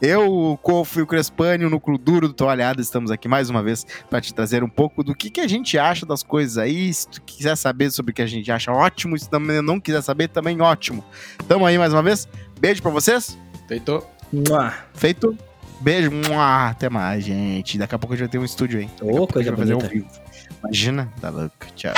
Eu, 0.00 0.32
o 0.32 0.56
Cofre, 0.56 1.02
o 1.02 1.06
Crespani, 1.06 1.64
o 1.64 1.68
Núcleo 1.68 1.98
Duro 1.98 2.28
do 2.28 2.32
Toalhada, 2.32 2.80
estamos 2.80 3.10
aqui 3.10 3.28
mais 3.28 3.50
uma 3.50 3.62
vez 3.62 3.84
para 4.08 4.20
te 4.20 4.32
trazer 4.32 4.62
um 4.62 4.68
pouco 4.68 5.02
do 5.02 5.14
que, 5.14 5.28
que 5.28 5.40
a 5.40 5.48
gente 5.48 5.76
acha 5.76 6.06
das 6.06 6.22
coisas 6.22 6.56
aí. 6.56 6.94
Se 6.94 7.08
tu 7.08 7.20
quiser 7.22 7.56
saber 7.56 7.90
sobre 7.90 8.12
o 8.12 8.14
que 8.14 8.22
a 8.22 8.26
gente 8.26 8.50
acha, 8.50 8.70
ótimo. 8.70 9.18
Se 9.18 9.28
também 9.28 9.60
não 9.60 9.80
quiser 9.80 10.02
saber, 10.02 10.28
também 10.28 10.60
ótimo. 10.60 11.04
Tamo 11.48 11.66
aí 11.66 11.76
mais 11.76 11.92
uma 11.92 12.02
vez. 12.02 12.28
Beijo 12.60 12.80
para 12.80 12.92
vocês. 12.92 13.36
Feito. 13.66 14.17
Mua. 14.32 14.74
Feito. 14.94 15.36
Beijo. 15.80 16.10
Mua. 16.10 16.68
Até 16.68 16.88
mais, 16.88 17.24
gente. 17.24 17.78
Daqui 17.78 17.94
a 17.94 17.98
pouco 17.98 18.14
a 18.14 18.16
gente 18.16 18.26
vai 18.26 18.32
ter 18.32 18.38
um 18.38 18.44
estúdio 18.44 18.80
aí. 18.80 18.90
Ô, 19.00 19.22
oh, 19.22 19.26
coisa 19.26 19.52
bonita. 19.52 19.74
Fazer 19.80 19.84
ao 19.84 19.90
vivo. 19.90 20.08
Imagina. 20.62 21.12
Tá 21.20 21.30
louco. 21.30 21.54
Tchau. 21.74 21.94